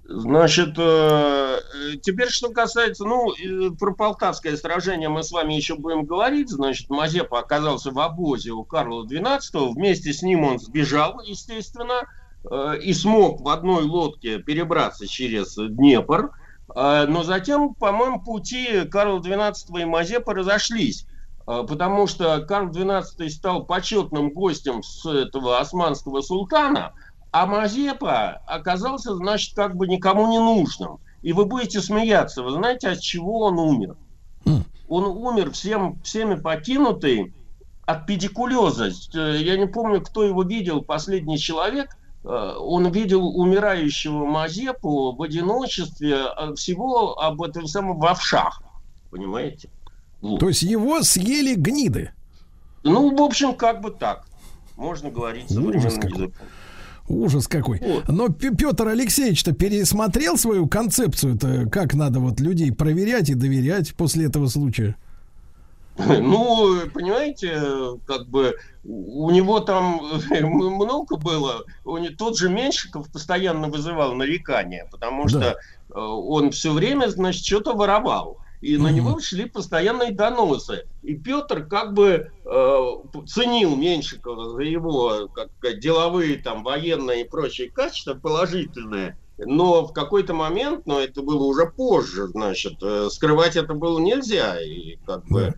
[0.10, 1.60] Значит, э,
[2.02, 3.28] теперь что касается, ну,
[3.78, 6.50] про Полтавское сражение мы с вами еще будем говорить.
[6.50, 12.04] Значит, Мазепа оказался в обозе у Карла XII, вместе с ним он сбежал, естественно,
[12.50, 16.32] э, и смог в одной лодке перебраться через Днепр.
[16.74, 21.06] Э, Но затем, по-моему, пути Карла XII и Мазепа разошлись.
[21.46, 26.92] Потому что Карл XII стал почетным гостем с этого османского султана,
[27.38, 30.98] а Мазепа оказался, значит, как бы никому не нужным.
[31.22, 32.42] И вы будете смеяться.
[32.42, 33.96] Вы знаете, от чего он умер?
[34.88, 37.34] Он умер всем, всеми покинутый
[37.86, 38.92] от педикулеза.
[39.14, 41.96] Э, Я не помню, кто его видел, последний человек.
[42.24, 48.64] Э, Он видел умирающего Мазепу в одиночестве, э, всего об этом самом в овшах.
[49.12, 49.70] Понимаете?
[50.22, 52.12] То есть его съели гниды.
[52.84, 54.26] Ну, в общем, как бы так.
[54.78, 56.32] Можно говорить современным языком.
[57.08, 57.82] Ужас какой.
[58.08, 64.48] Но Петр Алексеевич-то пересмотрел свою концепцию-то, как надо вот людей проверять и доверять после этого
[64.48, 64.96] случая.
[65.98, 67.60] Ну, понимаете,
[68.06, 70.00] как бы у него там
[70.42, 71.64] много было.
[71.86, 75.40] У не- Тот же Меньшиков постоянно вызывал нарекания, потому что
[75.90, 78.38] э, он все время, значит, что-то воровал.
[78.62, 80.88] И на него шли постоянные доносы.
[81.04, 82.80] И Петр как бы э,
[83.28, 89.18] ценил Меньшикова за его как сказать, деловые, там, военные и прочие качества положительные.
[89.38, 94.60] Но в какой-то момент, но это было уже позже, значит, э, скрывать это было нельзя.
[94.60, 95.54] И как бы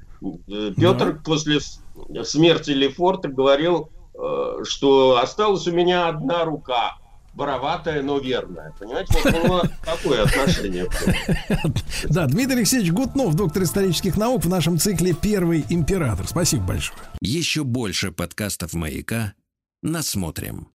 [0.50, 1.82] э, Петр после с-
[2.26, 6.98] смерти Лефорта говорил, э, что осталась у меня одна рука,
[7.34, 8.74] бороватая, но верная.
[8.80, 10.88] Понимаете, вот него такое отношение.
[12.10, 16.28] Да, Дмитрий Алексеевич Гутнов, доктор исторических наук в нашем цикле «Первый император».
[16.28, 17.00] Спасибо большое.
[17.22, 19.34] Еще больше подкастов «Маяка»
[19.82, 20.68] насмотрим.